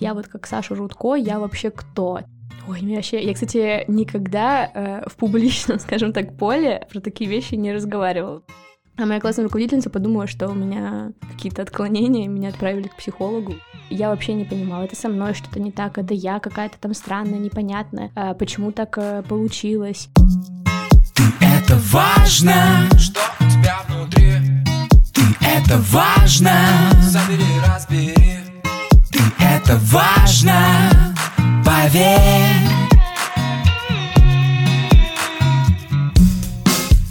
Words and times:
Я 0.00 0.14
вот 0.14 0.28
как 0.28 0.46
Саша 0.46 0.74
Рудко, 0.74 1.14
я 1.14 1.40
вообще 1.40 1.70
кто? 1.70 2.20
Ой, 2.68 2.82
мне 2.82 2.96
вообще... 2.96 3.24
Я, 3.24 3.34
кстати, 3.34 3.84
никогда 3.88 4.70
э, 4.72 5.08
в 5.08 5.16
публичном, 5.16 5.78
скажем 5.80 6.12
так, 6.12 6.36
поле 6.36 6.86
про 6.90 7.00
такие 7.00 7.28
вещи 7.28 7.54
не 7.54 7.72
разговаривала. 7.72 8.42
А 8.96 9.06
моя 9.06 9.20
классная 9.20 9.44
руководительница 9.44 9.90
подумала, 9.90 10.26
что 10.26 10.48
у 10.48 10.54
меня 10.54 11.12
какие-то 11.30 11.62
отклонения, 11.62 12.28
меня 12.28 12.48
отправили 12.50 12.88
к 12.88 12.96
психологу. 12.96 13.54
Я 13.90 14.10
вообще 14.10 14.34
не 14.34 14.44
понимала, 14.44 14.82
это 14.82 14.96
со 14.96 15.08
мной 15.08 15.34
что-то 15.34 15.60
не 15.60 15.72
так, 15.72 15.98
это 15.98 16.14
я 16.14 16.40
какая-то 16.40 16.78
там 16.78 16.94
странная, 16.94 17.38
непонятная, 17.38 18.10
а 18.14 18.34
почему 18.34 18.72
так 18.72 18.98
э, 18.98 19.22
получилось. 19.22 20.08
Ты 21.14 21.22
это 21.40 21.76
важно, 21.90 22.88
что 22.98 23.20
у 23.40 23.44
тебя 23.44 23.80
внутри 23.88 24.32
ты 25.14 25.22
это 25.40 25.78
важно, 25.78 26.52
Забери, 27.00 27.44
разбери 27.66 28.37
ты 29.18 29.44
это 29.44 29.76
важно, 29.82 31.14
поверь. 31.64 32.20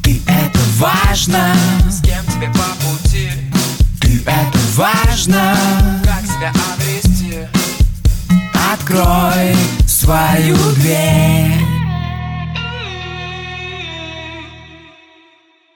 Ты 0.04 0.22
это 0.26 0.60
важно, 0.78 1.54
С 1.90 2.02
кем 2.02 2.24
тебе 2.26 2.50
по 2.54 2.70
пути 2.86 3.30
ты 4.00 4.22
это 4.26 4.58
важно. 4.76 5.56
Как 6.04 6.26
себя 6.26 6.54
обрести 6.74 7.40
Открой 8.74 9.56
свою 9.86 10.56
дверь. 10.76 11.60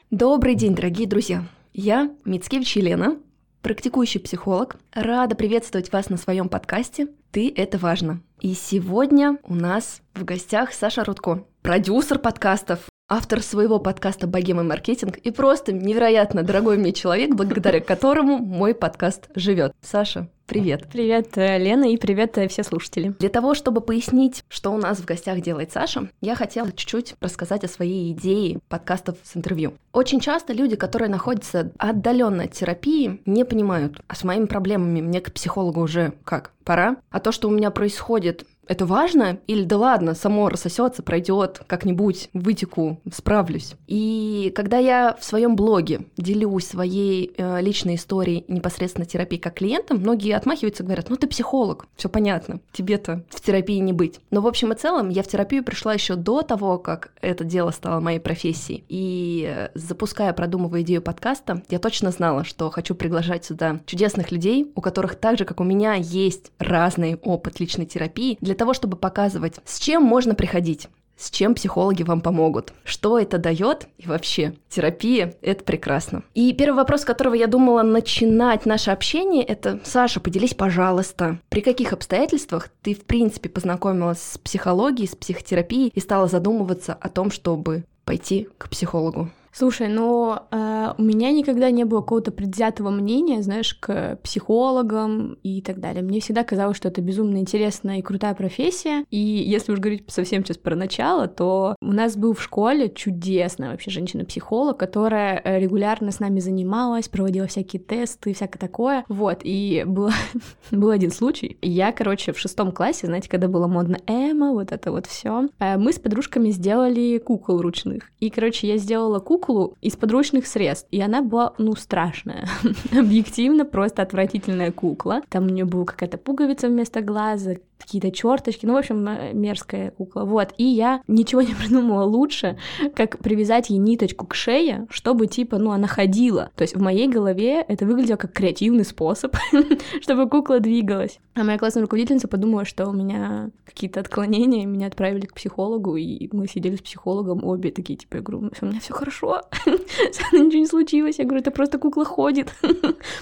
Добрый 0.10 0.56
день, 0.56 0.76
дорогие 0.76 1.08
друзья! 1.08 1.44
Я 1.74 2.10
Мицкевич 2.26 2.76
Елена, 2.76 3.18
практикующий 3.62 4.20
психолог. 4.20 4.78
Рада 4.94 5.36
приветствовать 5.36 5.92
вас 5.92 6.10
на 6.10 6.18
своем 6.18 6.50
подкасте 6.50 7.08
«Ты– 7.32 7.54
это 7.56 7.78
важно». 7.78 8.22
И 8.40 8.54
сегодня 8.54 9.38
у 9.44 9.56
нас 9.56 10.02
в 10.14 10.26
гостях 10.26 10.74
Саша 10.74 11.04
Рудко, 11.04 11.46
продюсер 11.62 12.20
подкастов, 12.20 12.91
автор 13.12 13.42
своего 13.42 13.78
подкаста 13.78 14.26
«Богема 14.26 14.64
маркетинг» 14.64 15.18
и 15.18 15.32
просто 15.32 15.74
невероятно 15.74 16.44
дорогой 16.44 16.78
мне 16.78 16.94
человек, 16.94 17.36
благодаря 17.36 17.82
которому 17.82 18.38
мой 18.38 18.74
подкаст 18.74 19.28
живет. 19.36 19.74
Саша, 19.82 20.30
привет! 20.46 20.88
Привет, 20.90 21.38
э, 21.38 21.58
Лена, 21.58 21.92
и 21.92 21.98
привет 21.98 22.38
э, 22.38 22.48
все 22.48 22.64
слушатели. 22.64 23.14
Для 23.20 23.28
того, 23.28 23.54
чтобы 23.54 23.82
пояснить, 23.82 24.46
что 24.48 24.72
у 24.72 24.78
нас 24.78 25.00
в 25.00 25.06
гостях 25.06 25.42
делает 25.42 25.74
Саша, 25.74 26.08
я 26.22 26.36
хотела 26.36 26.72
чуть-чуть 26.72 27.16
рассказать 27.20 27.66
о 27.66 27.68
своей 27.68 28.14
идее 28.14 28.60
подкастов 28.70 29.18
с 29.24 29.36
интервью. 29.36 29.74
Очень 29.92 30.22
часто 30.22 30.54
люди, 30.54 30.78
которые 30.78 31.10
находятся 31.10 31.74
отдаленно 31.78 32.44
от 32.44 32.54
терапии, 32.54 33.22
не 33.26 33.44
понимают, 33.44 34.00
а 34.08 34.16
с 34.16 34.24
моими 34.24 34.46
проблемами 34.46 35.02
мне 35.02 35.20
к 35.20 35.34
психологу 35.34 35.82
уже 35.82 36.14
как? 36.24 36.54
Пора? 36.64 36.96
А 37.10 37.20
то, 37.20 37.34
что 37.34 37.50
у 37.50 37.52
меня 37.52 37.72
происходит, 37.72 38.46
это 38.72 38.86
важно? 38.86 39.40
Или 39.48 39.66
да 39.66 39.78
ладно, 39.78 40.16
само 40.16 40.48
рассосется, 40.48 41.04
пройдет, 41.04 41.62
как-нибудь 41.68 42.30
вытеку, 42.34 43.02
справлюсь. 43.12 43.74
И 43.88 44.54
когда 44.56 44.78
я 44.78 45.18
в 45.20 45.26
своем 45.26 45.58
блоге 45.58 46.06
делюсь 46.16 46.68
своей 46.68 47.34
э, 47.36 47.62
личной 47.62 47.96
историей 47.96 48.46
непосредственно 48.48 49.06
терапии 49.06 49.36
как 49.36 49.56
клиентам, 49.56 49.98
многие 49.98 50.38
отмахиваются 50.38 50.84
говорят, 50.84 51.10
ну 51.10 51.18
ты 51.18 51.28
психолог, 51.28 51.86
все 51.98 52.08
понятно, 52.08 52.62
тебе-то 52.72 53.26
в 53.30 53.42
терапии 53.42 53.78
не 53.80 53.92
быть. 53.92 54.22
Но 54.32 54.40
в 54.40 54.48
общем 54.48 54.72
и 54.72 54.76
целом 54.76 55.10
я 55.10 55.24
в 55.24 55.28
терапию 55.28 55.66
пришла 55.66 55.94
еще 55.94 56.16
до 56.16 56.42
того, 56.42 56.78
как 56.78 57.12
это 57.20 57.44
дело 57.44 57.72
стало 57.72 58.00
моей 58.00 58.20
профессией. 58.20 58.86
И 58.88 59.54
э, 59.54 59.70
запуская, 59.76 60.32
продумывая 60.32 60.84
идею 60.84 61.02
подкаста, 61.02 61.62
я 61.68 61.80
точно 61.80 62.12
знала, 62.12 62.46
что 62.46 62.70
хочу 62.70 62.96
приглашать 62.96 63.44
сюда 63.44 63.82
чудесных 63.86 64.32
людей, 64.32 64.72
у 64.76 64.80
которых 64.80 65.16
так 65.16 65.38
же, 65.38 65.44
как 65.44 65.60
у 65.60 65.66
меня, 65.66 65.96
есть 65.96 66.54
разный 66.58 67.16
опыт 67.16 67.60
личной 67.60 67.86
терапии, 67.86 68.38
для 68.40 68.56
того, 68.62 68.76
чтобы 68.76 68.96
показывать, 68.96 69.56
с 69.66 69.80
чем 69.80 70.04
можно 70.04 70.36
приходить, 70.36 70.88
с 71.18 71.32
чем 71.32 71.56
психологи 71.56 72.04
вам 72.04 72.22
помогут, 72.22 72.74
что 72.84 73.18
это 73.18 73.40
дает 73.40 73.88
и 73.98 74.08
вообще 74.08 74.54
терапия— 74.70 75.34
это 75.42 75.64
прекрасно. 75.64 76.22
И 76.36 76.54
первый 76.54 76.76
вопрос, 76.76 77.02
с 77.02 77.06
которого 77.06 77.34
я 77.34 77.48
думала 77.48 77.82
начинать 77.82 78.68
наше 78.68 78.92
общение, 78.92 79.44
это 79.44 79.80
«Саша, 79.84 80.20
поделись, 80.20 80.54
пожалуйста, 80.54 81.40
при 81.50 81.62
каких 81.62 81.92
обстоятельствах 81.92 82.70
ты 82.84 82.94
в 82.94 83.04
принципе 83.04 83.50
познакомилась 83.50 84.22
с 84.22 84.38
психологией, 84.38 85.08
с 85.08 85.16
психотерапией 85.16 85.92
и 85.96 86.00
стала 86.00 86.28
задумываться 86.28 86.94
о 86.94 87.10
том, 87.10 87.32
чтобы 87.32 87.86
пойти 88.06 88.48
к 88.60 88.70
психологу?» 88.70 89.32
Слушай, 89.54 89.90
но 89.90 90.48
э, 90.50 90.94
у 90.98 91.02
меня 91.02 91.32
никогда 91.32 91.72
не 91.72 91.84
было 91.84 92.00
какого-то 92.02 92.32
предвзятого 92.32 92.90
мнения, 92.90 93.42
знаешь, 93.42 93.74
к 93.76 94.18
психологам 94.24 95.38
и 95.44 95.62
так 95.62 95.80
далее. 95.80 96.04
Мне 96.04 96.22
всегда 96.22 96.44
казалось, 96.44 96.78
что 96.78 96.88
это 96.88 97.02
безумно 97.02 97.38
интересная 97.38 98.00
и 98.00 98.02
крутая 98.02 98.34
профессия. 98.34 99.06
И 99.12 99.18
если 99.18 99.74
уж 99.74 99.80
говорить 99.80 100.06
совсем 100.08 100.46
сейчас 100.46 100.58
про 100.58 100.76
начало, 100.76 101.28
то 101.28 101.76
у 101.82 101.92
нас 101.92 102.16
был 102.16 102.34
в 102.34 102.42
школе 102.42 102.90
чудесная 102.90 103.72
вообще 103.72 103.92
женщина-психолог, 103.92 104.78
которая 104.78 105.42
э, 105.44 105.60
регулярно 105.60 106.12
с 106.12 106.20
нами 106.20 106.40
занималась, 106.40 107.10
проводила 107.10 107.48
всякие 107.48 107.82
тесты 107.82 108.32
и 108.32 108.34
всякое 108.34 108.60
такое. 108.60 109.04
Вот, 109.10 109.40
и 109.44 109.84
было, 109.86 110.14
был 110.72 110.92
один 110.92 111.12
случай. 111.12 111.58
Я, 111.62 111.92
короче, 111.92 112.32
в 112.32 112.40
шестом 112.40 112.72
классе, 112.72 113.08
знаете, 113.08 113.30
когда 113.30 113.50
было 113.50 113.68
модно 113.68 113.98
Эма, 114.08 114.54
вот 114.54 114.72
это 114.72 114.92
вот 114.92 115.08
все, 115.08 115.50
э, 115.60 115.78
мы 115.78 115.92
с 115.92 116.00
подружками 116.00 116.52
сделали 116.52 117.18
кукол 117.18 117.62
ручных. 117.62 118.12
И, 118.22 118.30
короче, 118.30 118.68
я 118.68 118.78
сделала 118.78 119.20
куклу 119.42 119.78
из 119.82 119.96
подручных 119.96 120.48
средств, 120.48 120.88
и 120.92 121.02
она 121.02 121.22
была, 121.22 121.54
ну, 121.58 121.76
страшная. 121.76 122.48
Объективно, 122.92 123.66
просто 123.66 124.02
отвратительная 124.02 124.72
кукла. 124.72 125.22
Там 125.30 125.46
у 125.46 125.50
нее 125.50 125.66
была 125.66 125.86
какая-то 125.86 126.18
пуговица 126.18 126.68
вместо 126.68 127.02
глаза, 127.02 127.56
какие-то 127.82 128.12
черточки, 128.12 128.66
ну, 128.66 128.74
в 128.74 128.78
общем, 128.78 129.08
мерзкая 129.34 129.92
кукла. 129.92 130.24
Вот, 130.24 130.54
и 130.58 130.64
я 130.64 131.02
ничего 131.08 131.42
не 131.42 131.54
придумала 131.60 132.04
лучше, 132.04 132.58
как 132.96 133.20
привязать 133.20 133.70
ей 133.70 133.78
ниточку 133.78 134.26
к 134.26 134.36
шее, 134.36 134.88
чтобы, 134.90 135.28
типа, 135.28 135.58
ну, 135.58 135.72
она 135.72 135.88
ходила. 135.88 136.52
То 136.56 136.64
есть 136.64 136.76
в 136.76 136.82
моей 136.82 137.08
голове 137.08 137.62
это 137.62 137.86
выглядело 137.86 138.18
как 138.18 138.34
креативный 138.34 138.86
способ, 138.86 139.36
чтобы 140.02 140.30
кукла 140.30 140.60
двигалась. 140.60 141.20
А 141.34 141.44
моя 141.44 141.58
классная 141.58 141.82
руководительница 141.82 142.28
подумала, 142.28 142.66
что 142.66 142.88
у 142.88 142.94
меня 142.94 143.52
какие-то 143.66 144.02
отклонения, 144.02 144.66
меня 144.66 144.88
отправили 144.88 145.26
к 145.26 145.34
психологу, 145.34 145.96
и 145.96 146.30
мы 146.36 146.48
сидели 146.48 146.76
с 146.76 146.82
психологом 146.82 147.44
обе 147.44 147.72
такие, 147.72 147.98
типа, 147.98 148.18
я 148.18 148.22
говорю, 148.22 148.50
у 148.62 148.66
меня 148.66 148.80
все 148.82 148.94
хорошо, 148.94 149.42
ничего 149.66 150.60
не 150.60 150.68
случилось. 150.68 151.20
Я 151.20 151.26
говорю, 151.26 151.42
это 151.42 151.52
просто 151.52 151.80
кукла 151.80 152.04
ходит. 152.06 152.54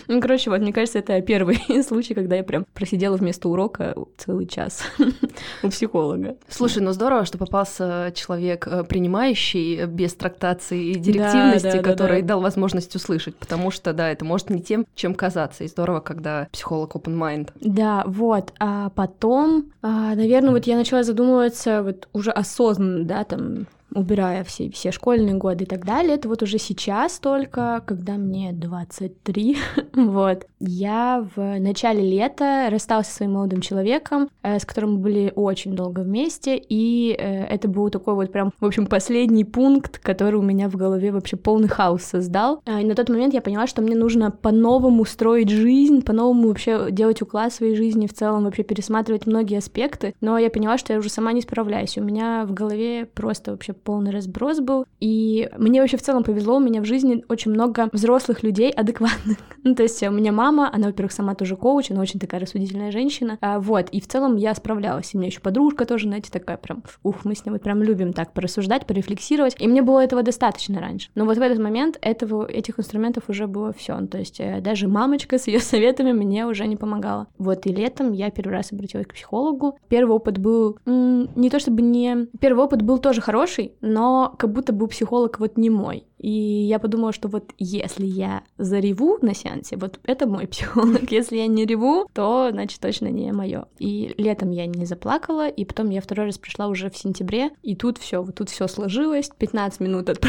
ну, 0.08 0.22
короче, 0.22 0.50
вот, 0.50 0.62
мне 0.62 0.74
кажется, 0.74 1.00
это 1.00 1.22
первый 1.22 1.60
случай, 1.84 2.14
когда 2.14 2.36
я 2.36 2.44
прям 2.44 2.66
просидела 2.74 3.16
вместо 3.16 3.48
урока 3.48 3.96
целый 4.18 4.48
час 4.50 4.84
у 5.64 5.70
психолога. 5.70 6.36
Слушай, 6.48 6.84
ну 6.84 6.92
здорово, 6.92 7.26
что 7.26 7.38
попался 7.38 8.12
человек 8.16 8.68
э, 8.68 8.84
принимающий 8.84 9.86
без 9.86 10.14
трактации 10.14 10.92
и 10.92 10.96
директивности, 10.96 11.64
Да, 11.68 11.82
да, 11.82 11.84
который 11.84 12.22
да. 12.22 12.30
дал 12.30 12.42
возможность 12.42 12.96
услышать, 12.96 13.36
потому 13.36 13.72
что, 13.72 13.94
да, 13.94 14.10
это 14.10 14.26
может 14.26 14.50
не 14.50 14.62
тем, 14.62 14.86
чем 14.96 15.14
казаться. 15.14 15.64
И 15.64 15.68
здорово, 15.68 16.00
когда 16.00 16.48
психолог 16.52 16.96
open 16.96 17.18
mind. 17.18 17.50
Да, 17.62 18.04
вот. 18.06 18.54
А 18.60 18.90
потом, 18.90 19.72
а, 19.82 20.16
наверное, 20.16 20.52
вот 20.52 20.66
я 20.66 20.76
начала 20.76 21.04
задумываться 21.04 21.84
вот 21.84 22.08
уже 22.14 22.32
осознанно, 22.32 23.06
да, 23.06 23.24
там 23.24 23.68
убирая 23.94 24.44
все, 24.44 24.70
все 24.70 24.92
школьные 24.92 25.36
годы 25.36 25.64
и 25.64 25.68
так 25.68 25.86
далее, 25.86 26.16
это 26.16 26.28
вот 26.30 26.44
уже 26.44 26.58
сейчас 26.58 27.20
только, 27.20 27.84
когда 27.86 28.14
мне 28.14 28.52
23, 28.52 29.58
вот, 29.94 30.46
я 30.60 31.28
в 31.36 31.60
начале 31.60 32.02
лета 32.02 32.68
рассталась 32.70 33.08
со 33.08 33.18
своим 33.18 33.34
молодым 33.34 33.62
человеком, 33.62 34.30
э, 34.44 34.60
с 34.60 34.66
которым 34.66 34.94
мы 34.94 34.98
были 35.00 35.34
очень 35.36 35.76
долго 35.76 36.02
вместе, 36.02 36.58
и 36.58 37.16
э, 37.18 37.46
это 37.46 37.68
был 37.68 37.90
такой 37.90 38.16
вот 38.16 38.32
прям, 38.32 38.52
в 38.60 38.66
общем, 38.66 38.88
последний 38.88 39.46
пункт, 39.46 40.00
который 40.00 40.36
у 40.36 40.42
меня 40.42 40.70
в 40.70 40.76
голове 40.76 41.12
вообще 41.12 41.38
полный 41.38 41.68
хаос 41.68 42.04
создал. 42.04 42.62
А, 42.66 42.82
И 42.82 42.86
на 42.86 42.96
тот 42.96 43.10
момент 43.10 43.34
я 43.34 43.42
поняла, 43.42 43.68
что 43.68 43.82
мне 43.82 43.96
нужно 43.96 44.32
по-новому 44.32 45.06
строить 45.06 45.50
жизнь, 45.50 46.02
по-новому 46.02 46.50
вообще 46.50 46.88
делать 46.92 47.22
уклад 47.22 47.54
своей 47.54 47.76
жизни 47.76 48.08
в 48.08 48.14
целом, 48.14 48.44
вообще 48.44 48.64
пересматривать 48.64 49.26
многие 49.26 49.58
аспекты, 49.58 50.14
но 50.22 50.38
я 50.38 50.50
поняла, 50.50 50.78
что 50.78 50.94
я 50.94 51.00
уже 51.00 51.10
сама 51.10 51.34
не 51.34 51.42
справляюсь. 51.42 51.98
У 51.98 52.04
меня 52.04 52.46
в 52.46 52.54
голове 52.54 53.06
просто 53.06 53.52
вообще 53.52 53.74
полный 53.84 54.12
разброс 54.12 54.60
был, 54.60 54.86
и 55.00 55.50
мне 55.58 55.82
вообще 55.82 55.98
в 55.98 56.02
целом 56.02 56.24
повезло, 56.24 56.58
у 56.58 56.60
меня 56.60 56.82
в 56.82 56.86
жизни 56.86 57.24
очень 57.30 57.52
много 57.52 57.90
взрослых 57.92 58.44
людей 58.44 58.72
адекватных. 58.72 59.38
ну, 59.64 59.76
то 59.76 59.84
есть 59.84 60.02
у 60.04 60.12
меня 60.12 60.32
мама, 60.32 60.70
она, 60.74 60.88
во-первых, 60.88 61.12
сама 61.12 61.36
тоже 61.36 61.56
коуч, 61.56 61.92
она 61.92 62.02
очень 62.02 62.20
такая 62.20 62.42
рассудительная 62.42 62.92
женщина, 62.92 63.38
а, 63.42 63.60
вот, 63.60 63.90
и 63.90 64.02
в 64.02 64.08
целом 64.08 64.36
я 64.36 64.54
справлялась. 64.56 65.14
И 65.14 65.18
у 65.18 65.20
меня 65.20 65.28
еще 65.28 65.40
подружка 65.40 65.86
тоже, 65.86 66.08
знаете, 66.08 66.32
такая 66.32 66.58
прям, 66.58 66.84
ух, 67.04 67.26
мы 67.26 67.36
с 67.36 67.46
ней 67.46 67.52
вот 67.52 67.62
прям 67.62 67.84
любим 67.84 68.14
так 68.14 68.34
порассуждать, 68.34 68.86
порефлексировать, 68.86 69.56
и 69.60 69.68
мне 69.68 69.82
было 69.82 70.04
этого 70.04 70.24
достаточно 70.24 70.80
раньше. 70.80 71.10
Но 71.16 71.26
вот 71.26 71.38
в 71.38 71.42
этот 71.42 71.60
момент 71.60 71.98
этого, 72.02 72.46
этих 72.46 72.80
инструментов 72.80 73.24
уже 73.28 73.48
было 73.48 73.74
все. 73.74 74.00
то 74.08 74.18
есть 74.18 74.40
э, 74.40 74.62
даже 74.62 74.88
мамочка 74.88 75.38
с 75.38 75.48
ее 75.48 75.60
советами 75.60 76.12
мне 76.12 76.46
уже 76.46 76.68
не 76.68 76.76
помогала. 76.76 77.28
Вот, 77.38 77.66
и 77.66 77.74
летом 77.74 78.12
я 78.12 78.30
первый 78.32 78.54
раз 78.54 78.72
обратилась 78.72 79.08
к 79.08 79.14
психологу. 79.14 79.78
Первый 79.88 80.16
опыт 80.16 80.38
был 80.38 80.78
м, 80.86 81.30
не 81.36 81.50
то 81.50 81.60
чтобы 81.60 81.82
не... 81.82 82.28
Первый 82.40 82.64
опыт 82.64 82.82
был 82.82 83.00
тоже 83.00 83.22
хороший, 83.22 83.69
но 83.82 84.36
как 84.38 84.52
будто 84.52 84.74
бы 84.74 84.88
психолог 84.88 85.40
вот 85.40 85.58
не 85.58 85.70
мой. 85.70 86.06
И 86.20 86.30
я 86.30 86.80
подумала, 86.80 87.14
что 87.14 87.28
вот 87.28 87.52
если 87.58 88.06
я 88.06 88.44
зареву 88.58 89.18
на 89.22 89.34
сеансе, 89.34 89.78
вот 89.78 90.00
это 90.04 90.28
мой 90.28 90.48
психолог. 90.50 91.12
Если 91.12 91.38
я 91.38 91.48
не 91.48 91.66
реву, 91.66 92.08
то, 92.14 92.50
значит, 92.52 92.80
точно 92.80 93.08
не 93.08 93.32
мое. 93.32 93.66
И 93.80 94.14
летом 94.18 94.52
я 94.52 94.66
не 94.66 94.86
заплакала, 94.86 95.48
и 95.48 95.66
потом 95.66 95.90
я 95.90 96.02
второй 96.02 96.28
раз 96.28 96.38
пришла 96.38 96.68
уже 96.68 96.90
в 96.90 96.98
сентябре, 96.98 97.52
и 97.64 97.76
тут 97.76 97.98
все, 97.98 98.22
вот 98.22 98.36
тут 98.36 98.50
все 98.50 98.68
сложилось. 98.68 99.32
15 99.38 99.80
минут 99.80 100.10
от 100.10 100.20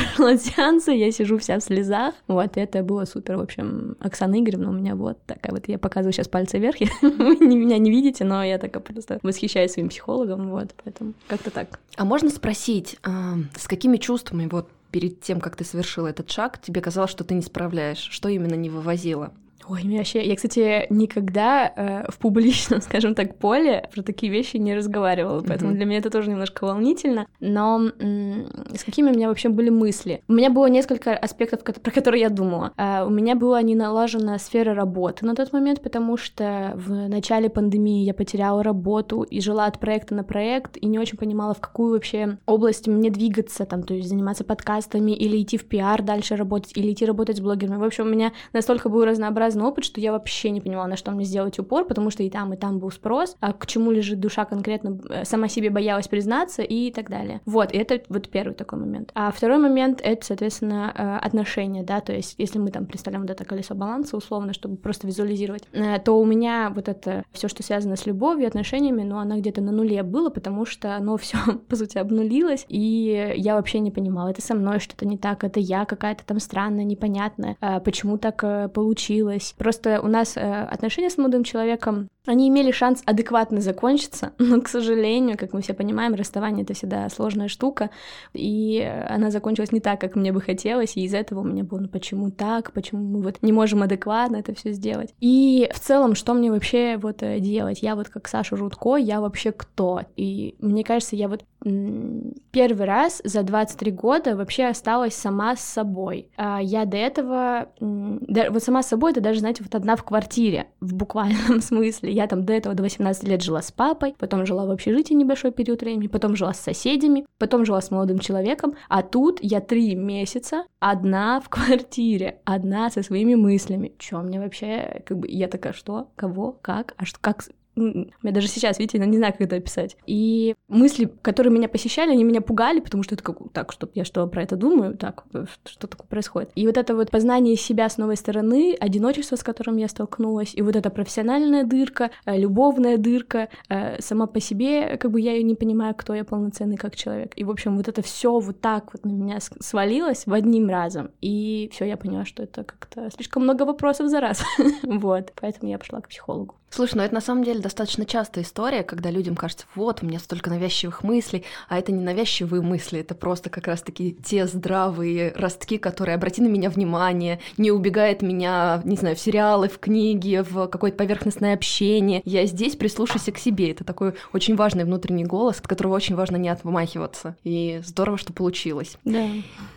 сеанса, 0.40 0.92
я 0.92 1.10
сижу 1.10 1.38
вся 1.38 1.58
в 1.58 1.62
слезах. 1.62 2.14
Вот, 2.28 2.56
это 2.56 2.82
было 2.82 3.04
супер. 3.04 3.36
В 3.36 3.40
общем, 3.40 3.96
Оксана 4.00 4.40
Игоревна 4.40 4.70
у 4.70 4.72
меня 4.72 4.94
вот 4.94 5.18
такая 5.26 5.52
вот, 5.52 5.68
я 5.68 5.78
показываю 5.78 6.12
сейчас 6.12 6.28
пальцы 6.28 6.58
вверх, 6.58 6.76
вы 7.02 7.36
меня 7.36 7.78
не 7.78 7.90
видите, 7.90 8.24
но 8.24 8.44
я 8.44 8.58
такая 8.58 8.82
просто 8.82 9.18
восхищаюсь 9.22 9.72
своим 9.72 9.88
психологом, 9.88 10.50
вот, 10.50 10.74
поэтому 10.82 11.14
как-то 11.26 11.50
так. 11.50 11.80
А 11.96 12.04
можно 12.04 12.30
спросить, 12.30 12.96
а, 13.02 13.34
с 13.56 13.66
какими 13.66 13.96
чувствами 13.96 14.48
вот 14.50 14.68
перед 14.90 15.20
тем, 15.20 15.40
как 15.40 15.56
ты 15.56 15.64
совершила 15.64 16.08
этот 16.08 16.30
шаг, 16.30 16.60
тебе 16.60 16.80
казалось, 16.80 17.10
что 17.10 17.24
ты 17.24 17.34
не 17.34 17.42
справляешь? 17.42 18.08
Что 18.10 18.28
именно 18.28 18.54
не 18.54 18.70
вывозило? 18.70 19.32
Ой, 19.70 19.84
мне 19.84 19.98
вообще... 19.98 20.26
Я, 20.26 20.34
кстати, 20.34 20.86
никогда 20.90 21.72
э, 21.76 22.10
в 22.10 22.18
публичном, 22.18 22.80
скажем 22.82 23.14
так, 23.14 23.36
поле 23.36 23.88
про 23.94 24.02
такие 24.02 24.32
вещи 24.32 24.56
не 24.56 24.74
разговаривала, 24.74 25.44
поэтому 25.46 25.70
mm-hmm. 25.70 25.74
для 25.76 25.84
меня 25.84 25.98
это 25.98 26.10
тоже 26.10 26.28
немножко 26.28 26.64
волнительно. 26.64 27.26
Но 27.38 27.80
с 28.00 28.84
какими 28.84 29.10
у 29.10 29.14
меня 29.14 29.28
вообще 29.28 29.48
были 29.48 29.70
мысли? 29.70 30.22
У 30.26 30.32
меня 30.32 30.50
было 30.50 30.66
несколько 30.66 31.16
аспектов, 31.16 31.62
про 31.62 31.90
которые 31.92 32.22
я 32.22 32.30
думала. 32.30 32.72
Э, 32.76 33.04
у 33.06 33.10
меня 33.10 33.36
была 33.36 33.62
не 33.62 33.76
налажена 33.76 34.38
сфера 34.38 34.74
работы 34.74 35.24
на 35.24 35.36
тот 35.36 35.52
момент, 35.52 35.80
потому 35.82 36.16
что 36.16 36.72
в 36.74 37.08
начале 37.08 37.48
пандемии 37.48 38.04
я 38.04 38.12
потеряла 38.12 38.64
работу 38.64 39.22
и 39.22 39.40
жила 39.40 39.66
от 39.66 39.78
проекта 39.78 40.16
на 40.16 40.24
проект, 40.24 40.78
и 40.78 40.86
не 40.86 40.98
очень 40.98 41.16
понимала, 41.16 41.54
в 41.54 41.60
какую 41.60 41.92
вообще 41.92 42.38
область 42.44 42.88
мне 42.88 43.10
двигаться, 43.10 43.66
там, 43.66 43.84
то 43.84 43.94
есть 43.94 44.08
заниматься 44.08 44.42
подкастами, 44.42 45.12
или 45.12 45.40
идти 45.40 45.56
в 45.56 45.64
пиар 45.64 46.02
дальше 46.02 46.34
работать, 46.34 46.72
или 46.76 46.92
идти 46.92 47.06
работать 47.06 47.36
с 47.36 47.40
блогерами. 47.40 47.76
В 47.76 47.84
общем, 47.84 48.06
у 48.06 48.10
меня 48.10 48.32
настолько 48.52 48.88
был 48.88 49.04
разнообразный 49.04 49.59
разный 49.60 49.66
опыт, 49.66 49.84
что 49.84 50.00
я 50.00 50.12
вообще 50.12 50.50
не 50.50 50.60
понимала, 50.60 50.86
на 50.86 50.96
что 50.96 51.10
мне 51.10 51.24
сделать 51.24 51.58
упор, 51.58 51.84
потому 51.84 52.10
что 52.10 52.22
и 52.22 52.30
там, 52.30 52.52
и 52.52 52.56
там 52.56 52.78
был 52.78 52.90
спрос, 52.90 53.36
а 53.40 53.52
к 53.52 53.66
чему 53.66 53.90
лежит 53.90 54.20
душа 54.20 54.44
конкретно, 54.44 54.98
э, 55.08 55.24
сама 55.24 55.48
себе 55.48 55.70
боялась 55.70 56.08
признаться 56.08 56.62
и 56.62 56.90
так 56.90 57.10
далее. 57.10 57.40
Вот, 57.46 57.72
и 57.72 57.78
это 57.78 58.00
вот 58.08 58.28
первый 58.28 58.54
такой 58.54 58.78
момент. 58.78 59.10
А 59.14 59.30
второй 59.30 59.58
момент— 59.58 60.00
это, 60.04 60.24
соответственно, 60.26 60.92
э, 60.94 61.26
отношения, 61.26 61.82
да, 61.82 62.00
то 62.00 62.12
есть 62.12 62.34
если 62.38 62.58
мы 62.58 62.70
там 62.70 62.86
представляем 62.86 63.22
вот 63.22 63.30
это 63.30 63.44
колесо 63.44 63.74
баланса 63.74 64.16
условно, 64.16 64.52
чтобы 64.52 64.76
просто 64.76 65.06
визуализировать, 65.06 65.64
э, 65.72 65.98
то 65.98 66.18
у 66.18 66.24
меня 66.24 66.72
вот 66.74 66.88
это 66.88 67.24
все, 67.32 67.48
что 67.48 67.62
связано 67.62 67.96
с 67.96 68.06
любовью, 68.06 68.46
отношениями, 68.46 69.02
ну, 69.02 69.18
она 69.18 69.36
где-то 69.36 69.60
на 69.60 69.72
нуле 69.72 70.02
было, 70.02 70.30
потому 70.30 70.66
что 70.66 70.96
оно 70.96 71.16
все 71.16 71.38
по 71.68 71.76
сути, 71.76 71.98
обнулилось, 71.98 72.64
и 72.68 73.34
я 73.36 73.54
вообще 73.54 73.80
не 73.80 73.90
понимала, 73.90 74.28
это 74.28 74.42
со 74.42 74.54
мной 74.54 74.80
что-то 74.80 75.06
не 75.06 75.18
так, 75.18 75.44
это 75.44 75.60
я 75.60 75.84
какая-то 75.84 76.24
там 76.24 76.40
странная, 76.40 76.84
непонятная, 76.84 77.56
почему 77.84 78.18
так 78.18 78.72
получилось, 78.72 79.39
здесь. 79.40 79.52
Просто 79.56 80.00
у 80.00 80.06
нас 80.06 80.36
э, 80.36 80.64
отношения 80.64 81.10
с 81.10 81.18
молодым 81.18 81.44
человеком, 81.44 82.08
они 82.26 82.48
имели 82.48 82.70
шанс 82.70 83.02
адекватно 83.06 83.60
закончиться, 83.60 84.32
но, 84.38 84.60
к 84.60 84.68
сожалению, 84.68 85.38
как 85.38 85.52
мы 85.52 85.62
все 85.62 85.74
понимаем, 85.74 86.14
расставание— 86.14 86.62
это 86.64 86.74
всегда 86.74 87.08
сложная 87.08 87.48
штука, 87.48 87.90
и 88.32 88.80
она 89.08 89.30
закончилась 89.30 89.72
не 89.72 89.80
так, 89.80 90.00
как 90.00 90.16
мне 90.16 90.32
бы 90.32 90.40
хотелось, 90.40 90.96
и 90.96 91.02
из 91.02 91.14
этого 91.14 91.40
у 91.40 91.44
меня 91.44 91.64
было, 91.64 91.80
ну 91.80 91.88
почему 91.88 92.30
так, 92.30 92.72
почему 92.72 93.02
мы 93.02 93.22
вот 93.22 93.38
не 93.42 93.52
можем 93.52 93.82
адекватно 93.82 94.36
это 94.36 94.54
все 94.54 94.72
сделать. 94.72 95.14
И 95.20 95.70
в 95.74 95.80
целом, 95.80 96.14
что 96.14 96.34
мне 96.34 96.50
вообще 96.50 96.96
вот 96.96 97.22
э, 97.22 97.40
делать? 97.40 97.82
Я 97.82 97.96
вот 97.96 98.08
как 98.08 98.28
Саша 98.28 98.56
Рудко, 98.56 98.96
я 98.96 99.20
вообще 99.20 99.52
кто? 99.52 100.02
И 100.16 100.54
мне 100.58 100.84
кажется, 100.84 101.16
я 101.16 101.28
вот 101.28 101.44
первый 101.62 102.86
раз 102.86 103.20
за 103.24 103.42
23 103.42 103.92
года 103.92 104.36
вообще 104.36 104.66
осталась 104.66 105.14
сама 105.14 105.56
с 105.56 105.60
собой. 105.60 106.30
А 106.36 106.58
я 106.60 106.86
до 106.86 106.96
этого, 106.96 107.68
вот 107.78 108.62
сама 108.62 108.82
с 108.82 108.88
собой, 108.88 109.12
это 109.12 109.20
даже, 109.20 109.40
знаете, 109.40 109.62
вот 109.62 109.74
одна 109.74 109.96
в 109.96 110.04
квартире, 110.04 110.68
в 110.80 110.94
буквальном 110.94 111.60
смысле. 111.60 112.09
Я 112.10 112.26
там 112.26 112.44
до 112.44 112.52
этого 112.52 112.74
до 112.74 112.82
18 112.82 113.24
лет 113.24 113.42
жила 113.42 113.62
с 113.62 113.70
папой, 113.70 114.14
потом 114.18 114.46
жила 114.46 114.66
в 114.66 114.70
общежитии 114.70 115.14
небольшой 115.14 115.52
период 115.52 115.82
времени, 115.82 116.08
потом 116.08 116.36
жила 116.36 116.52
с 116.52 116.60
соседями, 116.60 117.26
потом 117.38 117.64
жила 117.64 117.80
с 117.80 117.90
молодым 117.90 118.18
человеком, 118.18 118.74
а 118.88 119.02
тут 119.02 119.38
я 119.42 119.60
три 119.60 119.94
месяца 119.94 120.64
одна 120.78 121.40
в 121.40 121.48
квартире, 121.48 122.40
одна 122.44 122.90
со 122.90 123.02
своими 123.02 123.34
мыслями. 123.34 123.94
Чё 123.98 124.20
мне 124.22 124.40
вообще, 124.40 125.02
как 125.06 125.18
бы, 125.18 125.28
я 125.28 125.48
такая, 125.48 125.72
что, 125.72 126.08
кого, 126.16 126.58
как, 126.62 126.94
а 126.96 127.04
что, 127.04 127.18
как, 127.20 127.44
я 127.76 128.32
даже 128.32 128.48
сейчас, 128.48 128.78
видите, 128.78 128.98
я 128.98 129.06
не 129.06 129.16
знаю, 129.16 129.32
как 129.32 129.42
это 129.42 129.56
описать. 129.56 129.96
И 130.06 130.54
мысли, 130.68 131.10
которые 131.22 131.52
меня 131.52 131.68
посещали, 131.68 132.10
они 132.10 132.24
меня 132.24 132.40
пугали, 132.40 132.80
потому 132.80 133.02
что 133.02 133.14
это 133.14 133.24
как, 133.24 133.38
так, 133.52 133.72
что 133.72 133.88
я 133.94 134.04
что 134.04 134.26
про 134.26 134.42
это 134.42 134.56
думаю, 134.56 134.96
так, 134.96 135.24
что 135.64 135.86
такое 135.86 136.06
происходит. 136.06 136.50
И 136.54 136.66
вот 136.66 136.76
это 136.76 136.94
вот 136.94 137.10
познание 137.10 137.56
себя 137.56 137.88
с 137.88 137.96
новой 137.98 138.16
стороны, 138.16 138.76
одиночество, 138.78 139.36
с 139.36 139.42
которым 139.42 139.76
я 139.76 139.88
столкнулась, 139.88 140.52
и 140.54 140.62
вот 140.62 140.76
эта 140.76 140.90
профессиональная 140.90 141.64
дырка, 141.64 142.10
э, 142.26 142.38
любовная 142.38 142.96
дырка, 142.96 143.48
э, 143.68 144.00
сама 144.00 144.26
по 144.26 144.40
себе, 144.40 144.96
как 144.96 145.10
бы 145.10 145.20
я 145.20 145.32
ее 145.32 145.42
не 145.42 145.54
понимаю, 145.54 145.94
кто 145.94 146.14
я 146.14 146.24
полноценный 146.24 146.76
как 146.76 146.96
человек. 146.96 147.32
И, 147.36 147.44
в 147.44 147.50
общем, 147.50 147.76
вот 147.76 147.88
это 147.88 148.02
все 148.02 148.38
вот 148.38 148.60
так 148.60 148.92
вот 148.92 149.04
на 149.04 149.10
меня 149.10 149.38
свалилось 149.40 150.26
в 150.26 150.32
одним 150.32 150.68
разом. 150.68 151.10
И 151.20 151.70
все, 151.72 151.84
я 151.84 151.96
поняла, 151.96 152.24
что 152.24 152.42
это 152.42 152.64
как-то 152.64 153.10
слишком 153.10 153.42
много 153.42 153.64
вопросов 153.64 154.08
за 154.08 154.20
раз. 154.20 154.42
вот, 154.82 155.32
поэтому 155.40 155.70
я 155.70 155.78
пошла 155.78 156.00
к 156.00 156.08
психологу. 156.08 156.59
Слушай, 156.70 156.94
ну 156.94 157.02
это 157.02 157.14
на 157.14 157.20
самом 157.20 157.42
деле 157.42 157.60
достаточно 157.60 158.06
частая 158.06 158.44
история, 158.44 158.84
когда 158.84 159.10
людям 159.10 159.34
кажется, 159.34 159.66
вот, 159.74 160.02
у 160.02 160.06
меня 160.06 160.20
столько 160.20 160.50
навязчивых 160.50 161.02
мыслей, 161.02 161.44
а 161.68 161.78
это 161.78 161.90
не 161.90 162.02
навязчивые 162.02 162.62
мысли, 162.62 163.00
это 163.00 163.16
просто 163.16 163.50
как 163.50 163.66
раз-таки 163.66 164.16
те 164.24 164.46
здравые 164.46 165.32
ростки, 165.34 165.78
которые 165.78 166.14
обрати 166.14 166.40
на 166.40 166.46
меня 166.46 166.70
внимание, 166.70 167.40
не 167.56 167.72
убегает 167.72 168.22
меня, 168.22 168.80
не 168.84 168.96
знаю, 168.96 169.16
в 169.16 169.20
сериалы, 169.20 169.68
в 169.68 169.78
книги, 169.78 170.44
в 170.48 170.68
какое-то 170.68 170.96
поверхностное 170.96 171.54
общение. 171.54 172.22
Я 172.24 172.46
здесь, 172.46 172.76
прислушайся 172.76 173.32
к 173.32 173.38
себе. 173.38 173.72
Это 173.72 173.82
такой 173.82 174.14
очень 174.32 174.54
важный 174.54 174.84
внутренний 174.84 175.24
голос, 175.24 175.58
от 175.58 175.66
которого 175.66 175.94
очень 175.94 176.14
важно 176.14 176.36
не 176.36 176.48
отмахиваться. 176.48 177.36
И 177.42 177.80
здорово, 177.84 178.16
что 178.16 178.32
получилось. 178.32 178.96
Да. 179.04 179.26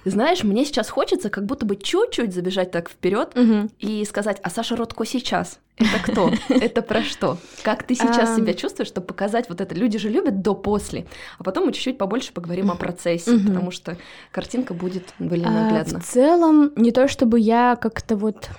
Знаешь, 0.05 0.43
мне 0.43 0.63
сейчас 0.63 0.89
хочется 0.89 1.31
как 1.31 1.47
будто 1.47 1.65
бы 1.65 1.75
чуть-чуть 1.75 2.33
забежать 2.35 2.69
так 2.69 2.89
вперед 2.89 3.35
угу. 3.35 3.69
и 3.79 4.05
сказать, 4.05 4.39
а 4.43 4.51
Саша 4.51 4.75
Ротко 4.75 5.05
сейчас? 5.05 5.59
Это 5.77 6.11
кто? 6.11 6.31
Это 6.49 6.81
про 6.81 7.01
что? 7.01 7.37
Как 7.63 7.83
ты 7.83 7.95
сейчас 7.95 8.35
себя 8.35 8.53
чувствуешь, 8.53 8.87
чтобы 8.87 9.07
показать 9.07 9.49
вот 9.49 9.59
это? 9.59 9.73
Люди 9.73 9.97
же 9.97 10.09
любят 10.09 10.41
до-после. 10.41 11.05
А 11.39 11.43
потом 11.43 11.65
мы 11.65 11.73
чуть-чуть 11.73 11.97
побольше 11.97 12.31
поговорим 12.33 12.71
о 12.71 12.75
процессе, 12.75 13.37
потому 13.39 13.71
что 13.71 13.97
картинка 14.31 14.73
будет 14.73 15.13
более 15.19 15.47
а, 15.47 15.51
наглядна. 15.51 15.99
В 15.99 16.05
целом, 16.05 16.71
не 16.75 16.91
то 16.91 17.07
чтобы 17.07 17.39
я 17.39 17.75
как-то 17.75 18.15
вот 18.15 18.49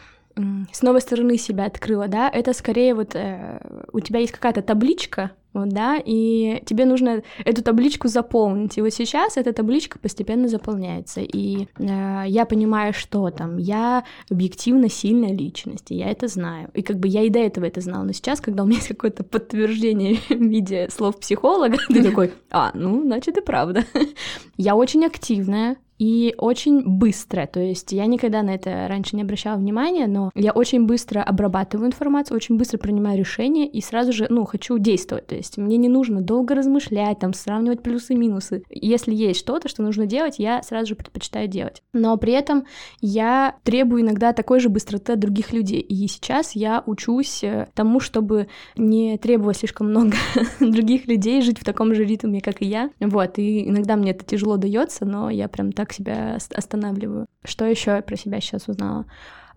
с 0.72 0.82
новой 0.82 1.00
стороны 1.00 1.38
себя 1.38 1.66
открыла, 1.66 2.08
да, 2.08 2.28
это 2.28 2.52
скорее 2.52 2.94
вот 2.94 3.14
э, 3.14 3.60
у 3.92 4.00
тебя 4.00 4.20
есть 4.20 4.32
какая-то 4.32 4.62
табличка, 4.62 5.30
вот, 5.54 5.68
да, 5.68 6.02
и 6.04 6.60
тебе 6.66 6.84
нужно 6.84 7.22
эту 7.44 7.62
табличку 7.62 8.08
заполнить. 8.08 8.76
И 8.76 8.82
вот 8.82 8.92
сейчас 8.92 9.36
эта 9.36 9.52
табличка 9.52 10.00
постепенно 10.00 10.48
заполняется. 10.48 11.20
И 11.20 11.68
э, 11.78 12.24
я 12.26 12.44
понимаю, 12.44 12.92
что 12.92 13.30
там 13.30 13.58
я 13.58 14.04
объективно 14.28 14.88
сильная 14.88 15.32
личность, 15.32 15.92
и 15.92 15.94
я 15.94 16.10
это 16.10 16.26
знаю. 16.26 16.70
И 16.74 16.82
как 16.82 16.98
бы 16.98 17.06
я 17.06 17.22
и 17.22 17.30
до 17.30 17.38
этого 17.38 17.66
это 17.66 17.80
знала. 17.80 18.02
Но 18.02 18.12
сейчас, 18.12 18.40
когда 18.40 18.64
у 18.64 18.66
меня 18.66 18.78
есть 18.78 18.88
какое-то 18.88 19.22
подтверждение 19.22 20.16
в 20.28 20.42
виде 20.42 20.88
слов 20.90 21.20
психолога, 21.20 21.76
ты 21.86 22.02
такой, 22.02 22.32
а, 22.50 22.72
ну, 22.74 23.02
значит, 23.02 23.38
и 23.38 23.40
правда. 23.40 23.84
Я 24.56 24.74
очень 24.74 25.04
активная, 25.04 25.76
и 26.04 26.34
очень 26.36 26.82
быстро. 26.84 27.46
То 27.46 27.60
есть 27.60 27.92
я 27.92 28.04
никогда 28.04 28.42
на 28.42 28.54
это 28.54 28.86
раньше 28.88 29.16
не 29.16 29.22
обращала 29.22 29.56
внимания, 29.56 30.06
но 30.06 30.30
я 30.34 30.52
очень 30.52 30.84
быстро 30.84 31.22
обрабатываю 31.22 31.86
информацию, 31.86 32.36
очень 32.36 32.58
быстро 32.58 32.76
принимаю 32.76 33.18
решения 33.18 33.66
и 33.66 33.80
сразу 33.80 34.12
же, 34.12 34.26
ну, 34.28 34.44
хочу 34.44 34.76
действовать. 34.76 35.28
То 35.28 35.34
есть 35.34 35.56
мне 35.56 35.78
не 35.78 35.88
нужно 35.88 36.20
долго 36.20 36.54
размышлять, 36.54 37.20
там, 37.20 37.32
сравнивать 37.32 37.82
плюсы 37.82 38.12
и 38.12 38.16
минусы. 38.16 38.64
Если 38.68 39.14
есть 39.14 39.40
что-то, 39.40 39.70
что 39.70 39.82
нужно 39.82 40.04
делать, 40.04 40.34
я 40.38 40.62
сразу 40.62 40.88
же 40.88 40.94
предпочитаю 40.94 41.48
делать. 41.48 41.82
Но 41.94 42.14
при 42.18 42.34
этом 42.34 42.66
я 43.00 43.56
требую 43.62 44.02
иногда 44.02 44.34
такой 44.34 44.60
же 44.60 44.68
быстроты 44.68 45.14
от 45.14 45.20
других 45.20 45.54
людей. 45.54 45.80
И 45.80 46.06
сейчас 46.06 46.54
я 46.54 46.82
учусь 46.84 47.42
э, 47.42 47.68
тому, 47.72 47.98
чтобы 47.98 48.48
не 48.76 49.16
требовать 49.16 49.56
слишком 49.56 49.88
много 49.88 50.12
других 50.60 51.06
людей, 51.06 51.40
жить 51.40 51.58
в 51.58 51.64
таком 51.64 51.94
же 51.94 52.04
ритме, 52.04 52.42
как 52.42 52.60
и 52.60 52.66
я. 52.66 52.90
Вот, 53.00 53.38
и 53.38 53.66
иногда 53.66 53.96
мне 53.96 54.10
это 54.10 54.22
тяжело 54.22 54.58
дается, 54.58 55.06
но 55.06 55.30
я 55.30 55.48
прям 55.48 55.72
так 55.72 55.93
себя 55.94 56.38
останавливаю. 56.54 57.26
Что 57.44 57.64
еще 57.64 57.92
я 57.92 58.02
про 58.02 58.16
себя 58.16 58.40
сейчас 58.40 58.68
узнала? 58.68 59.06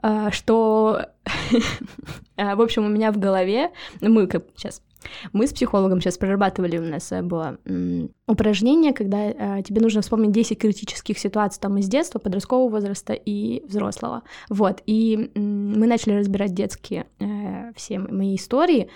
А, 0.02 0.32
что, 0.32 1.02
а, 2.38 2.56
в 2.56 2.62
общем, 2.62 2.86
у 2.86 2.90
меня 2.90 3.12
в 3.12 3.18
голове, 3.18 3.72
мы 4.02 4.28
как 4.28 4.46
сейчас 4.56 4.82
мы 5.32 5.48
с 5.48 5.54
психологом 5.54 6.02
сейчас 6.02 6.18
прорабатывали, 6.18 6.78
у 6.78 6.84
нас 6.84 7.12
э, 7.12 7.22
было 7.22 7.58
упражнение, 8.28 8.94
когда 8.94 9.30
э, 9.30 9.64
тебе 9.64 9.82
нужно 9.82 10.02
вспомнить 10.02 10.32
10 10.32 10.58
критических 10.58 11.18
ситуаций 11.20 11.62
там 11.62 11.78
из 11.78 11.88
детства, 11.88 12.20
подросткового 12.20 12.70
возраста 12.70 13.14
и 13.14 13.64
взрослого. 13.66 14.24
Вот, 14.50 14.82
и 14.86 15.32
мы 15.36 15.88
начали 15.88 16.14
разбирать 16.14 16.54
детские 16.54 17.08
э, 17.20 17.72
все 17.76 18.00
мои 18.00 18.36
истории, 18.36 18.90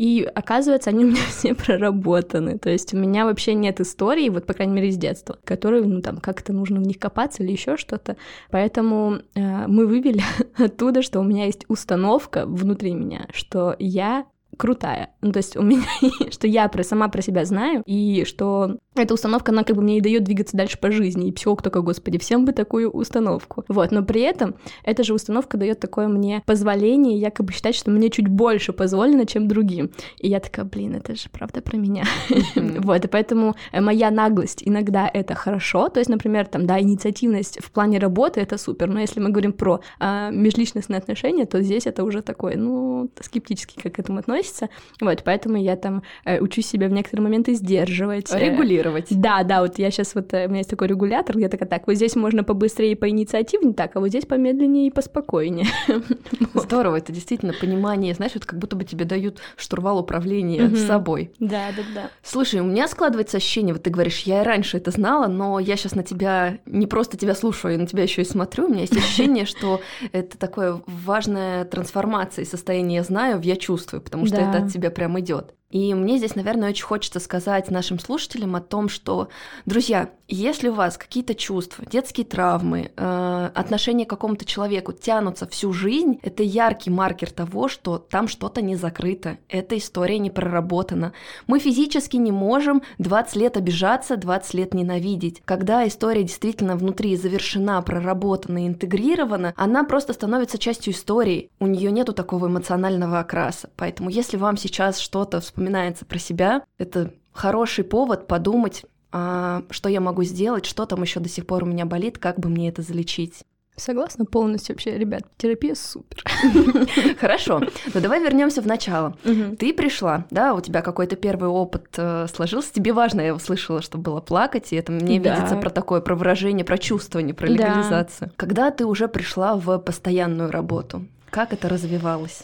И 0.00 0.26
оказывается, 0.34 0.88
они 0.88 1.04
у 1.04 1.08
меня 1.08 1.20
все 1.28 1.54
проработаны. 1.54 2.58
То 2.58 2.70
есть 2.70 2.94
у 2.94 2.96
меня 2.96 3.26
вообще 3.26 3.52
нет 3.52 3.80
истории, 3.80 4.30
вот 4.30 4.46
по 4.46 4.54
крайней 4.54 4.72
мере, 4.72 4.90
с 4.90 4.96
детства, 4.96 5.38
которые, 5.44 5.84
ну 5.84 6.00
там, 6.00 6.16
как-то 6.16 6.54
нужно 6.54 6.80
в 6.80 6.86
них 6.86 6.98
копаться 6.98 7.42
или 7.42 7.52
еще 7.52 7.76
что-то. 7.76 8.16
Поэтому 8.50 9.18
э, 9.34 9.66
мы 9.66 9.86
вывели 9.86 10.22
оттуда, 10.56 11.02
что 11.02 11.20
у 11.20 11.22
меня 11.22 11.44
есть 11.44 11.66
установка 11.68 12.46
внутри 12.46 12.94
меня, 12.94 13.28
что 13.34 13.76
я 13.78 14.24
крутая. 14.56 15.10
Ну, 15.20 15.32
то 15.32 15.38
есть 15.38 15.56
у 15.56 15.62
меня, 15.62 15.84
что 16.30 16.46
я 16.46 16.68
про, 16.68 16.82
сама 16.82 17.08
про 17.08 17.20
себя 17.20 17.44
знаю, 17.44 17.82
и 17.84 18.24
что 18.26 18.78
эта 19.02 19.14
установка, 19.14 19.52
она 19.52 19.64
как 19.64 19.76
бы 19.76 19.82
мне 19.82 19.98
и 19.98 20.00
дает 20.00 20.24
двигаться 20.24 20.56
дальше 20.56 20.78
по 20.78 20.90
жизни. 20.90 21.28
И 21.28 21.32
психолог 21.32 21.62
такой, 21.62 21.82
господи, 21.82 22.18
всем 22.18 22.44
бы 22.44 22.52
такую 22.52 22.90
установку. 22.90 23.64
Вот, 23.68 23.90
но 23.90 24.02
при 24.02 24.22
этом 24.22 24.54
эта 24.84 25.02
же 25.04 25.14
установка 25.14 25.56
дает 25.56 25.80
такое 25.80 26.08
мне 26.08 26.42
позволение 26.46 27.18
якобы 27.18 27.52
считать, 27.52 27.74
что 27.74 27.90
мне 27.90 28.10
чуть 28.10 28.28
больше 28.28 28.72
позволено, 28.72 29.26
чем 29.26 29.48
другим. 29.48 29.90
И 30.18 30.28
я 30.28 30.40
такая, 30.40 30.64
блин, 30.64 30.94
это 30.94 31.14
же 31.14 31.28
правда 31.30 31.60
про 31.60 31.76
меня. 31.76 32.04
Вот, 32.80 33.04
и 33.04 33.08
поэтому 33.08 33.56
моя 33.72 34.10
наглость 34.10 34.62
иногда 34.64 35.10
это 35.12 35.34
хорошо. 35.34 35.88
То 35.88 36.00
есть, 36.00 36.10
например, 36.10 36.46
там, 36.46 36.66
да, 36.66 36.80
инициативность 36.80 37.62
в 37.62 37.70
плане 37.70 37.98
работы 37.98 38.40
это 38.40 38.58
супер. 38.58 38.88
Но 38.88 39.00
если 39.00 39.20
мы 39.20 39.30
говорим 39.30 39.52
про 39.52 39.80
а, 39.98 40.30
межличностные 40.30 40.98
отношения, 40.98 41.46
то 41.46 41.62
здесь 41.62 41.86
это 41.86 42.04
уже 42.04 42.22
такое, 42.22 42.56
ну, 42.56 43.10
скептически 43.20 43.80
как 43.80 43.94
к 43.94 43.98
этому 43.98 44.18
относится. 44.18 44.68
Вот, 45.00 45.22
поэтому 45.24 45.56
я 45.56 45.76
там 45.76 46.02
э, 46.24 46.40
учусь 46.40 46.66
себя 46.66 46.88
в 46.88 46.92
некоторые 46.92 47.24
моменты 47.24 47.54
сдерживать. 47.54 48.30
э, 48.52 48.56
Регулировать. 48.90 49.20
да, 49.20 49.42
да, 49.42 49.62
вот 49.62 49.78
я 49.78 49.90
сейчас 49.90 50.14
вот, 50.14 50.32
э, 50.34 50.46
у 50.46 50.48
меня 50.48 50.58
есть 50.58 50.70
такой 50.70 50.88
регулятор, 50.88 51.38
я 51.38 51.48
такая, 51.48 51.68
так, 51.68 51.86
вот 51.86 51.94
здесь 51.96 52.16
можно 52.16 52.44
побыстрее 52.44 52.92
и 52.92 52.94
поинициативнее, 52.94 53.74
так, 53.74 53.96
а 53.96 54.00
вот 54.00 54.08
здесь 54.08 54.26
помедленнее 54.26 54.88
и 54.88 54.90
поспокойнее. 54.90 55.66
Здорово, 56.54 56.96
это 56.96 57.12
действительно 57.12 57.52
понимание, 57.52 58.14
знаешь, 58.14 58.32
вот 58.34 58.44
как 58.44 58.58
будто 58.58 58.76
бы 58.76 58.84
тебе 58.84 59.04
дают 59.04 59.38
штурвал 59.56 59.98
управления 59.98 60.64
Мгм. 60.64 60.76
собой. 60.76 61.32
Да, 61.38 61.72
да, 61.72 61.82
да. 61.94 62.10
Слушай, 62.22 62.60
у 62.60 62.64
меня 62.64 62.88
складывается 62.88 63.36
ощущение, 63.36 63.74
вот 63.74 63.82
ты 63.82 63.90
говоришь, 63.90 64.20
я 64.20 64.42
и 64.42 64.44
раньше 64.44 64.76
это 64.76 64.90
знала, 64.90 65.26
но 65.26 65.58
я 65.58 65.76
сейчас 65.76 65.94
на 65.94 66.02
тебя 66.02 66.58
не 66.66 66.86
просто 66.86 67.16
тебя 67.16 67.34
слушаю, 67.34 67.72
я 67.72 67.78
на 67.78 67.86
тебя 67.86 68.02
еще 68.02 68.22
и 68.22 68.24
смотрю. 68.24 68.66
У 68.66 68.68
меня 68.68 68.82
есть 68.82 68.96
ощущение, 68.96 69.44
что 69.44 69.82
это 70.12 70.38
такое 70.38 70.80
важная 70.86 71.64
трансформация 71.64 72.44
из 72.44 72.50
состояния 72.50 72.96
я 72.96 73.02
знаю 73.04 73.38
в 73.38 73.42
я 73.42 73.56
чувствую, 73.56 74.00
потому 74.00 74.26
что 74.26 74.36
это 74.36 74.58
от 74.58 74.72
тебя 74.72 74.90
прям 74.90 75.18
идет. 75.20 75.54
И 75.70 75.94
мне 75.94 76.18
здесь, 76.18 76.34
наверное, 76.34 76.70
очень 76.70 76.84
хочется 76.84 77.20
сказать 77.20 77.70
нашим 77.70 77.98
слушателям 77.98 78.56
о 78.56 78.60
том, 78.60 78.88
что, 78.88 79.28
друзья, 79.66 80.10
если 80.26 80.68
у 80.68 80.74
вас 80.74 80.98
какие-то 80.98 81.34
чувства, 81.34 81.84
детские 81.86 82.26
травмы, 82.26 82.90
э, 82.96 83.50
отношения 83.54 84.04
к 84.04 84.10
какому-то 84.10 84.44
человеку 84.44 84.92
тянутся 84.92 85.46
всю 85.46 85.72
жизнь, 85.72 86.18
это 86.22 86.42
яркий 86.42 86.90
маркер 86.90 87.30
того, 87.30 87.68
что 87.68 87.98
там 87.98 88.26
что-то 88.28 88.62
не 88.62 88.76
закрыто, 88.76 89.38
эта 89.48 89.78
история 89.78 90.18
не 90.18 90.30
проработана. 90.30 91.12
Мы 91.46 91.60
физически 91.60 92.16
не 92.16 92.32
можем 92.32 92.82
20 92.98 93.36
лет 93.36 93.56
обижаться, 93.56 94.16
20 94.16 94.54
лет 94.54 94.74
ненавидеть. 94.74 95.42
Когда 95.44 95.86
история 95.86 96.22
действительно 96.22 96.76
внутри 96.76 97.16
завершена, 97.16 97.82
проработана, 97.82 98.66
интегрирована, 98.66 99.52
она 99.56 99.84
просто 99.84 100.12
становится 100.12 100.58
частью 100.58 100.92
истории. 100.92 101.50
У 101.60 101.66
нее 101.66 101.92
нету 101.92 102.12
такого 102.12 102.46
эмоционального 102.46 103.20
окраса. 103.20 103.70
Поэтому 103.76 104.10
если 104.10 104.36
вам 104.36 104.56
сейчас 104.56 104.98
что-то 104.98 105.40
вспоминается 105.40 105.59
про 106.06 106.18
себя, 106.18 106.62
это 106.78 107.12
хороший 107.32 107.84
повод 107.84 108.26
подумать, 108.26 108.84
а, 109.12 109.62
что 109.70 109.88
я 109.88 110.00
могу 110.00 110.22
сделать, 110.24 110.66
что 110.66 110.86
там 110.86 111.02
еще 111.02 111.20
до 111.20 111.28
сих 111.28 111.46
пор 111.46 111.64
у 111.64 111.66
меня 111.66 111.84
болит, 111.84 112.18
как 112.18 112.38
бы 112.38 112.48
мне 112.48 112.68
это 112.68 112.82
залечить. 112.82 113.44
Согласна 113.76 114.26
полностью 114.26 114.74
вообще, 114.74 114.98
ребят, 114.98 115.22
терапия 115.38 115.74
супер. 115.74 116.22
Хорошо, 117.20 117.62
но 117.94 118.00
давай 118.00 118.20
вернемся 118.22 118.60
в 118.60 118.66
начало. 118.66 119.16
Ты 119.58 119.72
пришла, 119.72 120.26
да, 120.30 120.52
у 120.54 120.60
тебя 120.60 120.82
какой-то 120.82 121.16
первый 121.16 121.48
опыт 121.48 121.86
э, 121.96 122.26
сложился. 122.34 122.74
Тебе 122.74 122.92
важно, 122.92 123.22
я 123.22 123.34
услышала, 123.34 123.80
что 123.80 123.96
было 123.96 124.20
плакать, 124.20 124.72
и 124.72 124.76
это 124.76 124.92
мне 124.92 125.18
Да. 125.18 125.34
видится 125.34 125.56
про 125.56 125.70
такое, 125.70 126.00
про 126.02 126.14
выражение, 126.14 126.64
про 126.64 126.76
чувствование, 126.76 127.32
про 127.32 127.46
Да. 127.46 127.52
легализацию. 127.54 128.30
Когда 128.36 128.70
ты 128.70 128.84
уже 128.84 129.08
пришла 129.08 129.56
в 129.56 129.78
постоянную 129.78 130.50
работу, 130.50 131.06
как 131.30 131.52
это 131.54 131.68
развивалось? 131.68 132.42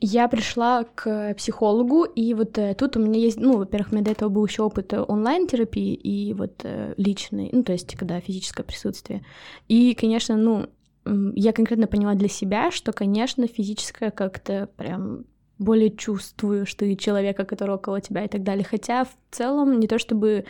Я 0.00 0.28
пришла 0.28 0.84
к 0.84 1.34
психологу, 1.34 2.04
и 2.04 2.34
вот 2.34 2.58
э, 2.58 2.74
тут 2.74 2.96
у 2.96 3.00
меня 3.00 3.18
есть, 3.18 3.40
ну, 3.40 3.56
во-первых, 3.56 3.92
у 3.92 3.94
меня 3.94 4.04
до 4.04 4.10
этого 4.10 4.28
был 4.28 4.44
еще 4.44 4.62
опыт 4.62 4.92
э, 4.92 5.00
онлайн-терапии 5.00 5.94
и 5.94 6.34
вот 6.34 6.60
э, 6.64 6.92
личный, 6.98 7.48
ну, 7.52 7.62
то 7.62 7.72
есть 7.72 7.96
когда 7.96 8.20
физическое 8.20 8.62
присутствие. 8.62 9.24
И, 9.68 9.94
конечно, 9.94 10.36
ну, 10.36 10.66
я 11.34 11.52
конкретно 11.52 11.86
поняла 11.86 12.14
для 12.14 12.28
себя, 12.28 12.70
что, 12.70 12.92
конечно, 12.92 13.46
физическое 13.46 14.10
как-то 14.10 14.68
прям 14.76 15.24
более 15.58 15.90
чувствуешь 15.90 16.74
ты 16.74 16.94
человека, 16.96 17.44
который 17.44 17.76
около 17.76 18.00
тебя 18.00 18.24
и 18.24 18.28
так 18.28 18.42
далее. 18.42 18.64
Хотя 18.64 19.04
в 19.04 19.16
целом 19.30 19.80
не 19.80 19.86
то 19.86 19.98
чтобы 19.98 20.44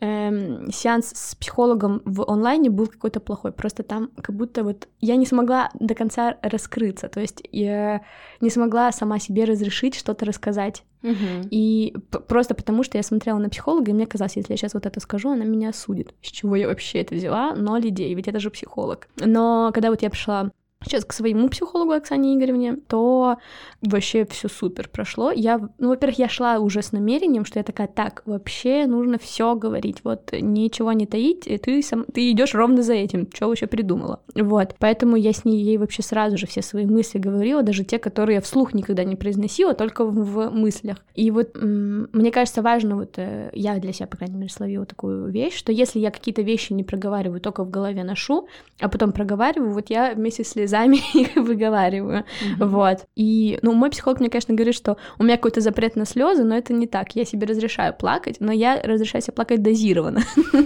эм, 0.00 0.70
сеанс 0.72 1.12
с 1.14 1.34
психологом 1.34 2.02
в 2.04 2.22
онлайне 2.30 2.70
был 2.70 2.86
какой-то 2.86 3.20
плохой, 3.20 3.52
просто 3.52 3.82
там 3.82 4.10
как 4.22 4.34
будто 4.36 4.64
вот 4.64 4.88
я 5.00 5.16
не 5.16 5.26
смогла 5.26 5.70
до 5.78 5.94
конца 5.94 6.36
раскрыться, 6.42 7.08
то 7.08 7.20
есть 7.20 7.42
я 7.52 8.02
не 8.40 8.50
смогла 8.50 8.92
сама 8.92 9.18
себе 9.18 9.44
разрешить 9.44 9.94
что-то 9.94 10.24
рассказать. 10.24 10.82
И 11.50 11.94
п- 12.10 12.20
просто 12.20 12.54
потому, 12.54 12.82
что 12.82 12.96
я 12.96 13.02
смотрела 13.02 13.38
на 13.38 13.50
психолога, 13.50 13.90
и 13.90 13.94
мне 13.94 14.06
казалось, 14.06 14.36
если 14.36 14.52
я 14.54 14.56
сейчас 14.56 14.74
вот 14.74 14.86
это 14.86 15.00
скажу, 15.00 15.30
она 15.30 15.44
меня 15.44 15.68
осудит. 15.68 16.14
С 16.22 16.28
чего 16.28 16.56
я 16.56 16.66
вообще 16.66 17.00
это 17.00 17.14
взяла? 17.14 17.54
Ноль 17.54 17.88
идей, 17.88 18.14
ведь 18.14 18.26
это 18.28 18.40
же 18.40 18.50
психолог. 18.50 19.08
Но 19.16 19.70
когда 19.74 19.90
вот 19.90 20.00
я 20.02 20.08
пришла 20.10 20.50
сейчас 20.84 21.04
к 21.04 21.12
своему 21.12 21.48
психологу 21.48 21.92
Оксане 21.92 22.36
Игоревне, 22.36 22.76
то 22.88 23.36
вообще 23.82 24.24
все 24.26 24.48
супер 24.48 24.88
прошло. 24.88 25.30
Я, 25.30 25.60
ну, 25.78 25.88
во-первых, 25.88 26.18
я 26.18 26.28
шла 26.28 26.58
уже 26.58 26.82
с 26.82 26.92
намерением, 26.92 27.44
что 27.44 27.58
я 27.58 27.64
такая, 27.64 27.86
так, 27.86 28.22
вообще 28.26 28.86
нужно 28.86 29.18
все 29.18 29.54
говорить, 29.54 29.98
вот 30.04 30.30
ничего 30.32 30.92
не 30.92 31.06
таить, 31.06 31.46
и 31.46 31.58
ты 31.58 31.82
сам, 31.82 32.04
ты 32.04 32.30
идешь 32.30 32.54
ровно 32.54 32.82
за 32.82 32.94
этим, 32.94 33.28
что 33.32 33.48
вообще 33.48 33.66
придумала. 33.66 34.20
Вот, 34.34 34.74
поэтому 34.78 35.16
я 35.16 35.32
с 35.32 35.44
ней 35.44 35.62
ей 35.62 35.78
вообще 35.78 36.02
сразу 36.02 36.36
же 36.36 36.46
все 36.46 36.62
свои 36.62 36.86
мысли 36.86 37.18
говорила, 37.18 37.62
даже 37.62 37.84
те, 37.84 37.98
которые 37.98 38.36
я 38.36 38.40
вслух 38.40 38.74
никогда 38.74 39.04
не 39.04 39.16
произносила, 39.16 39.74
только 39.74 40.04
в, 40.04 40.10
в 40.10 40.50
мыслях. 40.50 40.98
И 41.14 41.30
вот 41.30 41.54
мне 41.54 42.30
кажется 42.30 42.62
важно, 42.62 42.96
вот 42.96 43.18
э, 43.18 43.50
я 43.52 43.78
для 43.78 43.92
себя, 43.92 44.06
по 44.06 44.16
крайней 44.16 44.36
мере, 44.36 44.50
словила 44.50 44.86
такую 44.86 45.30
вещь, 45.30 45.56
что 45.56 45.72
если 45.72 45.98
я 45.98 46.10
какие-то 46.10 46.42
вещи 46.42 46.72
не 46.72 46.84
проговариваю, 46.84 47.40
только 47.40 47.64
в 47.64 47.70
голове 47.70 48.04
ношу, 48.04 48.48
а 48.80 48.88
потом 48.88 49.12
проговариваю, 49.12 49.72
вот 49.72 49.90
я 49.90 50.14
вместе 50.14 50.44
с 50.44 50.54
слезами 50.74 51.00
их 51.14 51.36
выговариваю. 51.36 52.24
Вот. 52.58 53.06
И, 53.16 53.58
ну, 53.62 53.72
мой 53.72 53.90
психолог 53.90 54.20
мне, 54.20 54.28
конечно, 54.28 54.54
говорит, 54.54 54.74
что 54.74 54.96
у 55.18 55.24
меня 55.24 55.36
какой-то 55.36 55.60
запрет 55.60 55.96
на 55.96 56.04
слезы, 56.04 56.44
но 56.44 56.56
это 56.56 56.72
не 56.72 56.86
так. 56.86 57.14
Я 57.16 57.24
себе 57.24 57.46
разрешаю 57.46 57.94
плакать, 57.94 58.36
но 58.40 58.52
я 58.52 58.80
разрешаю 58.82 59.22
себе 59.22 59.32
плакать 59.32 59.62
дозированно. 59.62 60.22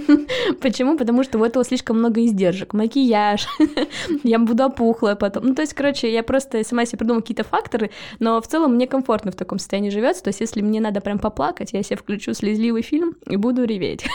Почему? 0.61 0.97
Потому 0.97 1.23
что 1.25 1.39
у 1.39 1.45
этого 1.45 1.65
слишком 1.65 1.99
много 1.99 2.25
издержек. 2.25 2.75
Макияж, 2.75 3.47
я 4.25 4.39
буду 4.39 4.65
опухлая 4.65 5.17
потом. 5.17 5.47
Ну, 5.47 5.55
то 5.55 5.63
есть, 5.63 5.75
короче, 5.75 6.13
я 6.13 6.23
просто 6.23 6.65
сама 6.65 6.85
себе 6.85 6.99
придумала 6.99 7.21
какие-то 7.21 7.45
факторы, 7.45 7.91
но 8.19 8.41
в 8.41 8.47
целом 8.47 8.75
мне 8.75 8.87
комфортно 8.87 9.31
в 9.31 9.37
таком 9.37 9.59
состоянии 9.59 9.91
живется. 9.91 10.23
То 10.23 10.29
есть, 10.29 10.41
если 10.41 10.63
мне 10.63 10.81
надо 10.81 11.01
прям 11.01 11.19
поплакать, 11.19 11.73
я 11.73 11.83
себе 11.83 11.97
включу 11.97 12.35
слезливый 12.35 12.83
фильм 12.83 13.17
и 13.27 13.37
буду 13.37 13.65
реветь. 13.65 14.07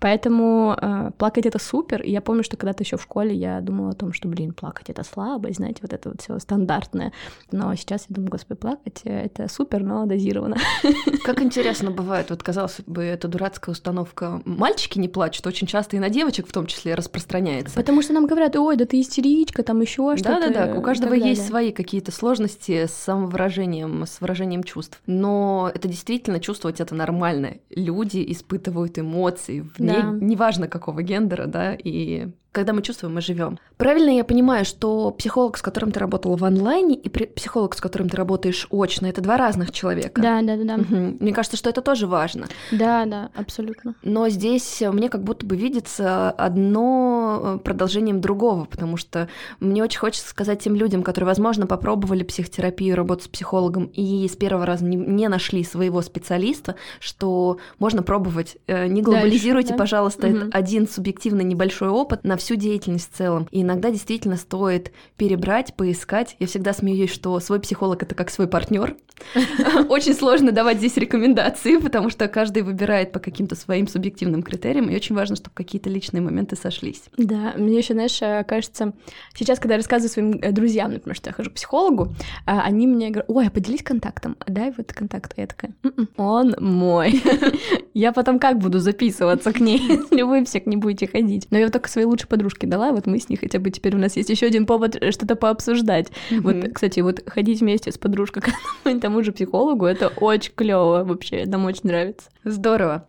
Поэтому 0.00 0.76
э, 0.80 1.10
плакать 1.16 1.46
это 1.46 1.58
супер. 1.58 2.02
И 2.02 2.10
я 2.10 2.20
помню, 2.20 2.42
что 2.42 2.56
когда-то 2.56 2.82
еще 2.82 2.96
в 2.96 3.02
школе 3.02 3.34
я 3.34 3.60
думала 3.60 3.90
о 3.90 3.94
том, 3.94 4.12
что, 4.12 4.28
блин, 4.28 4.52
плакать 4.52 4.90
это 4.90 4.97
слабость, 5.02 5.56
знаете, 5.56 5.78
вот 5.82 5.92
это 5.92 6.08
вот 6.10 6.20
все 6.20 6.38
стандартное. 6.38 7.12
Но 7.52 7.74
сейчас 7.74 8.06
я 8.08 8.14
думаю, 8.14 8.30
господи, 8.30 8.60
плакать 8.60 9.00
это 9.04 9.48
супер, 9.48 9.82
но 9.82 10.06
дозированно. 10.06 10.56
Как 11.24 11.42
интересно 11.42 11.90
бывает, 11.90 12.30
вот 12.30 12.42
казалось 12.42 12.80
бы, 12.86 13.02
эта 13.02 13.28
дурацкая 13.28 13.72
установка 13.72 14.40
«мальчики 14.44 14.98
не 14.98 15.08
плачут» 15.08 15.46
очень 15.46 15.66
часто 15.66 15.96
и 15.96 16.00
на 16.00 16.08
девочек 16.10 16.46
в 16.48 16.52
том 16.52 16.66
числе 16.66 16.94
распространяется. 16.94 17.74
Потому 17.74 18.02
что 18.02 18.12
нам 18.12 18.26
говорят, 18.26 18.56
ой, 18.56 18.76
да 18.76 18.84
ты 18.84 19.00
истеричка, 19.00 19.62
там 19.62 19.80
еще 19.80 20.16
что-то. 20.16 20.40
Да-да-да, 20.40 20.78
у 20.78 20.82
каждого 20.82 21.14
есть 21.14 21.46
свои 21.46 21.72
какие-то 21.72 22.12
сложности 22.12 22.86
с 22.86 22.92
самовыражением, 22.92 24.04
с 24.06 24.20
выражением 24.20 24.62
чувств. 24.64 25.00
Но 25.06 25.70
это 25.74 25.88
действительно 25.88 26.40
чувствовать 26.40 26.80
это 26.80 26.94
нормально. 26.94 27.54
Люди 27.70 28.24
испытывают 28.32 28.98
эмоции, 28.98 29.60
вне- 29.78 30.02
Да. 30.02 30.16
неважно 30.20 30.68
какого 30.68 31.02
гендера, 31.02 31.46
да, 31.46 31.74
и 31.74 32.28
когда 32.58 32.72
мы 32.72 32.82
чувствуем, 32.82 33.14
мы 33.14 33.20
живем. 33.20 33.56
Правильно 33.76 34.10
я 34.10 34.24
понимаю, 34.24 34.64
что 34.64 35.12
психолог, 35.12 35.56
с 35.56 35.62
которым 35.62 35.92
ты 35.92 36.00
работала 36.00 36.36
в 36.36 36.42
онлайне, 36.42 36.96
и 36.96 37.08
психолог, 37.08 37.76
с 37.76 37.80
которым 37.80 38.08
ты 38.08 38.16
работаешь 38.16 38.66
очно, 38.72 39.06
это 39.06 39.20
два 39.20 39.36
разных 39.36 39.70
человека. 39.70 40.20
Да, 40.20 40.42
да, 40.42 40.56
да, 40.56 40.64
да. 40.64 40.76
Мгм. 40.78 41.18
Мне 41.20 41.32
кажется, 41.32 41.56
что 41.56 41.70
это 41.70 41.82
тоже 41.82 42.08
важно. 42.08 42.48
Да, 42.72 43.04
да, 43.04 43.30
абсолютно. 43.36 43.94
Но 44.02 44.28
здесь 44.28 44.82
э, 44.82 44.90
мне 44.90 45.08
как 45.08 45.22
будто 45.22 45.46
бы 45.46 45.54
видится 45.54 46.32
одно 46.32 47.40
э, 47.42 47.58
продолжением 47.62 48.20
другого, 48.20 48.64
потому 48.64 48.96
что 48.96 49.28
мне 49.60 49.84
очень 49.84 50.00
хочется 50.00 50.28
сказать 50.28 50.58
тем 50.58 50.74
людям, 50.74 51.04
которые, 51.04 51.28
возможно, 51.28 51.68
попробовали 51.68 52.24
психотерапию, 52.24 52.96
работу 52.96 53.22
с 53.22 53.28
психологом 53.28 53.84
и 53.84 54.26
с 54.26 54.34
первого 54.34 54.66
раза 54.66 54.84
не, 54.84 54.96
не 54.96 55.28
нашли 55.28 55.62
своего 55.62 56.02
специалиста, 56.02 56.74
что 56.98 57.58
можно 57.78 58.02
пробовать. 58.02 58.56
Э, 58.66 58.88
Не 58.88 59.00
глобализируйте, 59.00 59.74
да? 59.74 59.78
пожалуйста, 59.78 60.26
это 60.26 60.48
один 60.52 60.88
субъективный 60.88 61.44
небольшой 61.44 61.88
опыт 61.88 62.24
на 62.24 62.36
всю 62.36 62.47
всю 62.48 62.56
деятельность 62.56 63.12
в 63.12 63.16
целом. 63.16 63.46
И 63.50 63.60
иногда 63.60 63.90
действительно 63.90 64.36
стоит 64.38 64.90
перебрать, 65.18 65.74
поискать. 65.74 66.34
Я 66.38 66.46
всегда 66.46 66.72
смеюсь, 66.72 67.12
что 67.12 67.38
свой 67.40 67.60
психолог 67.60 68.02
это 68.02 68.14
как 68.14 68.30
свой 68.30 68.48
партнер. 68.48 68.96
Очень 69.90 70.14
сложно 70.14 70.50
давать 70.52 70.78
здесь 70.78 70.96
рекомендации, 70.96 71.76
потому 71.76 72.08
что 72.08 72.26
каждый 72.28 72.62
выбирает 72.62 73.12
по 73.12 73.18
каким-то 73.18 73.54
своим 73.54 73.86
субъективным 73.86 74.42
критериям, 74.42 74.88
и 74.88 74.94
очень 74.94 75.14
важно, 75.14 75.36
чтобы 75.36 75.54
какие-то 75.54 75.90
личные 75.90 76.20
моменты 76.20 76.56
сошлись. 76.56 77.02
Да, 77.16 77.52
мне 77.56 77.78
еще, 77.78 77.94
знаешь, 77.94 78.16
э, 78.22 78.44
кажется, 78.44 78.92
сейчас, 79.34 79.58
когда 79.58 79.74
я 79.74 79.78
рассказываю 79.78 80.10
своим 80.10 80.38
э, 80.40 80.52
друзьям, 80.52 80.92
например, 80.92 81.16
что 81.16 81.30
я 81.30 81.34
хожу 81.34 81.50
к 81.50 81.54
психологу, 81.54 82.14
а, 82.46 82.62
они 82.62 82.86
мне 82.86 83.10
говорят, 83.10 83.28
ой, 83.28 83.46
а 83.48 83.50
поделись 83.50 83.82
контактом, 83.82 84.36
дай 84.46 84.72
вот 84.76 84.92
контакт. 84.92 85.34
Я 85.36 85.46
такая, 85.46 85.74
«М-м, 85.82 86.08
он 86.16 86.54
мой. 86.60 87.22
Я 87.94 88.12
потом 88.12 88.38
как 88.38 88.58
буду 88.58 88.78
записываться 88.78 89.52
к 89.52 89.58
ней, 89.58 89.78
если 89.88 90.22
вы 90.22 90.44
все 90.44 90.60
к 90.60 90.66
ней 90.66 90.76
будете 90.76 91.08
ходить? 91.08 91.48
Но 91.50 91.58
я 91.58 91.68
только 91.68 91.88
своей 91.88 92.06
лучшей 92.06 92.27
подружке 92.28 92.66
дала, 92.66 92.92
вот 92.92 93.06
мы 93.06 93.18
с 93.18 93.28
ней 93.28 93.36
хотя 93.36 93.58
бы 93.58 93.70
теперь 93.70 93.96
у 93.96 93.98
нас 93.98 94.16
есть 94.16 94.30
еще 94.30 94.46
один 94.46 94.66
повод 94.66 94.96
э, 95.00 95.10
что-то 95.12 95.36
пообсуждать. 95.36 96.08
Вот, 96.30 96.56
кстати, 96.74 97.00
вот 97.00 97.22
ходить 97.26 97.60
вместе 97.60 97.92
с 97.92 97.98
подружкой 97.98 98.42
к 98.84 99.00
тому 99.00 99.22
же 99.22 99.32
психологу, 99.32 99.86
это 99.86 100.08
очень 100.08 100.52
клево 100.54 101.04
вообще, 101.04 101.44
нам 101.46 101.64
очень 101.64 101.82
нравится. 101.84 102.28
Здорово. 102.44 103.06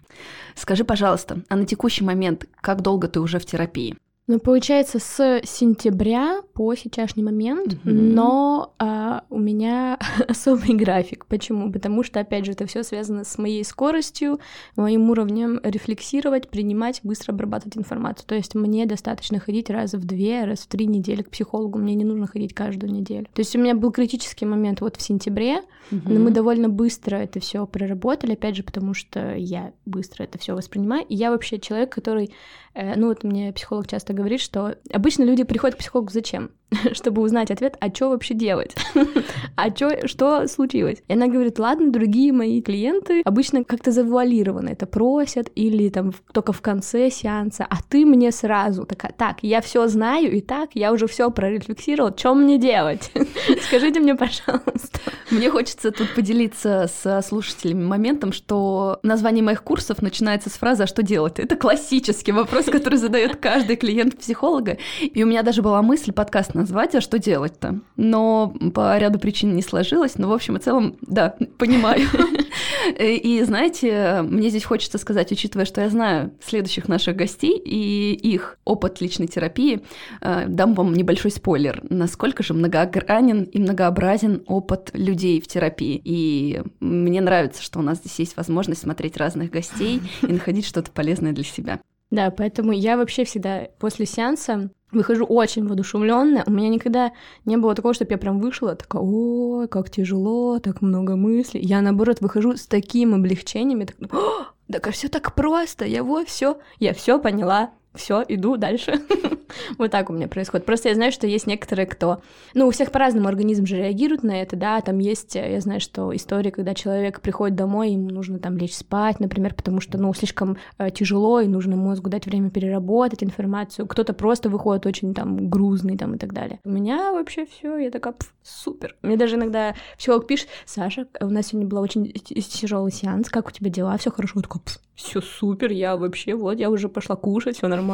Скажи, 0.56 0.84
пожалуйста, 0.84 1.42
а 1.48 1.56
на 1.56 1.66
текущий 1.66 2.04
момент 2.04 2.46
как 2.62 2.82
долго 2.82 3.08
ты 3.08 3.20
уже 3.20 3.40
в 3.40 3.46
терапии? 3.46 3.96
Ну, 4.30 4.38
получается, 4.38 5.00
с 5.00 5.42
сентября 5.44 6.42
по 6.54 6.76
сейчасшний 6.76 7.24
момент, 7.24 7.84
Мгм. 7.84 8.14
но 8.14 8.76
а, 8.78 9.24
у 9.32 9.40
меня 9.40 9.98
особый 10.28 10.76
график. 10.76 11.26
Почему? 11.26 11.72
Потому 11.72 12.04
что, 12.04 12.20
опять 12.20 12.46
же, 12.46 12.52
это 12.52 12.68
все 12.68 12.84
связано 12.84 13.24
с 13.24 13.40
моей 13.40 13.64
скоростью, 13.66 14.40
моим 14.76 15.10
уровнем 15.10 15.60
рефлексировать, 15.64 16.48
принимать, 16.48 17.00
быстро 17.02 17.34
обрабатывать 17.34 17.76
информацию. 17.76 18.28
То 18.28 18.36
есть 18.36 18.54
мне 18.54 18.86
достаточно 18.86 19.40
ходить 19.40 19.72
раз 19.72 19.94
в 19.94 20.06
две, 20.06 20.46
раз 20.46 20.60
в 20.60 20.68
три 20.68 20.86
недели 20.86 21.24
к 21.24 21.32
психологу, 21.32 21.80
мне 21.80 21.96
не 21.96 22.06
нужно 22.06 22.28
ходить 22.28 22.54
каждую 22.54 22.94
неделю. 22.94 23.26
То 23.34 23.40
есть 23.40 23.56
у 23.56 23.60
меня 23.60 23.74
был 23.74 23.92
критический 23.92 24.46
момент 24.46 24.82
вот 24.82 24.98
в 24.98 25.02
сентябре, 25.02 25.64
но 25.90 26.20
мы 26.20 26.30
довольно 26.30 26.70
быстро 26.70 27.16
это 27.16 27.40
все 27.40 27.66
проработали, 27.66 28.34
опять 28.34 28.56
же, 28.56 28.62
потому 28.62 28.94
что 28.94 29.34
я 29.34 29.74
быстро 29.88 30.26
это 30.26 30.38
все 30.38 30.54
воспринимаю. 30.54 31.04
И 31.10 31.16
я 31.16 31.32
вообще 31.32 31.60
человек, 31.60 31.92
который, 31.92 32.30
ну 32.76 33.08
вот 33.08 33.24
мне 33.24 33.52
психолог 33.54 33.88
часто 33.88 34.14
говорит, 34.14 34.42
что 34.42 34.76
обычно 34.92 35.24
люди 35.24 35.44
приходят 35.44 35.76
к 35.76 35.80
психологу 35.80 36.12
зачем? 36.12 36.52
Чтобы 36.94 37.22
узнать 37.22 37.52
ответ, 37.52 37.78
а 37.80 37.94
что 37.94 38.10
вообще 38.10 38.34
делать? 38.34 38.76
А 39.56 39.72
чё, 39.72 40.08
что 40.08 40.48
случилось? 40.48 41.04
И 41.10 41.14
она 41.14 41.28
говорит, 41.28 41.60
ладно, 41.60 41.92
другие 41.92 42.32
мои 42.32 42.62
клиенты 42.62 43.22
обычно 43.26 43.66
как-то 43.66 43.92
завуалированно 43.92 44.70
это 44.70 44.86
просят 44.86 45.52
или 45.54 45.90
там 45.90 46.14
только 46.32 46.54
в 46.54 46.62
конце 46.62 47.10
сеанса, 47.10 47.68
а 47.70 47.76
ты 47.90 48.06
мне 48.06 48.32
сразу 48.32 48.86
такая, 48.86 49.12
так, 49.12 49.40
я 49.42 49.60
все 49.60 49.88
знаю 49.88 50.32
и 50.32 50.40
так, 50.40 50.70
я 50.76 50.94
уже 50.94 51.08
все 51.08 51.30
прорефлексировал, 51.30 52.16
что 52.16 52.34
мне 52.36 52.58
делать? 52.58 53.12
Скажите 53.68 54.00
мне, 54.00 54.16
пожалуйста. 54.16 55.00
Мне 55.30 55.50
хочется 55.50 55.92
тут 55.92 56.14
поделиться 56.16 56.88
с 56.88 57.22
слушателями 57.28 57.84
моментом, 57.84 58.32
что 58.32 59.00
название 59.04 59.44
моих 59.44 59.62
курсов 59.64 60.02
начинается 60.02 60.50
с 60.50 60.54
фразы 60.54 60.84
«А 60.84 60.88
что 60.88 61.04
делать?». 61.04 61.38
Это 61.38 61.58
классический 61.58 62.32
вопрос, 62.32 62.69
который 62.72 62.98
задает 62.98 63.38
каждый 63.38 63.76
клиент 63.76 64.18
психолога. 64.18 64.78
И 65.02 65.24
у 65.24 65.28
меня 65.28 65.44
даже 65.44 65.62
была 65.62 65.82
мысль 65.82 66.12
подкаст 66.12 66.54
назвать 66.54 66.96
«А 66.96 67.02
что 67.02 67.20
делать-то?». 67.20 67.80
Но 67.96 68.54
по 68.74 68.98
ряду 68.98 69.20
причин 69.20 69.56
не 69.56 69.62
сложилось. 69.62 70.18
Но 70.18 70.30
в 70.30 70.34
общем 70.34 70.58
и 70.58 70.60
целом, 70.60 70.98
да, 71.02 71.36
понимаю. 71.58 72.08
И 73.00 73.42
знаете, 73.44 74.22
мне 74.24 74.50
здесь 74.50 74.64
хочется 74.64 74.98
сказать, 74.98 75.32
учитывая, 75.32 75.66
что 75.66 75.82
я 75.82 75.90
знаю 75.90 76.32
следующих 76.44 76.88
наших 76.88 77.16
гостей 77.16 77.58
и 77.58 78.14
их 78.14 78.58
опыт 78.66 79.02
личной 79.02 79.28
терапии, 79.28 79.82
э, 80.22 80.46
дам 80.48 80.74
вам 80.74 80.94
небольшой 80.94 81.32
спойлер, 81.32 81.84
насколько 81.90 82.44
же 82.44 82.54
многогранен 82.54 83.44
и 83.44 83.60
многообразен 83.60 84.44
опыт 84.48 84.92
людей 84.94 85.42
в 85.42 85.48
терапии. 85.48 86.02
И 86.04 86.62
мне 86.80 87.22
нравится, 87.22 87.62
что 87.62 87.80
у 87.80 87.82
нас 87.82 88.00
здесь 88.00 88.20
есть 88.20 88.38
возможность 88.38 88.82
смотреть 88.82 89.18
разных 89.18 89.52
гостей 89.52 90.02
и 90.22 90.28
находить 90.28 90.66
что-то 90.66 90.92
полезное 90.92 91.34
для 91.34 91.44
себя. 91.44 91.80
Да, 92.12 92.32
поэтому 92.32 92.72
я 92.72 92.98
вообще 92.98 93.24
всегда 93.24 93.68
после 93.80 94.06
сеанса 94.06 94.72
выхожу 94.92 95.26
очень 95.26 95.68
воодушевленная. 95.68 96.44
У 96.48 96.52
меня 96.52 96.70
никогда 96.70 97.12
не 97.46 97.58
было 97.58 97.76
такого, 97.76 97.94
чтобы 97.94 98.12
я 98.12 98.18
прям 98.18 98.40
вышла 98.40 98.76
такая, 98.76 99.02
ой, 99.04 99.68
как 99.68 99.90
тяжело, 99.90 100.60
так 100.60 100.82
много 100.82 101.16
мыслей. 101.16 101.62
Я, 101.62 101.82
наоборот, 101.82 102.22
выхожу 102.22 102.58
с 102.58 102.66
таким 102.66 103.14
облегчением, 103.14 103.86
так, 103.86 103.96
«О, 104.12 104.48
так 104.72 104.90
все 104.92 105.08
так 105.08 105.36
просто, 105.36 105.86
я 105.86 106.04
вот 106.04 106.28
все, 106.28 106.60
я 106.80 106.94
все 106.94 107.20
поняла, 107.20 107.72
все, 107.96 108.24
иду 108.28 108.58
дальше. 108.58 108.94
Вот 109.78 109.92
так 109.92 110.10
у 110.10 110.14
меня 110.14 110.28
происходит. 110.28 110.66
Просто 110.66 110.90
я 110.90 110.96
знаю, 110.96 111.12
что 111.12 111.28
есть 111.28 111.48
некоторые, 111.48 111.86
кто... 111.88 112.22
Ну, 112.54 112.68
у 112.68 112.72
всех 112.72 112.92
по-разному 112.92 113.28
организм 113.28 113.66
же 113.66 113.78
реагирует 113.78 114.24
на 114.24 114.42
это, 114.42 114.56
да, 114.56 114.80
там 114.82 115.00
есть, 115.00 115.36
э, 115.36 115.54
я 115.54 115.60
знаю, 115.60 115.80
что 115.80 116.16
история, 116.16 116.52
когда 116.52 116.74
человек 116.74 117.22
приходит 117.22 117.56
домой, 117.56 117.92
ему 117.92 118.10
нужно 118.10 118.40
там 118.40 118.58
лечь 118.58 118.76
спать, 118.76 119.20
например, 119.20 119.54
потому 119.54 119.82
что, 119.82 119.98
ну, 119.98 120.14
слишком 120.14 120.58
э, 120.78 120.92
тяжело, 120.92 121.40
и 121.42 121.48
нужно 121.48 121.76
мозгу 121.76 122.10
дать 122.10 122.26
время 122.26 122.50
переработать 122.50 123.24
информацию. 123.24 123.88
Кто-то 123.88 124.14
просто 124.14 124.50
выходит 124.50 124.86
очень 124.86 125.14
там 125.14 125.50
грузный 125.50 125.98
там 125.98 126.16
и 126.16 126.18
так 126.18 126.34
далее. 126.34 126.60
У 126.64 126.70
меня 126.70 127.12
вообще 127.12 127.46
все, 127.46 127.78
я 127.78 127.92
такая, 127.92 128.14
«Пф, 128.14 128.32
супер. 128.44 128.96
Мне 129.02 129.18
даже 129.18 129.36
иногда 129.36 129.76
психолог 129.98 130.28
пишет, 130.28 130.48
Саша, 130.66 131.08
у 131.22 131.30
нас 131.30 131.48
сегодня 131.48 131.68
был 131.68 131.80
очень 131.80 132.12
тяжелый 132.12 132.92
сеанс, 132.92 133.30
как 133.30 133.48
у 133.48 133.52
тебя 133.52 133.70
дела? 133.70 133.98
Все 133.98 134.12
хорошо? 134.12 134.34
Я 134.36 134.42
такая, 134.44 134.62
все 134.96 135.22
супер, 135.22 135.72
я 135.72 135.96
вообще, 135.96 136.36
вот, 136.36 136.60
я 136.60 136.70
уже 136.70 136.90
пошла 136.90 137.16
кушать, 137.16 137.58
все 137.58 137.68
нормально. 137.68 137.89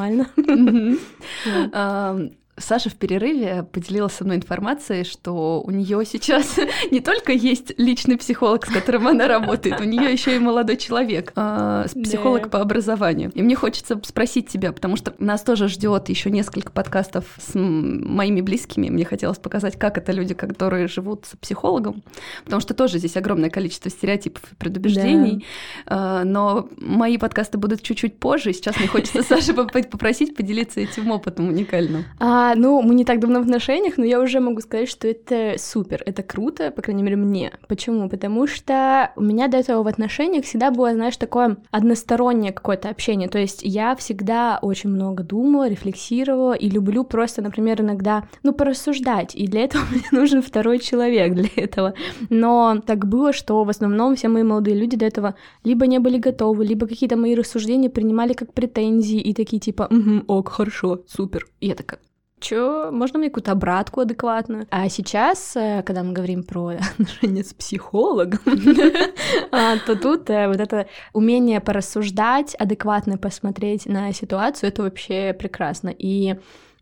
Ам, 1.74 2.18
Саша 2.58 2.90
в 2.90 2.96
перерыве 2.96 3.64
поделилась 3.70 4.14
со 4.14 4.24
мной 4.24 4.38
информацией, 4.38 5.04
что 5.04 5.62
у 5.62 5.72
нее 5.72 6.04
сейчас 6.06 6.58
не 6.92 7.02
только 7.02 7.34
есть 7.34 7.74
личный 7.78 8.18
психолог, 8.18 8.66
с 8.66 8.70
которым 8.72 9.08
она 9.10 9.28
работает, 9.28 9.82
у 9.82 9.84
нее 9.84 10.10
еще 10.12 10.38
и 10.38 10.40
молодой 10.40 10.78
человек, 10.78 11.34
а, 11.36 11.86
психолог 12.04 12.44
Да. 12.44 12.50
по 12.50 12.62
образованию. 12.62 13.30
И 13.36 13.42
мне 13.42 13.56
хочется 13.56 14.00
спросить 14.04 14.48
тебя, 14.48 14.72
потому 14.72 14.96
что 14.96 15.14
нас 15.20 15.42
тоже 15.44 15.68
ждет 15.68 16.08
еще 16.08 16.32
несколько 16.32 16.72
подкастов 16.72 17.26
с 17.40 17.52
моими 17.56 18.40
близкими. 18.40 18.88
Мне 18.90 19.04
хотелось 19.04 19.38
показать, 19.38 19.78
как 19.78 19.98
это 19.98 20.14
люди, 20.14 20.34
которые 20.34 20.88
живут 20.88 21.26
с 21.26 21.36
психологом, 21.36 22.04
потому 22.46 22.62
что 22.62 22.74
тоже 22.74 23.00
здесь 23.00 23.18
огромное 23.18 23.50
количество 23.50 23.92
стереотипов 23.92 24.44
и 24.52 24.56
предубеждений. 24.56 25.46
А, 25.88 26.24
Но 26.24 26.70
мои 26.78 27.18
подкасты 27.18 27.58
будут 27.58 27.82
чуть-чуть 27.82 28.18
позже. 28.18 28.52
и 28.52 28.54
Сейчас 28.54 28.78
мне 28.80 28.88
хочется 28.88 29.24
Саше 29.28 29.54
поп- 29.54 29.72
попросить 29.90 30.36
поделиться 30.38 30.80
этим 30.80 31.12
опытом 31.12 31.50
уникальным. 31.50 32.06
А, 32.20 32.45
ну, 32.56 32.82
мы 32.82 32.94
не 32.96 33.06
так 33.06 33.20
давно 33.20 33.40
в 33.40 33.44
отношениях, 33.44 33.98
но 33.98 34.06
я 34.06 34.20
уже 34.20 34.40
могу 34.40 34.62
сказать, 34.62 34.90
что 34.90 35.08
это 35.08 35.56
супер, 35.58 36.04
это 36.06 36.22
круто, 36.22 36.70
по 36.72 36.82
крайней 36.82 37.04
мере, 37.04 37.16
мне. 37.16 37.54
Почему? 37.68 38.10
Потому 38.10 38.46
что 38.46 39.12
у 39.16 39.22
меня 39.22 39.48
до 39.48 39.58
этого 39.58 39.84
в 39.84 39.88
отношениях 39.88 40.46
всегда 40.46 40.70
было, 40.70 40.94
знаешь, 40.94 41.18
такое 41.18 41.58
одностороннее 41.72 42.52
какое-то 42.52 42.90
общение. 42.90 43.30
То 43.30 43.40
есть 43.40 43.62
я 43.64 43.96
всегда 43.96 44.60
очень 44.62 44.90
много 44.90 45.24
думала, 45.24 45.70
рефлексировала 45.70 46.54
и 46.54 46.70
люблю 46.70 47.04
просто, 47.04 47.42
например, 47.42 47.82
иногда, 47.82 48.28
ну, 48.44 48.54
порассуждать. 48.54 49.36
И 49.36 49.48
для 49.48 49.62
этого 49.62 49.84
мне 49.92 50.04
нужен 50.12 50.42
второй 50.42 50.80
человек 50.80 51.34
для 51.34 51.50
этого. 51.56 51.94
Но 52.30 52.82
так 52.86 53.08
было, 53.08 53.34
что 53.34 53.64
в 53.64 53.70
основном 53.70 54.16
все 54.16 54.28
мои 54.28 54.44
молодые 54.44 54.76
люди 54.76 54.98
до 54.98 55.06
этого 55.06 55.36
либо 55.64 55.88
не 55.88 56.00
были 56.00 56.18
готовы, 56.18 56.66
либо 56.66 56.88
какие-то 56.88 57.16
мои 57.16 57.34
рассуждения 57.36 57.90
принимали 57.90 58.34
как 58.34 58.54
претензии 58.54 59.20
и 59.20 59.34
такие 59.34 59.60
типа, 59.60 59.88
угу, 59.90 60.24
ок, 60.28 60.50
хорошо, 60.50 61.02
супер. 61.08 61.48
И 61.60 61.68
я 61.68 61.76
такая, 61.76 62.00
Чё, 62.46 62.92
можно 62.92 63.18
мне 63.18 63.30
какую-то 63.30 63.54
обратку 63.54 64.02
адекватную? 64.02 64.68
А 64.70 64.88
сейчас, 64.88 65.56
э, 65.56 65.82
когда 65.82 66.04
мы 66.04 66.14
говорим 66.14 66.44
про 66.44 66.74
отношения 66.92 67.44
с 67.44 67.56
психологом, 67.56 68.40
а, 69.52 69.78
то 69.80 69.96
тут 69.96 70.30
э, 70.30 70.48
вот 70.48 70.60
это 70.60 70.86
умение 71.12 71.60
порассуждать, 71.60 72.54
адекватно 72.54 73.18
посмотреть 73.18 73.88
на 73.88 74.14
ситуацию, 74.14 74.68
это 74.68 74.84
вообще 74.84 75.34
прекрасно. 75.34 75.90
И 75.90 76.36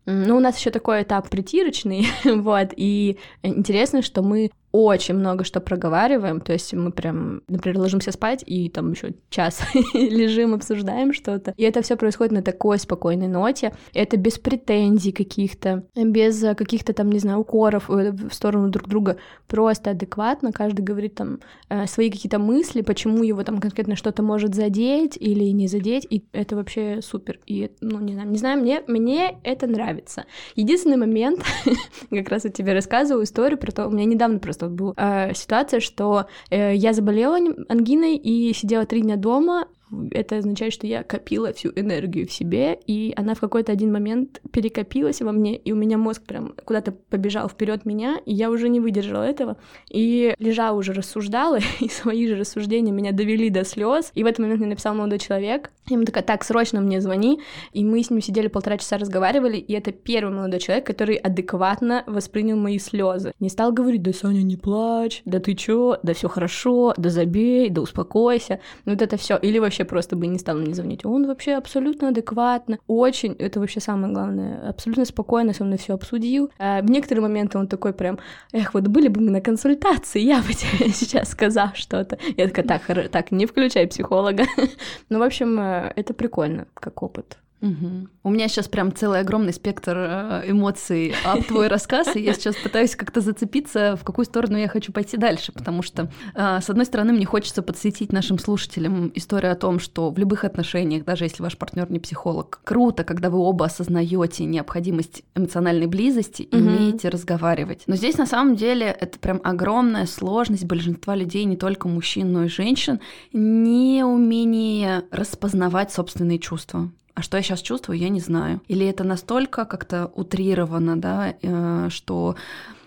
ну, 0.04 0.36
у 0.36 0.40
нас 0.40 0.58
еще 0.58 0.70
такой 0.70 1.02
этап 1.02 1.30
притирочный, 1.30 2.08
вот, 2.26 2.74
и 2.76 3.18
интересно, 3.42 4.02
что 4.02 4.22
мы 4.22 4.50
очень 4.74 5.14
много 5.14 5.44
что 5.44 5.60
проговариваем, 5.60 6.40
то 6.40 6.52
есть 6.52 6.74
мы 6.74 6.90
прям, 6.90 7.42
например, 7.46 7.78
ложимся 7.78 8.10
спать 8.10 8.42
и 8.44 8.68
там 8.68 8.90
еще 8.90 9.14
час 9.30 9.62
лежим, 9.94 10.52
обсуждаем 10.52 11.12
что-то, 11.12 11.54
и 11.56 11.62
это 11.62 11.80
все 11.80 11.96
происходит 11.96 12.32
на 12.32 12.42
такой 12.42 12.80
спокойной 12.80 13.28
ноте, 13.28 13.72
это 13.92 14.16
без 14.16 14.36
претензий 14.40 15.12
каких-то, 15.12 15.84
без 15.94 16.42
э, 16.42 16.56
каких-то 16.56 16.92
там, 16.92 17.12
не 17.12 17.20
знаю, 17.20 17.38
укоров 17.38 17.88
э, 17.88 18.10
в 18.10 18.34
сторону 18.34 18.68
друг 18.68 18.88
друга, 18.88 19.16
просто 19.46 19.90
адекватно, 19.90 20.50
каждый 20.50 20.80
говорит 20.80 21.14
там 21.14 21.38
э, 21.68 21.86
свои 21.86 22.10
какие-то 22.10 22.40
мысли, 22.40 22.82
почему 22.82 23.22
его 23.22 23.44
там 23.44 23.60
конкретно 23.60 23.94
что-то 23.94 24.24
может 24.24 24.56
задеть 24.56 25.16
или 25.16 25.44
не 25.52 25.68
задеть, 25.68 26.04
и 26.10 26.24
это 26.32 26.56
вообще 26.56 26.98
супер, 27.00 27.38
и, 27.46 27.70
ну, 27.80 28.00
не 28.00 28.14
знаю, 28.14 28.28
не 28.28 28.38
знаю, 28.38 28.60
мне, 28.60 28.82
мне 28.88 29.38
это 29.44 29.68
нравится. 29.68 30.24
Единственный 30.56 30.96
момент, 30.96 31.44
как 32.10 32.28
раз 32.28 32.42
я 32.42 32.50
тебе 32.50 32.72
рассказываю 32.72 33.22
историю 33.22 33.56
про 33.56 33.70
то, 33.70 33.86
у 33.86 33.90
меня 33.90 34.04
недавно 34.04 34.40
просто 34.40 34.63
вот 34.68 34.72
была 34.72 34.94
э, 34.96 35.34
ситуация, 35.34 35.80
что 35.80 36.26
э, 36.50 36.74
я 36.74 36.92
заболела 36.92 37.36
ан- 37.36 37.66
ангиной 37.68 38.16
и 38.16 38.52
сидела 38.54 38.86
три 38.86 39.02
дня 39.02 39.16
дома, 39.16 39.68
это 40.10 40.38
означает, 40.38 40.72
что 40.72 40.86
я 40.86 41.02
копила 41.02 41.52
всю 41.52 41.70
энергию 41.74 42.26
в 42.26 42.32
себе, 42.32 42.78
и 42.86 43.12
она 43.16 43.34
в 43.34 43.40
какой-то 43.40 43.72
один 43.72 43.92
момент 43.92 44.40
перекопилась 44.52 45.20
во 45.20 45.32
мне, 45.32 45.56
и 45.56 45.72
у 45.72 45.76
меня 45.76 45.98
мозг 45.98 46.22
прям 46.22 46.54
куда-то 46.64 46.92
побежал 46.92 47.48
вперед 47.48 47.84
меня, 47.84 48.18
и 48.26 48.34
я 48.34 48.50
уже 48.50 48.68
не 48.68 48.80
выдержала 48.80 49.22
этого, 49.22 49.56
и 49.90 50.34
лежа 50.38 50.72
уже 50.72 50.92
рассуждала, 50.92 51.58
и 51.80 51.88
свои 51.88 52.26
же 52.26 52.36
рассуждения 52.36 52.92
меня 52.92 53.12
довели 53.12 53.50
до 53.50 53.64
слез, 53.64 54.10
и 54.14 54.22
в 54.22 54.26
этот 54.26 54.40
момент 54.40 54.60
мне 54.60 54.70
написал 54.70 54.94
молодой 54.94 55.18
человек, 55.18 55.70
и 55.88 55.94
ему 55.94 56.04
такая, 56.04 56.24
так, 56.24 56.44
срочно 56.44 56.80
мне 56.80 57.00
звони, 57.00 57.40
и 57.72 57.84
мы 57.84 58.02
с 58.02 58.10
ним 58.10 58.22
сидели 58.22 58.48
полтора 58.48 58.78
часа 58.78 58.96
разговаривали, 58.96 59.58
и 59.58 59.72
это 59.74 59.92
первый 59.92 60.34
молодой 60.34 60.60
человек, 60.60 60.86
который 60.86 61.16
адекватно 61.16 62.04
воспринял 62.06 62.56
мои 62.56 62.78
слезы. 62.78 63.32
Не 63.40 63.50
стал 63.50 63.72
говорить, 63.72 64.02
да, 64.02 64.12
Саня, 64.12 64.42
не 64.42 64.56
плачь, 64.56 65.22
да 65.24 65.40
ты 65.40 65.54
чё, 65.54 65.98
да 66.02 66.14
все 66.14 66.28
хорошо, 66.28 66.94
да 66.96 67.10
забей, 67.10 67.68
да 67.68 67.82
успокойся, 67.82 68.60
ну 68.84 68.92
вот 68.92 69.02
это 69.02 69.16
все. 69.16 69.36
Или 69.36 69.58
вообще 69.58 69.83
просто 69.84 70.16
бы 70.16 70.26
не 70.26 70.38
стал 70.38 70.56
мне 70.56 70.74
звонить. 70.74 71.04
Он 71.04 71.26
вообще 71.26 71.54
абсолютно 71.54 72.08
адекватно, 72.08 72.78
очень, 72.86 73.34
это 73.38 73.60
вообще 73.60 73.80
самое 73.80 74.12
главное, 74.12 74.68
абсолютно 74.68 75.04
спокойно 75.04 75.52
со 75.52 75.64
мной 75.64 75.78
все 75.78 75.94
обсудил. 75.94 76.50
А 76.58 76.80
в 76.82 76.90
некоторые 76.90 77.22
моменты 77.22 77.58
он 77.58 77.68
такой 77.68 77.92
прям, 77.92 78.18
эх, 78.52 78.74
вот 78.74 78.88
были 78.88 79.08
бы 79.08 79.20
мы 79.20 79.30
на 79.30 79.40
консультации, 79.40 80.20
я 80.20 80.38
бы 80.38 80.48
тебе 80.52 80.90
сейчас 80.90 81.30
сказал 81.30 81.70
что-то. 81.74 82.18
Я 82.36 82.48
такая, 82.48 82.66
так, 82.66 83.10
так, 83.10 83.30
не 83.30 83.46
включай 83.46 83.86
психолога. 83.86 84.44
ну, 85.08 85.18
в 85.18 85.22
общем, 85.22 85.58
э, 85.58 85.92
это 85.96 86.14
прикольно, 86.14 86.66
как 86.74 87.02
опыт. 87.02 87.38
Мгм. 87.64 88.10
У 88.22 88.30
меня 88.30 88.48
сейчас 88.48 88.68
прям 88.68 88.94
целый 88.94 89.20
огромный 89.20 89.52
спектр 89.54 89.96
э, 89.96 90.42
эмоций 90.50 91.14
об 91.24 91.44
твой 91.44 91.68
рассказ, 91.68 92.14
и 92.14 92.20
я 92.20 92.34
сейчас 92.34 92.56
пытаюсь 92.56 92.94
как-то 92.94 93.22
зацепиться, 93.22 93.96
в 93.96 94.04
какую 94.04 94.26
сторону 94.26 94.58
я 94.58 94.68
хочу 94.68 94.92
пойти 94.92 95.16
дальше, 95.16 95.50
потому 95.52 95.80
что, 95.82 96.10
э, 96.34 96.60
с 96.60 96.68
одной 96.68 96.84
стороны, 96.84 97.14
мне 97.14 97.24
хочется 97.24 97.62
подсветить 97.62 98.12
нашим 98.12 98.38
слушателям 98.38 99.10
историю 99.14 99.52
о 99.52 99.54
том, 99.56 99.78
что 99.78 100.10
в 100.10 100.18
любых 100.18 100.44
отношениях, 100.44 101.04
даже 101.04 101.24
если 101.24 101.42
ваш 101.42 101.56
партнер 101.56 101.90
не 101.90 101.98
психолог, 102.00 102.60
круто, 102.64 103.02
когда 103.02 103.30
вы 103.30 103.38
оба 103.38 103.64
осознаете 103.66 104.44
необходимость 104.44 105.22
эмоциональной 105.34 105.86
близости 105.86 106.42
и 106.42 106.54
Мгм. 106.56 106.66
умеете 106.66 107.08
разговаривать. 107.08 107.84
Но 107.86 107.96
здесь 107.96 108.18
на 108.18 108.26
самом 108.26 108.56
деле 108.56 108.86
это 108.86 109.18
прям 109.18 109.40
огромная 109.42 110.04
сложность 110.06 110.64
большинства 110.66 111.14
людей, 111.16 111.44
не 111.44 111.56
только 111.56 111.88
мужчин, 111.88 112.30
но 112.30 112.44
и 112.44 112.48
женщин, 112.48 113.00
неумение 113.32 115.04
распознавать 115.10 115.92
собственные 115.92 116.38
чувства. 116.38 116.90
А 117.14 117.22
что 117.22 117.36
я 117.36 117.42
сейчас 117.42 117.60
чувствую, 117.60 117.98
я 117.98 118.08
не 118.08 118.20
знаю. 118.20 118.60
Или 118.66 118.86
это 118.86 119.04
настолько 119.04 119.64
как-то 119.64 120.10
утрировано, 120.14 120.96
да, 120.96 121.34
э, 121.40 121.88
что 121.90 122.34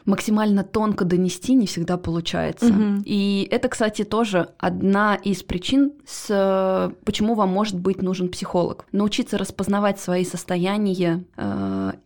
максимально 0.08 0.64
тонко 0.64 1.06
донести 1.06 1.54
не 1.54 1.68
всегда 1.68 1.98
получается. 1.98 2.74
Мгм. 2.74 3.04
И 3.06 3.48
это, 3.52 3.68
кстати, 3.68 4.04
тоже 4.04 4.50
одна 4.58 5.16
из 5.16 5.44
причин, 5.44 5.92
с, 6.06 6.92
почему 7.04 7.36
вам 7.36 7.50
может 7.50 7.78
быть 7.78 8.02
нужен 8.02 8.30
психолог. 8.30 8.86
Научиться 8.92 9.38
распознавать 9.38 10.00
свои 10.00 10.24
состояния, 10.24 11.24
э, 11.36 11.44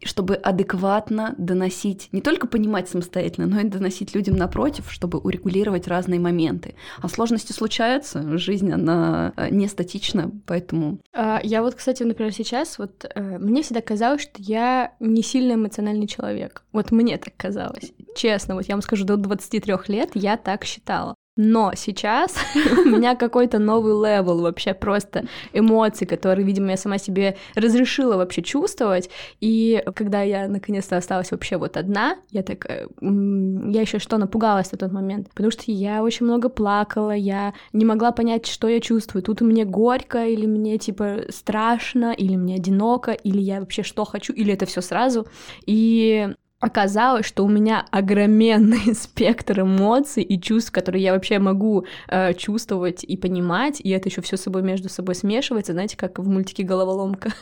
чтобы 0.03 0.35
адекватно 0.35 1.35
доносить, 1.37 2.09
не 2.11 2.21
только 2.21 2.47
понимать 2.47 2.89
самостоятельно, 2.89 3.47
но 3.47 3.59
и 3.59 3.63
доносить 3.63 4.15
людям 4.15 4.35
напротив, 4.35 4.91
чтобы 4.91 5.19
урегулировать 5.19 5.87
разные 5.87 6.19
моменты. 6.19 6.75
А 7.01 7.09
сложности 7.09 7.51
случаются, 7.51 8.37
жизнь, 8.37 8.71
она 8.71 9.33
э, 9.35 9.49
не 9.49 9.67
статична, 9.67 10.31
поэтому 10.45 10.99
А, 11.13 11.39
Я 11.43 11.61
вот, 11.61 11.75
кстати, 11.75 12.03
например, 12.03 12.33
сейчас, 12.33 12.77
вот 12.77 13.05
э, 13.13 13.37
мне 13.39 13.61
всегда 13.61 13.81
казалось, 13.81 14.21
что 14.21 14.41
я 14.41 14.93
не 14.99 15.23
сильно 15.23 15.53
эмоциональный 15.53 16.07
человек. 16.07 16.63
Вот 16.71 16.91
мне 16.91 17.17
так 17.17 17.33
казалось. 17.37 17.91
Честно, 18.15 18.55
вот 18.55 18.65
я 18.67 18.75
вам 18.75 18.81
скажу, 18.81 19.05
до 19.05 19.17
23 19.17 19.73
лет 19.87 20.11
я 20.13 20.37
так 20.37 20.65
считала. 20.65 21.15
Но 21.43 21.71
сейчас 21.75 22.35
у 22.85 22.89
меня 22.89 23.15
какой-то 23.15 23.57
новый 23.57 23.93
level 23.93 24.41
вообще 24.41 24.75
просто 24.75 25.25
эмоций, 25.53 26.05
которые, 26.05 26.45
видимо, 26.45 26.69
я 26.69 26.77
сама 26.77 26.99
себе 26.99 27.35
разрешила 27.55 28.15
вообще 28.15 28.43
чувствовать. 28.43 29.09
И 29.39 29.83
когда 29.95 30.21
я 30.21 30.47
наконец-то 30.47 30.97
осталась 30.97 31.31
вообще 31.31 31.57
вот 31.57 31.77
одна, 31.77 32.17
я 32.29 32.43
так, 32.43 32.67
я 33.01 33.81
еще 33.81 33.97
что 33.97 34.19
напугалась 34.19 34.67
в 34.67 34.77
тот 34.77 34.91
момент, 34.91 35.29
потому 35.29 35.49
что 35.49 35.63
я 35.71 36.03
очень 36.03 36.27
много 36.27 36.47
плакала, 36.47 37.15
я 37.15 37.55
не 37.73 37.85
могла 37.85 38.11
понять, 38.11 38.45
что 38.45 38.67
я 38.67 38.79
чувствую. 38.79 39.23
Тут 39.23 39.41
мне 39.41 39.65
горько, 39.65 40.27
или 40.27 40.45
мне 40.45 40.77
типа 40.77 41.21
страшно, 41.29 42.13
или 42.13 42.35
мне 42.35 42.57
одиноко, 42.57 43.13
или 43.13 43.39
я 43.39 43.61
вообще 43.61 43.81
что 43.81 44.05
хочу, 44.05 44.31
или 44.31 44.53
это 44.53 44.67
все 44.67 44.81
сразу. 44.81 45.25
И 45.65 46.29
оказалось, 46.61 47.25
что 47.25 47.43
у 47.43 47.49
меня 47.49 47.85
огроменный 47.91 48.93
спектр 48.95 49.61
эмоций 49.61 50.23
и 50.23 50.39
чувств, 50.39 50.71
которые 50.71 51.03
я 51.03 51.13
вообще 51.13 51.39
могу 51.39 51.85
э, 52.07 52.33
чувствовать 52.35 53.03
и 53.03 53.17
понимать, 53.17 53.81
и 53.81 53.89
это 53.89 54.09
еще 54.09 54.21
все 54.21 54.37
собой 54.37 54.61
между 54.61 54.87
собой 54.87 55.15
смешивается, 55.15 55.73
знаете, 55.73 55.97
как 55.97 56.19
в 56.19 56.29
мультике 56.29 56.63
головоломка. 56.63 57.31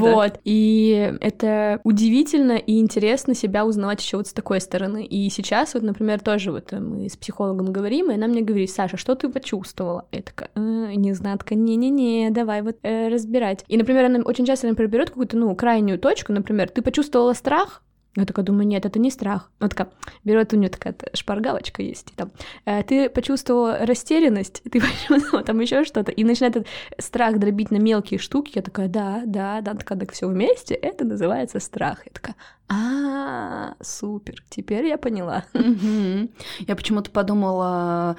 Вот. 0.00 0.40
И 0.44 1.14
это 1.20 1.80
удивительно 1.84 2.52
и 2.52 2.80
интересно 2.80 3.34
себя 3.34 3.64
узнавать 3.64 4.02
еще 4.02 4.16
вот 4.16 4.26
с 4.26 4.32
такой 4.32 4.60
стороны. 4.60 5.04
И 5.04 5.30
сейчас 5.30 5.74
вот, 5.74 5.82
например, 5.82 6.20
тоже 6.20 6.50
вот 6.50 6.72
э, 6.72 6.80
мы 6.80 7.08
с 7.08 7.16
психологом 7.16 7.72
говорим, 7.72 8.10
и 8.10 8.14
она 8.14 8.26
мне 8.26 8.42
говорит, 8.42 8.70
Саша, 8.70 8.96
что 8.96 9.14
ты 9.14 9.28
почувствовала? 9.28 10.06
Я 10.10 10.22
такая, 10.22 10.50
«Э, 10.56 10.94
не 10.94 11.12
знаю, 11.12 11.38
такая, 11.38 11.58
не-не-не, 11.58 12.30
давай 12.30 12.62
вот 12.62 12.78
э, 12.82 13.08
разбирать. 13.08 13.64
И, 13.68 13.76
например, 13.76 14.06
она 14.06 14.20
очень 14.24 14.44
часто, 14.44 14.66
например, 14.66 14.90
берет 14.90 15.10
какую-то, 15.10 15.36
ну, 15.36 15.54
крайнюю 15.54 15.98
точку, 15.98 16.32
например, 16.32 16.68
ты 16.68 16.82
почувствовала 16.82 17.32
страх, 17.32 17.82
я 18.16 18.24
такая 18.24 18.44
думаю, 18.44 18.66
нет, 18.66 18.84
это 18.84 18.98
не 18.98 19.10
страх. 19.10 19.50
Она 19.60 19.68
такая, 19.68 19.90
берет 20.24 20.52
у 20.52 20.56
нее 20.56 20.68
такая 20.68 20.96
шпаргалочка 21.14 21.82
есть, 21.82 22.12
там, 22.16 22.32
«Э, 22.64 22.82
ты 22.82 23.08
почувствовала 23.08 23.78
растерянность, 23.86 24.62
ты 24.70 24.80
почувствовала 24.80 25.44
там 25.44 25.60
еще 25.60 25.84
что-то, 25.84 26.10
и 26.10 26.24
начинает 26.24 26.56
этот 26.56 26.68
страх 26.98 27.38
дробить 27.38 27.70
на 27.70 27.76
мелкие 27.76 28.18
штуки. 28.18 28.52
Я 28.56 28.62
такая, 28.62 28.88
да, 28.88 29.22
да, 29.26 29.60
да, 29.60 29.74
когда 29.74 30.06
все 30.06 30.26
вместе, 30.26 30.74
это 30.74 31.04
называется 31.04 31.60
страх. 31.60 32.04
Я 32.04 32.12
такая, 32.12 32.36
а, 32.68 33.74
супер, 33.80 34.42
теперь 34.48 34.86
я 34.86 34.98
поняла. 34.98 35.44
Я 35.54 36.76
почему-то 36.76 37.10
подумала 37.10 38.16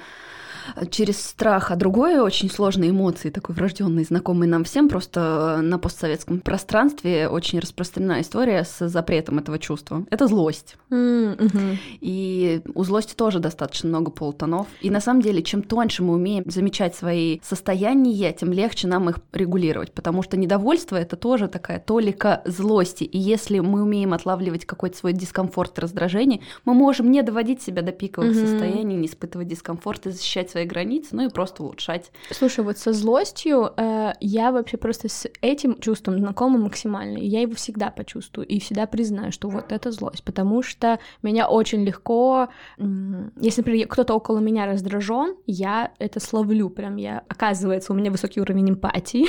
через 0.90 1.20
страх 1.20 1.70
о 1.70 1.76
другой 1.76 2.20
очень 2.20 2.50
сложной 2.50 2.90
эмоции, 2.90 3.30
такой 3.30 3.54
врожденной, 3.54 4.04
знакомой 4.04 4.48
нам 4.48 4.64
всем, 4.64 4.88
просто 4.88 5.60
на 5.62 5.78
постсоветском 5.78 6.40
пространстве 6.40 7.28
очень 7.28 7.58
распространена 7.58 8.20
история 8.20 8.64
с 8.64 8.88
запретом 8.88 9.38
этого 9.38 9.58
чувства. 9.58 10.04
Это 10.10 10.26
злость. 10.26 10.76
Мгм. 10.90 11.78
И 12.00 12.60
у 12.74 12.84
злости 12.84 13.14
тоже 13.14 13.38
достаточно 13.38 13.88
много 13.88 14.10
полутонов. 14.10 14.66
И 14.80 14.90
на 14.90 15.00
самом 15.00 15.22
деле, 15.22 15.42
чем 15.42 15.62
тоньше 15.62 16.02
мы 16.02 16.14
умеем 16.14 16.44
замечать 16.50 16.94
свои 16.94 17.40
состояния, 17.42 18.32
тем 18.32 18.52
легче 18.52 18.88
нам 18.88 19.08
их 19.10 19.18
регулировать. 19.32 19.92
Потому 19.92 20.22
что 20.22 20.36
недовольство 20.36 20.96
это 20.96 21.16
тоже 21.16 21.48
такая 21.48 21.78
толика 21.78 22.42
злости. 22.44 23.04
И 23.04 23.18
если 23.18 23.58
мы 23.60 23.82
умеем 23.82 24.12
отлавливать 24.12 24.64
какой-то 24.66 24.96
свой 24.96 25.12
дискомфорт 25.12 25.78
раздражение, 25.78 26.40
мы 26.64 26.74
можем 26.74 27.10
не 27.10 27.22
доводить 27.22 27.62
себя 27.62 27.82
до 27.82 27.92
пиковых 27.92 28.36
Мгм. 28.36 28.46
состояний, 28.46 28.96
не 28.96 29.06
испытывать 29.06 29.48
дискомфорт 29.48 30.06
и 30.06 30.10
защищать 30.10 30.50
свои 30.52 30.64
границы, 30.64 31.16
ну 31.16 31.26
и 31.26 31.28
просто 31.28 31.62
улучшать. 31.62 32.12
Слушай, 32.30 32.64
вот 32.64 32.78
со 32.78 32.92
злостью 32.92 33.72
э, 33.76 34.12
я 34.20 34.52
вообще 34.52 34.76
просто 34.76 35.08
с 35.08 35.28
этим 35.40 35.78
чувством 35.80 36.18
знакома 36.18 36.58
максимально. 36.58 37.18
И 37.18 37.26
я 37.26 37.40
его 37.40 37.54
всегда 37.54 37.90
почувствую 37.90 38.46
и 38.46 38.60
всегда 38.60 38.86
признаю, 38.86 39.32
что 39.32 39.48
вот 39.48 39.72
это 39.72 39.90
злость. 39.90 40.24
Потому 40.24 40.62
что 40.62 40.98
меня 41.22 41.48
очень 41.48 41.84
легко, 41.84 42.48
если, 42.78 43.60
например, 43.60 43.88
кто-то 43.88 44.14
около 44.14 44.38
меня 44.38 44.66
раздражен, 44.66 45.36
я 45.46 45.92
это 45.98 46.20
словлю 46.20 46.70
прям. 46.70 46.96
Я, 46.96 47.24
оказывается, 47.28 47.92
у 47.92 47.96
меня 47.96 48.10
высокий 48.10 48.40
уровень 48.40 48.70
эмпатии. 48.70 49.26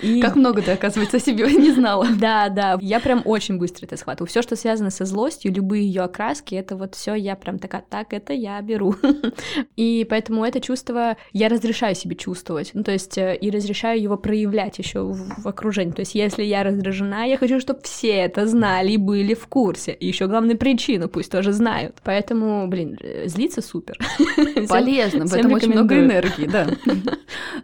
Как 0.22 0.36
много 0.36 0.62
ты, 0.62 0.72
оказывается, 0.72 1.16
о 1.16 1.20
себе 1.20 1.44
не 1.52 1.72
знала. 1.72 2.06
Да, 2.22 2.48
да, 2.50 2.78
я 2.80 3.00
прям 3.00 3.22
очень 3.24 3.58
быстро 3.58 3.86
это 3.86 3.96
схватываю. 3.96 4.28
Все, 4.28 4.42
что 4.42 4.54
связано 4.54 4.90
со 4.90 5.04
злостью, 5.04 5.52
любые 5.52 5.84
ее 5.84 6.02
окраски, 6.02 6.54
это 6.54 6.76
вот 6.76 6.94
все 6.94 7.14
я 7.14 7.34
прям 7.34 7.58
такая, 7.58 7.84
так, 7.88 8.12
это 8.12 8.32
я 8.32 8.60
беру. 8.62 8.94
И 9.76 10.06
поэтому 10.08 10.44
это 10.44 10.60
чувство 10.60 11.16
я 11.32 11.48
разрешаю 11.48 11.94
себе 11.94 12.14
чувствовать. 12.16 12.70
Ну, 12.74 12.82
то 12.82 12.92
есть, 12.92 13.16
э, 13.18 13.36
и 13.36 13.50
разрешаю 13.50 14.00
его 14.00 14.16
проявлять 14.16 14.78
еще 14.78 15.00
в, 15.02 15.42
в 15.42 15.48
окружении. 15.48 15.92
То 15.92 16.00
есть, 16.00 16.14
если 16.14 16.42
я 16.42 16.62
раздражена, 16.62 17.28
я 17.28 17.38
хочу, 17.38 17.60
чтобы 17.60 17.80
все 17.82 18.12
это 18.12 18.46
знали 18.46 18.92
и 18.92 18.96
были 18.96 19.34
в 19.34 19.46
курсе. 19.46 19.92
И 19.92 20.06
еще 20.06 20.26
главную 20.26 20.58
причину 20.58 21.08
пусть 21.08 21.30
тоже 21.30 21.52
знают. 21.52 21.96
Поэтому, 22.04 22.66
блин, 22.68 22.98
э, 23.00 23.28
злиться 23.28 23.62
супер. 23.62 23.98
Полезно, 24.68 25.24
в 25.24 25.28
всем 25.28 25.40
этом 25.40 25.52
очень 25.52 25.72
много 25.72 25.98
энергии, 25.98 26.46
да. 26.46 26.68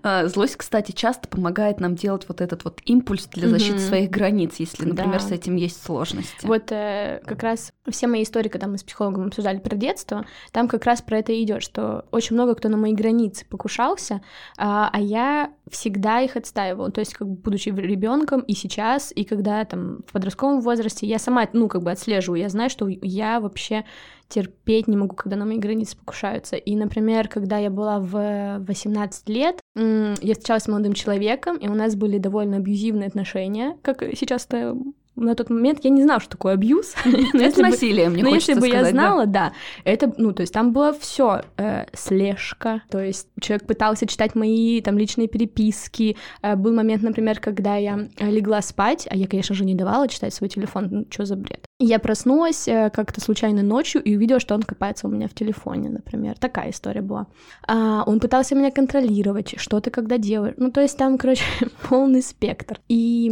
А, 0.02 0.26
Злость, 0.28 0.56
кстати, 0.56 0.92
часто 0.92 1.28
помогает 1.28 1.80
нам 1.80 1.94
делать 1.94 2.24
вот 2.28 2.40
этот 2.40 2.64
вот 2.64 2.80
импульс 2.84 3.26
для 3.26 3.48
защиты 3.48 3.78
своих 3.78 4.10
границ, 4.10 4.54
если, 4.58 4.84
например, 4.84 5.20
с 5.20 5.30
этим 5.30 5.56
есть 5.56 5.82
сложности. 5.82 6.46
Вот 6.46 6.70
э, 6.70 7.20
как 7.26 7.42
раз 7.42 7.72
все 7.88 8.06
мои 8.06 8.22
истории, 8.22 8.48
когда 8.48 8.66
мы 8.66 8.78
с 8.78 8.82
психологом 8.82 9.26
обсуждали 9.26 9.58
про 9.58 9.76
детство, 9.76 10.24
там 10.52 10.68
как 10.68 10.84
раз 10.84 11.02
про 11.02 11.18
это 11.18 11.32
и 11.32 11.42
идет, 11.42 11.62
что 11.62 11.97
очень 12.10 12.34
много 12.34 12.54
кто 12.54 12.68
на 12.68 12.76
мои 12.76 12.92
границы 12.92 13.46
покушался, 13.46 14.20
а, 14.56 14.90
а 14.92 15.00
я 15.00 15.52
всегда 15.70 16.20
их 16.20 16.36
отстаивала. 16.36 16.90
То 16.90 17.00
есть, 17.00 17.14
как 17.14 17.28
бы 17.28 17.36
будучи 17.36 17.68
ребенком 17.70 18.40
и 18.40 18.54
сейчас, 18.54 19.12
и 19.14 19.24
когда 19.24 19.64
там 19.64 20.00
в 20.06 20.12
подростковом 20.12 20.60
возрасте, 20.60 21.06
я 21.06 21.18
сама, 21.18 21.46
ну, 21.52 21.68
как 21.68 21.82
бы 21.82 21.90
отслеживаю, 21.90 22.40
я 22.40 22.48
знаю, 22.48 22.70
что 22.70 22.88
я 22.88 23.40
вообще 23.40 23.84
терпеть 24.28 24.88
не 24.88 24.96
могу, 24.96 25.16
когда 25.16 25.36
на 25.36 25.46
мои 25.46 25.58
границы 25.58 25.96
покушаются. 25.96 26.56
И, 26.56 26.76
например, 26.76 27.28
когда 27.28 27.58
я 27.58 27.70
была 27.70 27.98
в 27.98 28.58
18 28.66 29.28
лет, 29.28 29.60
я 29.74 30.34
встречалась 30.34 30.64
с 30.64 30.68
молодым 30.68 30.92
человеком, 30.92 31.56
и 31.56 31.68
у 31.68 31.74
нас 31.74 31.96
были 31.96 32.18
довольно 32.18 32.58
абьюзивные 32.58 33.08
отношения, 33.08 33.76
как 33.82 34.02
сейчас-то 34.02 34.76
на 35.18 35.34
тот 35.34 35.50
момент 35.50 35.80
я 35.82 35.90
не 35.90 36.02
знала, 36.02 36.20
что 36.20 36.30
такое 36.30 36.54
абьюз. 36.54 36.94
Но 37.04 37.42
Это 37.42 37.62
насилие, 37.62 38.08
мне 38.08 38.22
но 38.22 38.30
хочется 38.30 38.52
если 38.52 38.60
бы 38.60 38.68
я 38.68 38.84
знала, 38.84 39.26
да, 39.26 39.52
это, 39.84 40.12
ну, 40.16 40.32
то 40.32 40.42
есть 40.42 40.52
там 40.52 40.72
было 40.72 40.92
все 40.92 41.42
слежка, 41.92 42.82
то 42.90 42.98
есть 42.98 43.28
человек 43.40 43.66
пытался 43.66 44.06
читать 44.06 44.34
мои 44.34 44.80
там 44.80 44.98
личные 44.98 45.28
переписки. 45.28 46.16
Э, 46.42 46.56
был 46.56 46.72
момент, 46.72 47.02
например, 47.02 47.40
когда 47.40 47.76
я 47.76 48.08
э, 48.18 48.30
легла 48.30 48.62
спать, 48.62 49.06
а 49.10 49.16
я, 49.16 49.26
конечно 49.26 49.54
же, 49.54 49.64
не 49.64 49.74
давала 49.74 50.08
читать 50.08 50.34
свой 50.34 50.48
телефон, 50.48 50.88
ну, 50.90 51.06
что 51.10 51.24
за 51.24 51.36
бред. 51.36 51.67
Я 51.80 52.00
проснулась 52.00 52.66
э, 52.66 52.90
как-то 52.90 53.20
случайно 53.20 53.62
ночью 53.62 54.02
и 54.02 54.16
увидела, 54.16 54.40
что 54.40 54.56
он 54.56 54.64
копается 54.64 55.06
у 55.06 55.10
меня 55.10 55.28
в 55.28 55.34
телефоне, 55.34 55.88
например. 55.90 56.36
Такая 56.36 56.70
история 56.70 57.02
была. 57.02 57.28
А, 57.68 58.02
он 58.04 58.18
пытался 58.18 58.56
меня 58.56 58.72
контролировать, 58.72 59.54
что 59.58 59.80
ты 59.80 59.90
когда 59.90 60.18
делаешь. 60.18 60.54
Ну, 60.56 60.72
то 60.72 60.80
есть 60.80 60.98
там, 60.98 61.16
короче, 61.18 61.44
полный 61.88 62.20
спектр. 62.20 62.80
И 62.88 63.26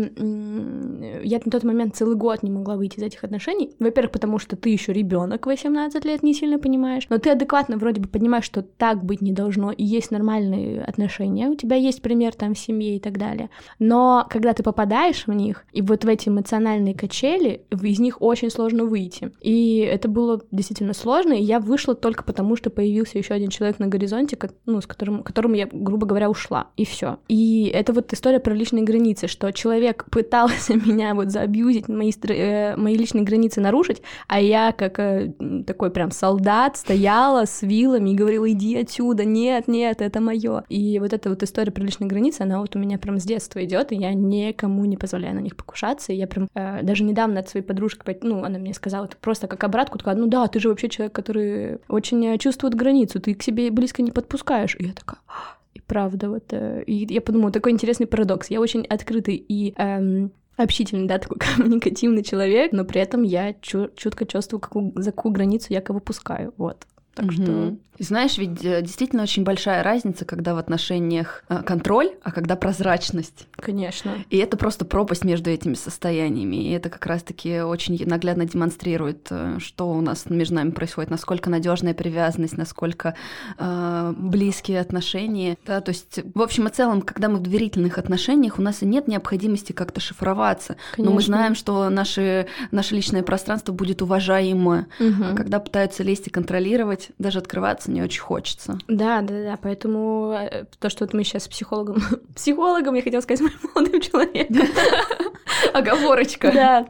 я 1.25 1.41
на 1.45 1.51
тот 1.51 1.65
момент 1.65 1.97
целый 1.97 2.15
год 2.15 2.45
не 2.45 2.53
могла 2.53 2.77
выйти 2.77 3.01
из 3.01 3.03
этих 3.03 3.25
отношений. 3.25 3.75
Во-первых, 3.81 4.13
потому 4.13 4.39
что 4.39 4.55
ты 4.55 4.69
еще 4.69 4.93
ребенок 4.93 5.45
18 5.47 6.05
лет, 6.05 6.23
не 6.23 6.33
сильно 6.33 6.61
понимаешь. 6.61 7.09
Но 7.09 7.19
ты 7.19 7.31
адекватно 7.31 7.79
вроде 7.79 8.01
бы 8.01 8.07
понимаешь, 8.07 8.45
что 8.45 8.63
так 8.63 9.05
быть 9.05 9.23
не 9.23 9.33
должно, 9.33 9.73
и 9.73 9.83
есть 9.83 10.13
нормальные 10.13 10.85
отношения. 10.85 11.49
У 11.49 11.57
тебя 11.57 11.75
есть 11.75 12.01
пример 12.01 12.33
там 12.37 12.55
в 12.55 12.59
семье 12.61 12.95
и 12.95 13.01
так 13.01 13.19
далее. 13.19 13.51
Но 13.81 14.25
когда 14.31 14.53
ты 14.53 14.63
попадаешь 14.63 15.27
в 15.27 15.33
них, 15.33 15.65
и 15.73 15.83
вот 15.83 16.05
в 16.05 16.09
эти 16.09 16.29
эмоциональные 16.29 16.95
качели, 16.95 17.63
из 17.83 17.99
них 17.99 18.23
очень 18.23 18.36
сложно 18.51 18.85
выйти. 18.85 19.33
И 19.41 19.79
это 19.79 20.09
было 20.09 20.41
действительно 20.51 20.95
сложно, 20.95 21.33
и 21.33 21.43
я 21.43 21.61
вышла 21.61 21.95
только 21.95 22.25
потому, 22.25 22.57
что 22.57 22.71
появился 22.71 23.19
еще 23.19 23.35
один 23.35 23.49
человек 23.49 23.79
на 23.79 23.87
горизонте, 23.87 24.37
ко- 24.37 24.51
ну, 24.67 24.81
с 24.81 24.87
которым, 24.87 25.23
которому 25.23 25.55
я, 25.55 25.69
грубо 25.71 26.07
говоря, 26.07 26.31
ушла. 26.31 26.69
И 26.77 26.85
все. 26.85 27.19
И 27.29 27.71
это 27.73 27.93
вот 27.93 28.13
история 28.13 28.41
про 28.41 28.55
личные 28.55 28.85
границы, 28.85 29.27
что 29.27 29.51
человек 29.53 30.07
пытался 30.11 30.75
меня 30.87 31.15
вот 31.15 31.31
заабьюзить, 31.31 31.89
мои, 31.89 32.13
э, 32.29 32.77
мои 32.77 32.97
личные 32.97 33.25
границы 33.25 33.61
нарушить, 33.61 34.03
а 34.29 34.41
я 34.41 34.73
как 34.73 34.99
э, 34.99 35.33
такой 35.67 35.91
прям 35.91 36.11
солдат 36.11 36.77
стояла 36.77 37.47
с 37.47 37.63
вилами 37.63 38.11
и 38.11 38.15
говорила, 38.15 38.51
иди 38.51 38.77
отсюда, 38.77 39.25
нет, 39.25 39.69
нет, 39.69 40.01
это 40.01 40.21
мое. 40.21 40.65
И 40.69 40.99
вот 40.99 41.13
эта 41.13 41.31
вот 41.31 41.43
история 41.43 41.73
про 41.73 41.83
личные 41.83 42.09
границы, 42.09 42.43
она 42.43 42.61
вот 42.61 42.77
у 42.77 42.79
меня 42.79 42.99
прям 42.99 43.19
с 43.19 43.25
детства 43.25 43.65
идет, 43.65 43.93
и 43.93 43.97
я 43.97 44.13
никому 44.15 44.85
не 44.85 44.97
позволяю 44.97 45.35
на 45.35 45.41
них 45.41 45.57
покушаться. 45.57 46.13
И 46.13 46.17
я 46.17 46.27
прям 46.27 46.49
э, 46.55 46.83
даже 46.83 47.05
недавно 47.05 47.41
от 47.41 47.49
своей 47.49 47.65
подружки, 47.65 48.03
ну, 48.27 48.45
она 48.45 48.59
мне 48.59 48.75
сказала, 48.75 49.07
это 49.07 49.17
просто 49.17 49.47
как 49.47 49.65
обратку, 49.65 49.99
такая, 49.99 50.15
ну 50.17 50.27
да, 50.27 50.47
ты 50.49 50.61
же 50.61 50.69
вообще 50.69 50.89
человек, 50.89 51.15
который 51.15 51.79
очень 51.89 52.25
э, 52.27 52.39
чувствует 52.39 52.75
границу, 52.75 53.21
ты 53.21 53.35
к 53.35 53.43
себе 53.43 53.71
близко 53.71 54.03
не 54.03 54.11
подпускаешь. 54.13 54.77
И 54.79 54.85
я 54.87 54.93
такая, 54.93 55.21
«А, 55.27 55.57
и 55.75 55.81
правда, 55.81 56.29
вот. 56.31 56.45
э, 56.53 56.83
И 56.87 57.13
я 57.13 57.21
подумала, 57.21 57.51
такой 57.53 57.73
интересный 57.73 58.07
парадокс. 58.07 58.51
Я 58.51 58.61
очень 58.61 58.85
открытый 58.87 59.37
и 59.37 59.73
эм, 59.77 60.31
общительный, 60.57 61.07
да, 61.07 61.19
такой 61.19 61.39
коммуникативный 61.57 62.23
человек, 62.23 62.73
но 62.73 62.85
при 62.85 63.01
этом 63.01 63.23
я 63.23 63.55
чу- 63.61 63.91
чутко 63.97 64.27
чувствую, 64.27 64.61
какую, 64.61 64.93
за 64.97 65.13
какую 65.13 65.33
границу 65.33 65.67
я 65.71 65.81
кого 65.81 66.01
пускаю. 66.01 66.53
Вот. 66.57 66.87
Так 67.17 67.33
что... 67.33 67.43
Мгм. 67.43 67.81
И 67.99 68.03
Знаешь, 68.03 68.37
ведь 68.37 68.63
э, 68.63 68.83
действительно 68.83 69.23
очень 69.23 69.43
большая 69.43 69.83
разница, 69.83 70.27
когда 70.27 70.55
в 70.55 70.59
отношениях 70.59 71.45
э, 71.49 71.63
контроль, 71.63 72.11
а 72.23 72.31
когда 72.31 72.55
прозрачность. 72.55 73.49
Конечно. 73.57 74.13
И 74.29 74.37
это 74.37 74.59
просто 74.59 74.85
пропасть 74.85 75.25
между 75.25 75.49
этими 75.51 75.73
состояниями. 75.75 76.57
И 76.57 76.73
это 76.73 76.91
как 76.91 77.07
раз-таки 77.07 77.61
очень 77.61 77.99
наглядно 78.07 78.45
демонстрирует, 78.45 79.29
э, 79.31 79.59
что 79.61 79.91
у 79.91 80.03
нас 80.03 80.29
между 80.29 80.57
нами 80.57 80.73
происходит, 80.73 81.11
насколько 81.11 81.49
надежная 81.49 81.95
привязанность, 81.95 82.59
насколько 82.59 83.15
э, 83.59 84.15
близкие 84.15 84.81
отношения. 84.81 85.57
Да, 85.65 85.81
то 85.81 85.91
есть, 85.91 86.21
в 86.35 86.43
общем 86.43 86.69
и 86.69 86.71
целом, 86.71 87.01
когда 87.01 87.31
мы 87.31 87.39
в 87.39 87.43
доверительных 87.43 87.97
отношениях, 87.97 88.59
у 88.59 88.63
нас 88.63 88.83
и 88.83 88.87
нет 88.87 89.09
необходимости 89.09 89.73
как-то 89.73 90.01
шифроваться. 90.01 90.77
Но 90.99 91.05
мы 91.05 91.11
Конечно. 91.13 91.35
знаем, 91.35 91.55
что 91.55 91.89
наше, 91.89 92.47
наше 92.71 92.95
личное 92.95 93.23
пространство 93.23 93.73
будет 93.73 94.03
уважаемо. 94.03 94.87
Мгм. 94.99 95.25
А 95.25 95.35
когда 95.35 95.61
пытаются 95.61 96.03
лезть 96.03 96.27
и 96.27 96.31
контролировать, 96.31 97.06
даже 97.19 97.39
открываться 97.39 97.91
не 97.91 98.03
очень 98.03 98.21
хочется. 98.21 98.79
Да, 98.89 99.21
да, 99.23 99.43
да, 99.43 99.59
поэтому 99.63 100.33
э, 100.33 100.65
то, 100.79 100.89
что 100.91 101.05
вот 101.05 101.15
мы 101.15 101.25
сейчас 101.25 101.45
с 101.45 101.49
психологом, 101.49 101.97
психологом, 102.35 102.95
я 102.95 103.03
хотела 103.03 103.21
сказать, 103.21 103.41
с 103.41 103.43
моим 103.43 103.59
молодым 103.75 104.01
человеком, 104.01 104.57
Оговорочка. 105.73 106.53
да, 106.53 106.87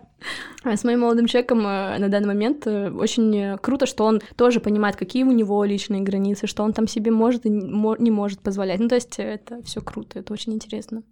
А 0.65 0.77
с 0.77 0.85
моим 0.85 1.01
молодым 1.01 1.27
человеком 1.27 1.61
э, 1.67 1.99
на 1.99 2.09
данный 2.09 2.29
момент 2.29 2.67
э, 2.67 2.91
очень 2.91 3.57
круто, 3.59 3.87
что 3.87 4.05
он 4.05 4.21
тоже 4.37 4.61
понимает, 4.61 4.97
какие 4.97 5.25
у 5.25 5.33
него 5.33 5.65
личные 5.65 6.03
границы, 6.03 6.47
что 6.47 6.63
он 6.63 6.73
там 6.73 6.87
себе 6.89 7.11
может 7.11 7.47
и 7.47 7.51
не 7.51 7.65
мо- 7.71 7.97
не 7.99 8.11
может 8.11 8.41
позволять. 8.41 8.81
Ну, 8.81 8.89
то 8.89 8.95
есть 8.97 9.15
это 9.19 9.63
все 9.63 9.81
круто, 9.81 10.19
это 10.19 10.33
очень 10.33 10.53
интересно. 10.55 11.03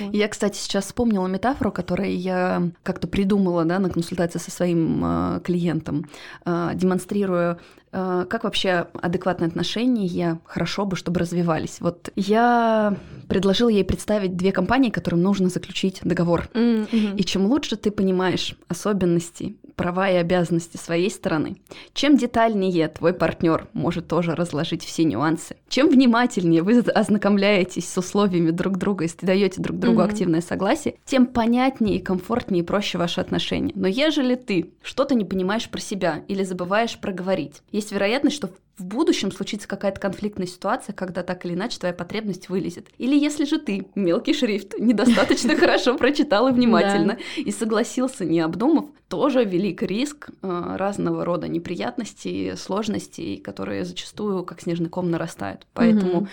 Вот. 0.00 0.14
Я, 0.14 0.28
кстати, 0.28 0.56
сейчас 0.56 0.86
вспомнила 0.86 1.26
метафору, 1.26 1.72
которую 1.72 2.16
я 2.16 2.70
как-то 2.82 3.08
придумала 3.08 3.64
да, 3.64 3.78
на 3.78 3.90
консультации 3.90 4.38
со 4.38 4.50
своим 4.50 5.02
э, 5.04 5.40
клиентом, 5.42 6.08
э, 6.44 6.70
демонстрируя, 6.74 7.58
э, 7.92 8.26
как 8.28 8.44
вообще 8.44 8.86
адекватные 9.00 9.48
отношения 9.48 10.40
хорошо 10.44 10.84
бы, 10.84 10.96
чтобы 10.96 11.20
развивались. 11.20 11.78
Вот 11.80 12.10
я 12.16 12.96
предложила 13.28 13.68
ей 13.68 13.84
представить 13.84 14.36
две 14.36 14.52
компании, 14.52 14.90
которым 14.90 15.22
нужно 15.22 15.48
заключить 15.48 16.00
договор. 16.02 16.48
Мгм. 16.54 17.16
И 17.16 17.24
чем 17.24 17.46
лучше 17.46 17.76
ты 17.76 17.90
понимаешь 17.90 18.56
особенности, 18.68 19.56
права 19.80 20.10
и 20.10 20.16
обязанности 20.16 20.76
своей 20.76 21.10
стороны, 21.10 21.56
чем 21.94 22.16
детальнее 22.16 22.88
твой 22.88 23.14
партнер 23.14 23.68
может 23.72 24.08
тоже 24.08 24.34
разложить 24.34 24.84
все 24.84 25.04
нюансы, 25.04 25.56
чем 25.68 25.88
внимательнее 25.88 26.62
вы 26.62 26.78
ознакомляетесь 26.80 27.88
с 27.88 27.96
условиями 27.96 28.50
друг 28.50 28.76
друга 28.76 29.06
и 29.06 29.10
даете 29.22 29.60
друг 29.60 29.78
другу 29.78 30.00
Мгм. 30.00 30.10
активное 30.10 30.40
согласие, 30.40 30.96
тем 31.04 31.26
понятнее, 31.26 32.00
комфортнее 32.00 32.62
и 32.62 32.66
проще 32.66 32.98
ваши 32.98 33.20
отношения. 33.20 33.72
Но 33.74 33.88
ежели 33.88 34.34
ты 34.34 34.72
что-то 34.82 35.14
не 35.14 35.24
понимаешь 35.24 35.68
про 35.68 35.80
себя 35.80 36.22
или 36.28 36.44
забываешь 36.44 36.98
проговорить, 36.98 37.62
есть 37.72 37.92
вероятность, 37.92 38.36
что 38.36 38.50
в 38.80 38.84
будущем 38.86 39.30
случится 39.30 39.68
какая-то 39.68 40.00
конфликтная 40.00 40.46
ситуация, 40.46 40.94
когда 40.94 41.22
так 41.22 41.44
или 41.44 41.52
иначе 41.52 41.78
твоя 41.78 41.92
потребность 41.92 42.48
вылезет. 42.48 42.88
Или 42.96 43.14
если 43.14 43.44
же 43.44 43.58
ты 43.58 43.86
мелкий 43.94 44.32
шрифт 44.32 44.78
недостаточно 44.78 45.54
хорошо 45.58 45.98
прочитал 45.98 46.48
и 46.48 46.52
внимательно 46.52 47.18
и 47.36 47.50
согласился, 47.52 48.24
не 48.24 48.40
обдумав, 48.40 48.86
тоже 49.08 49.44
велик 49.70 49.82
риск 49.82 50.30
э, 50.42 50.76
разного 50.76 51.24
рода 51.24 51.48
неприятностей, 51.48 52.56
сложностей, 52.56 53.38
которые 53.38 53.84
зачастую 53.84 54.44
как 54.44 54.60
снежный 54.60 54.88
ком 54.88 55.10
нарастают. 55.10 55.66
Поэтому, 55.74 56.20
Мгм. 56.20 56.28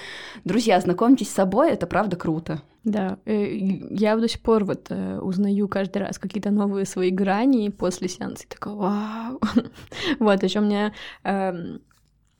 друзья, 0.46 0.80
знакомьтесь 0.80 1.30
с 1.30 1.34
собой, 1.34 1.72
это 1.72 1.88
правда 1.88 2.16
круто. 2.16 2.62
Да, 2.84 3.18
э, 3.26 3.56
я 3.92 4.16
до 4.16 4.28
сих 4.28 4.42
пор 4.42 4.64
вот 4.64 4.88
э, 4.90 5.20
узнаю 5.20 5.68
каждый 5.68 5.98
раз 6.00 6.18
какие-то 6.18 6.52
новые 6.52 6.86
свои 6.86 7.12
грани 7.12 7.70
после 7.70 8.08
сеанса. 8.08 8.46
И 8.46 8.48
такая, 8.48 8.74
вау. 8.74 9.40
Вот, 10.20 10.44
еще 10.44 10.62
мне 10.62 10.94
эм, 11.24 11.82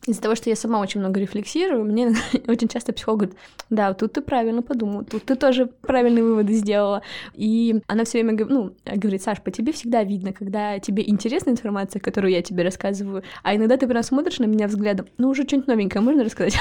из-за 0.08 0.22
того, 0.22 0.36
что 0.36 0.50
я 0.50 0.56
сама 0.56 0.80
очень 0.80 1.02
много 1.02 1.20
рефлексирую, 1.20 1.84
мне 1.84 2.14
очень 2.48 2.68
часто 2.68 2.94
психолог 2.94 3.20
говорит, 3.20 3.38
да, 3.70 3.94
тут 3.94 4.14
ты 4.14 4.22
правильно 4.22 4.62
подумала, 4.62 5.04
тут 5.04 5.24
ты 5.24 5.36
тоже 5.36 5.68
правильные 5.82 6.24
выводы 6.24 6.54
сделала. 6.54 7.02
И 7.34 7.82
она 7.88 8.06
все 8.06 8.24
время 8.24 8.46
ну, 8.48 8.74
говорит, 8.86 9.22
Саш, 9.22 9.42
по 9.42 9.52
тебе 9.52 9.74
всегда 9.74 10.04
видно, 10.04 10.34
когда 10.34 10.80
тебе 10.80 11.04
интересна 11.06 11.52
информация, 11.52 12.00
которую 12.00 12.32
я 12.32 12.42
тебе 12.42 12.64
рассказываю, 12.64 13.24
а 13.44 13.56
иногда 13.56 13.78
ты 13.78 13.88
прям 13.88 14.04
смотришь 14.04 14.40
на 14.40 14.46
меня 14.46 14.68
взглядом, 14.68 15.08
ну, 15.18 15.30
уже 15.30 15.44
что-нибудь 15.44 15.68
новенькое 15.68 16.02
можно 16.02 16.24
рассказать? 16.24 16.58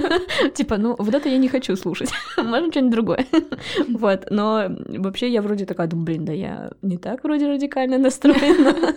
Типа, 0.54 0.76
ну, 0.76 0.96
вот 0.98 1.14
это 1.14 1.28
я 1.28 1.38
не 1.38 1.48
хочу 1.48 1.76
слушать, 1.76 2.10
можно 2.36 2.70
что-нибудь 2.70 2.92
другое. 2.92 3.26
Вот, 3.88 4.26
но 4.30 4.64
вообще 4.88 5.28
я 5.28 5.42
вроде 5.42 5.66
такая, 5.66 5.86
думаю, 5.86 6.06
блин, 6.06 6.24
да 6.24 6.32
я 6.32 6.70
не 6.82 6.98
так 6.98 7.22
вроде 7.22 7.46
радикально 7.46 7.98
настроена. 7.98 8.94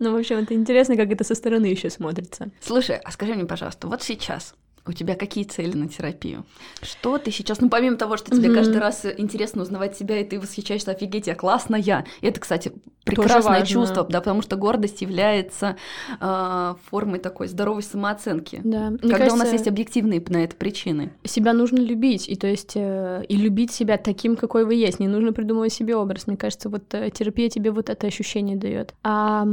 Но, 0.00 0.12
в 0.12 0.16
общем, 0.16 0.38
это 0.38 0.54
интересно, 0.54 0.96
как 0.96 1.10
это 1.10 1.24
со 1.24 1.34
стороны 1.34 1.66
еще 1.66 1.90
смотрится. 1.90 2.50
Слушай, 2.60 2.96
а 3.02 3.10
скажи 3.10 3.33
мне, 3.34 3.46
пожалуйста, 3.46 3.86
вот 3.88 4.02
сейчас 4.02 4.54
у 4.86 4.92
тебя 4.92 5.14
какие 5.14 5.44
цели 5.44 5.76
на 5.76 5.88
терапию? 5.88 6.44
Что 6.82 7.18
ты 7.18 7.30
сейчас, 7.30 7.60
ну 7.60 7.68
помимо 7.68 7.96
того, 7.96 8.16
что 8.16 8.30
тебе 8.30 8.48
Мгм. 8.48 8.56
каждый 8.56 8.78
раз 8.78 9.06
интересно 9.16 9.62
узнавать 9.62 9.96
себя, 9.96 10.20
и 10.20 10.24
ты 10.24 10.38
восхищаешься, 10.38 10.90
офигеть, 10.90 11.26
я 11.26 11.34
классная, 11.34 11.80
и 12.20 12.26
это, 12.26 12.40
кстати, 12.40 12.72
прекрасное 13.04 13.64
чувство, 13.64 14.04
да, 14.04 14.20
потому 14.20 14.42
что 14.42 14.56
гордость 14.56 15.02
является 15.02 15.76
э, 16.20 16.74
формой 16.90 17.18
такой 17.18 17.48
здоровой 17.48 17.82
самооценки. 17.82 18.60
Да, 18.64 18.90
мне 18.90 18.98
Когда 18.98 19.26
у 19.26 19.36
нас 19.36 19.38
кажется, 19.38 19.54
есть 19.54 19.68
объективные 19.68 20.22
на 20.28 20.44
это 20.44 20.56
причины. 20.56 21.12
себя 21.24 21.52
нужно 21.52 21.78
любить, 21.78 22.28
и 22.28 22.36
то 22.36 22.46
есть 22.46 22.72
э, 22.76 23.24
и 23.28 23.36
любить 23.36 23.72
себя 23.72 23.98
таким, 23.98 24.36
какой 24.36 24.64
вы 24.64 24.74
есть. 24.74 25.00
Не 25.00 25.08
нужно 25.08 25.32
придумывать 25.32 25.72
себе 25.72 25.96
образ. 25.96 26.26
Мне 26.26 26.36
кажется, 26.36 26.68
вот 26.68 26.92
э, 26.94 27.10
терапия 27.10 27.48
тебе 27.48 27.70
вот 27.70 27.90
это 27.90 28.06
ощущение 28.06 28.56
дает. 28.56 28.94
А 29.02 29.46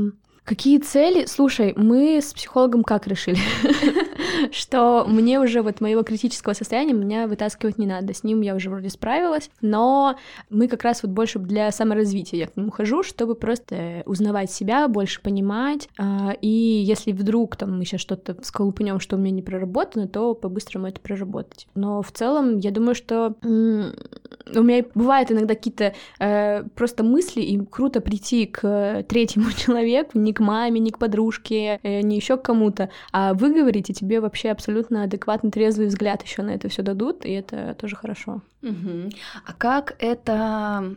какие 0.43 0.80
цели? 0.80 1.25
Слушай, 1.25 1.73
мы 1.75 2.17
с 2.21 2.34
психологом 2.34 2.84
как 2.84 3.08
решили? 3.08 3.39
что 4.51 5.05
мне 5.07 5.39
уже 5.39 5.61
вот 5.61 5.81
моего 5.81 6.03
критического 6.03 6.53
состояния 6.53 6.93
меня 6.93 7.27
вытаскивать 7.27 7.77
не 7.77 7.85
надо. 7.85 8.13
С 8.13 8.23
ним 8.23 8.41
я 8.41 8.55
уже 8.55 8.69
вроде 8.69 8.89
справилась, 8.89 9.49
но 9.61 10.15
мы 10.49 10.67
как 10.67 10.83
раз 10.83 11.03
вот 11.03 11.11
больше 11.11 11.39
для 11.39 11.71
саморазвития 11.71 12.39
я 12.39 12.47
к 12.47 12.57
нему 12.57 12.71
хожу, 12.71 13.03
чтобы 13.03 13.35
просто 13.35 14.03
узнавать 14.05 14.51
себя, 14.51 14.87
больше 14.87 15.21
понимать. 15.21 15.89
а, 15.97 16.33
И 16.41 16.47
если 16.47 17.11
вдруг 17.11 17.55
там 17.55 17.77
мы 17.77 17.85
сейчас 17.85 18.01
что-то 18.01 18.37
сколупнем, 18.43 18.99
что 18.99 19.15
у 19.15 19.19
меня 19.19 19.31
не 19.31 19.41
проработано, 19.41 20.07
то 20.07 20.33
по-быстрому 20.33 20.87
это 20.87 20.99
проработать. 20.99 21.67
Но 21.75 22.01
в 22.01 22.11
целом 22.11 22.57
я 22.57 22.71
думаю, 22.71 22.95
что 22.95 23.35
у 23.43 24.63
меня 24.63 24.85
бывают 24.95 25.31
иногда 25.31 25.55
какие-то 25.55 25.93
э, 26.19 26.63
просто 26.75 27.03
мысли, 27.03 27.41
и 27.41 27.59
круто 27.65 28.01
прийти 28.01 28.45
к 28.45 29.03
третьему 29.07 29.51
человеку, 29.57 30.17
не 30.17 30.33
к 30.33 30.39
маме, 30.39 30.79
не 30.79 30.91
к 30.91 30.97
подружке, 30.97 31.79
э, 31.83 32.01
не 32.01 32.15
еще 32.15 32.37
к 32.37 32.43
кому-то, 32.43 32.89
а 33.11 33.33
выговорить, 33.33 33.89
и 33.89 33.93
тебе 33.93 34.20
вообще 34.21 34.49
абсолютно 34.51 35.03
адекватный, 35.03 35.51
трезвый 35.51 35.88
взгляд 35.88 36.23
еще 36.23 36.41
на 36.41 36.51
это 36.51 36.69
все 36.69 36.81
дадут, 36.81 37.25
и 37.25 37.31
это 37.31 37.75
тоже 37.77 37.95
хорошо. 37.95 38.41
Мгм. 38.62 39.10
А 39.45 39.53
как 39.53 39.95
это 39.99 40.95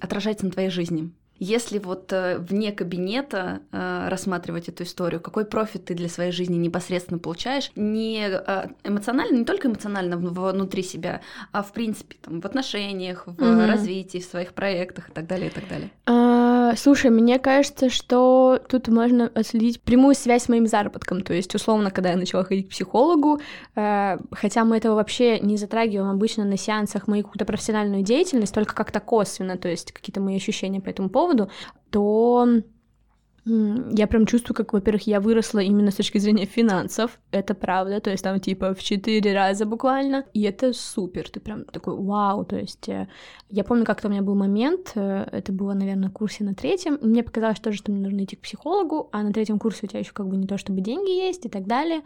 отражается 0.00 0.44
на 0.46 0.52
твоей 0.52 0.70
жизни? 0.70 1.10
Если 1.40 1.78
вот 1.78 2.12
э, 2.12 2.38
вне 2.38 2.72
кабинета 2.72 3.60
э, 3.70 4.08
рассматривать 4.08 4.68
эту 4.68 4.82
историю, 4.82 5.20
какой 5.20 5.44
профит 5.44 5.84
ты 5.84 5.94
для 5.94 6.08
своей 6.08 6.32
жизни 6.32 6.56
непосредственно 6.56 7.20
получаешь, 7.20 7.70
не 7.76 8.26
э, 8.28 8.66
эмоционально, 8.82 9.36
не 9.36 9.44
только 9.44 9.68
эмоционально 9.68 10.16
внутри 10.16 10.82
себя, 10.82 11.20
а 11.52 11.62
в 11.62 11.72
принципе 11.72 12.16
там, 12.20 12.40
в 12.40 12.44
отношениях, 12.46 13.22
в 13.26 13.40
Мгм. 13.40 13.66
развитии, 13.66 14.18
в 14.18 14.24
своих 14.24 14.52
проектах 14.52 15.10
и 15.10 15.12
так 15.12 15.28
далее, 15.28 15.48
и 15.48 15.52
так 15.52 15.68
далее. 15.68 15.90
А, 16.68 16.76
слушай, 16.76 17.10
мне 17.10 17.38
кажется, 17.38 17.88
что 17.88 18.60
тут 18.68 18.88
можно 18.88 19.30
отследить 19.34 19.80
прямую 19.80 20.14
связь 20.14 20.44
с 20.44 20.48
моим 20.48 20.66
заработком. 20.66 21.22
То 21.22 21.32
есть, 21.32 21.54
условно, 21.54 21.90
когда 21.90 22.10
я 22.10 22.16
начала 22.16 22.44
ходить 22.44 22.66
к 22.66 22.70
психологу, 22.70 23.40
э, 23.74 24.18
хотя 24.32 24.64
мы 24.64 24.76
этого 24.76 24.94
вообще 24.94 25.40
не 25.40 25.56
затрагиваем 25.56 26.10
обычно 26.10 26.44
на 26.44 26.56
сеансах 26.56 27.06
мою 27.06 27.24
какую-то 27.24 27.46
профессиональную 27.46 28.02
деятельность, 28.02 28.54
только 28.54 28.74
как-то 28.74 29.00
косвенно, 29.00 29.56
то 29.56 29.68
есть 29.68 29.92
какие-то 29.92 30.20
мои 30.20 30.36
ощущения 30.36 30.80
по 30.80 30.90
этому 30.90 31.08
поводу, 31.08 31.50
то 31.90 32.46
я 33.90 34.06
прям 34.06 34.26
чувствую, 34.26 34.56
как, 34.56 34.72
во-первых, 34.72 35.06
я 35.06 35.20
выросла 35.20 35.60
именно 35.60 35.90
с 35.90 35.96
точки 35.96 36.18
зрения 36.18 36.46
финансов, 36.46 37.18
это 37.30 37.54
правда, 37.54 38.00
то 38.00 38.10
есть 38.10 38.24
там 38.24 38.40
типа 38.40 38.74
в 38.74 38.82
четыре 38.82 39.34
раза 39.34 39.64
буквально, 39.66 40.24
и 40.34 40.42
это 40.42 40.72
супер, 40.72 41.28
ты 41.28 41.40
прям 41.40 41.64
такой 41.64 41.96
вау, 41.96 42.44
то 42.44 42.56
есть 42.56 42.88
э, 42.88 43.08
я 43.50 43.64
помню, 43.64 43.84
как-то 43.84 44.08
у 44.08 44.10
меня 44.10 44.22
был 44.22 44.34
момент, 44.34 44.92
э, 44.94 45.26
это 45.32 45.52
было, 45.52 45.72
наверное, 45.74 46.04
на 46.04 46.10
курсе 46.10 46.44
на 46.44 46.54
третьем, 46.54 46.98
мне 47.00 47.22
показалось 47.22 47.60
тоже, 47.60 47.78
что 47.78 47.92
мне 47.92 48.00
нужно 48.00 48.24
идти 48.24 48.36
к 48.36 48.40
психологу, 48.40 49.08
а 49.12 49.22
на 49.22 49.32
третьем 49.32 49.58
курсе 49.58 49.80
у 49.84 49.86
тебя 49.88 50.00
еще 50.00 50.12
как 50.12 50.28
бы 50.28 50.36
не 50.36 50.46
то, 50.46 50.58
чтобы 50.58 50.80
деньги 50.80 51.10
есть 51.10 51.46
и 51.46 51.48
так 51.48 51.66
далее. 51.66 52.02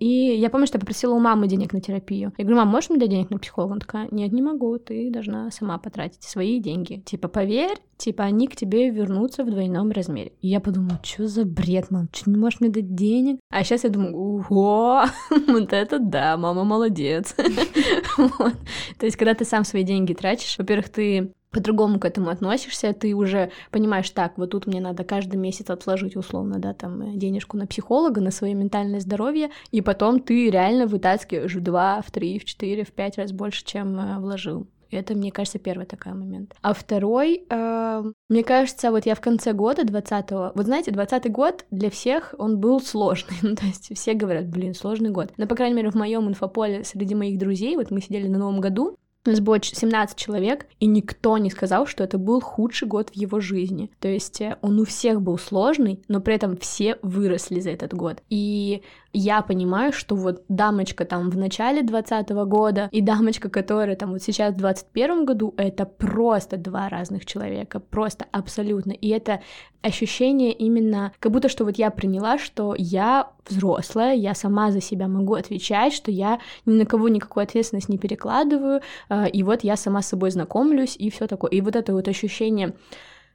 И 0.00 0.06
я 0.06 0.50
помню, 0.50 0.66
что 0.66 0.76
я 0.76 0.80
попросила 0.80 1.14
у 1.14 1.18
мамы 1.18 1.46
денег 1.46 1.72
на 1.72 1.80
терапию. 1.80 2.32
Я 2.36 2.44
говорю, 2.44 2.58
мам, 2.58 2.68
можешь 2.68 2.90
мне 2.90 2.98
дать 2.98 3.10
денег 3.10 3.30
на 3.30 3.38
психолога? 3.38 3.72
Она 3.72 3.80
такая, 3.80 4.08
нет, 4.10 4.32
не 4.32 4.42
могу, 4.42 4.78
ты 4.78 5.10
должна 5.10 5.50
сама 5.50 5.78
потратить 5.78 6.22
свои 6.24 6.58
деньги. 6.58 7.02
Типа, 7.06 7.28
поверь, 7.28 7.78
типа, 7.96 8.24
они 8.24 8.48
к 8.48 8.56
тебе 8.56 8.90
вернутся 8.90 9.44
в 9.44 9.50
двойном 9.50 9.90
размере. 9.90 10.32
И 10.40 10.48
я 10.48 10.60
подумала, 10.60 10.73
что 11.02 11.26
за 11.26 11.44
бред, 11.44 11.90
мам, 11.90 12.08
что 12.12 12.30
не 12.30 12.36
можешь 12.36 12.60
мне 12.60 12.70
дать 12.70 12.94
денег? 12.94 13.40
А 13.50 13.64
сейчас 13.64 13.84
я 13.84 13.90
думаю, 13.90 14.16
ого, 14.16 15.04
вот 15.48 15.72
это 15.72 15.98
да, 15.98 16.36
мама 16.36 16.64
молодец. 16.64 17.34
То 18.98 19.06
есть, 19.06 19.16
когда 19.16 19.34
ты 19.34 19.44
сам 19.44 19.64
свои 19.64 19.82
деньги 19.82 20.14
тратишь, 20.14 20.58
во-первых, 20.58 20.88
ты 20.88 21.32
по-другому 21.54 21.98
к 21.98 22.04
этому 22.04 22.30
относишься, 22.30 22.92
ты 22.92 23.14
уже 23.14 23.50
понимаешь, 23.70 24.10
так, 24.10 24.36
вот 24.36 24.50
тут 24.50 24.66
мне 24.66 24.80
надо 24.80 25.04
каждый 25.04 25.36
месяц 25.36 25.70
отложить 25.70 26.16
условно, 26.16 26.58
да, 26.58 26.74
там, 26.74 27.00
э, 27.00 27.16
денежку 27.16 27.56
на 27.56 27.66
психолога, 27.66 28.20
на 28.20 28.30
свое 28.32 28.54
ментальное 28.54 29.00
здоровье, 29.00 29.50
и 29.70 29.80
потом 29.80 30.20
ты 30.20 30.50
реально 30.50 30.86
вытаскиваешь 30.86 31.54
в 31.54 31.62
два, 31.62 32.02
в 32.02 32.10
три, 32.10 32.38
в 32.38 32.44
четыре, 32.44 32.84
в 32.84 32.92
пять 32.92 33.16
раз 33.16 33.32
больше, 33.32 33.64
чем 33.64 33.98
э, 33.98 34.18
вложил. 34.18 34.66
Это, 34.90 35.14
мне 35.14 35.30
кажется, 35.30 35.58
первый 35.58 35.86
такой 35.86 36.12
момент. 36.12 36.54
А 36.62 36.72
второй, 36.74 37.44
э, 37.48 38.04
мне 38.28 38.44
кажется, 38.44 38.90
вот 38.90 39.06
я 39.06 39.14
в 39.14 39.20
конце 39.20 39.52
года 39.52 39.82
20-го, 39.82 40.52
вот 40.54 40.66
знаете, 40.66 40.90
20-й 40.90 41.30
год 41.30 41.64
для 41.70 41.90
всех 41.90 42.34
он 42.38 42.58
был 42.58 42.80
сложный, 42.80 43.36
ну, 43.42 43.54
то 43.54 43.66
есть 43.66 43.94
все 43.96 44.14
говорят, 44.14 44.48
блин, 44.48 44.74
сложный 44.74 45.10
год. 45.10 45.32
Но, 45.36 45.46
по 45.46 45.54
крайней 45.54 45.76
мере, 45.76 45.90
в 45.90 45.94
моем 45.94 46.28
инфополе 46.28 46.84
среди 46.84 47.14
моих 47.14 47.38
друзей, 47.38 47.76
вот 47.76 47.90
мы 47.90 48.00
сидели 48.00 48.28
на 48.28 48.38
Новом 48.38 48.60
году, 48.60 48.96
у 49.26 49.30
нас 49.30 49.40
было 49.40 49.58
17 49.62 50.18
человек, 50.18 50.66
и 50.80 50.86
никто 50.86 51.38
не 51.38 51.50
сказал, 51.50 51.86
что 51.86 52.04
это 52.04 52.18
был 52.18 52.42
худший 52.42 52.86
год 52.86 53.08
в 53.08 53.14
его 53.14 53.40
жизни. 53.40 53.90
То 53.98 54.08
есть 54.08 54.40
э, 54.42 54.58
он 54.60 54.78
у 54.78 54.84
всех 54.84 55.22
был 55.22 55.38
сложный, 55.38 56.02
но 56.08 56.20
при 56.20 56.34
этом 56.34 56.58
все 56.58 56.98
выросли 57.02 57.60
за 57.60 57.70
этот 57.70 57.94
год. 57.94 58.22
И 58.28 58.82
я 59.14 59.42
понимаю, 59.42 59.92
что 59.92 60.16
вот 60.16 60.42
дамочка 60.48 61.04
там 61.04 61.30
в 61.30 61.36
начале 61.36 61.82
20 61.82 62.28
года 62.30 62.88
и 62.90 63.00
дамочка, 63.00 63.48
которая 63.48 63.96
там 63.96 64.10
вот 64.10 64.22
сейчас 64.22 64.52
в 64.54 64.56
21 64.56 65.24
году, 65.24 65.54
это 65.56 65.86
просто 65.86 66.56
два 66.56 66.88
разных 66.88 67.24
человека, 67.24 67.80
просто 67.80 68.26
абсолютно. 68.32 68.90
И 68.90 69.08
это 69.08 69.40
ощущение 69.82 70.52
именно, 70.52 71.12
как 71.20 71.30
будто 71.30 71.48
что 71.48 71.64
вот 71.64 71.78
я 71.78 71.90
приняла, 71.90 72.38
что 72.38 72.74
я 72.76 73.30
взрослая, 73.48 74.14
я 74.14 74.34
сама 74.34 74.70
за 74.70 74.80
себя 74.80 75.06
могу 75.06 75.34
отвечать, 75.34 75.92
что 75.92 76.10
я 76.10 76.40
ни 76.66 76.74
на 76.74 76.86
кого 76.86 77.08
никакую 77.08 77.44
ответственность 77.44 77.88
не 77.88 77.98
перекладываю, 77.98 78.80
э, 79.08 79.28
и 79.28 79.42
вот 79.42 79.62
я 79.62 79.76
сама 79.76 80.02
с 80.02 80.08
собой 80.08 80.30
знакомлюсь, 80.30 80.96
и 80.96 81.10
все 81.10 81.26
такое. 81.26 81.50
И 81.50 81.60
вот 81.60 81.76
это 81.76 81.92
вот 81.92 82.08
ощущение 82.08 82.74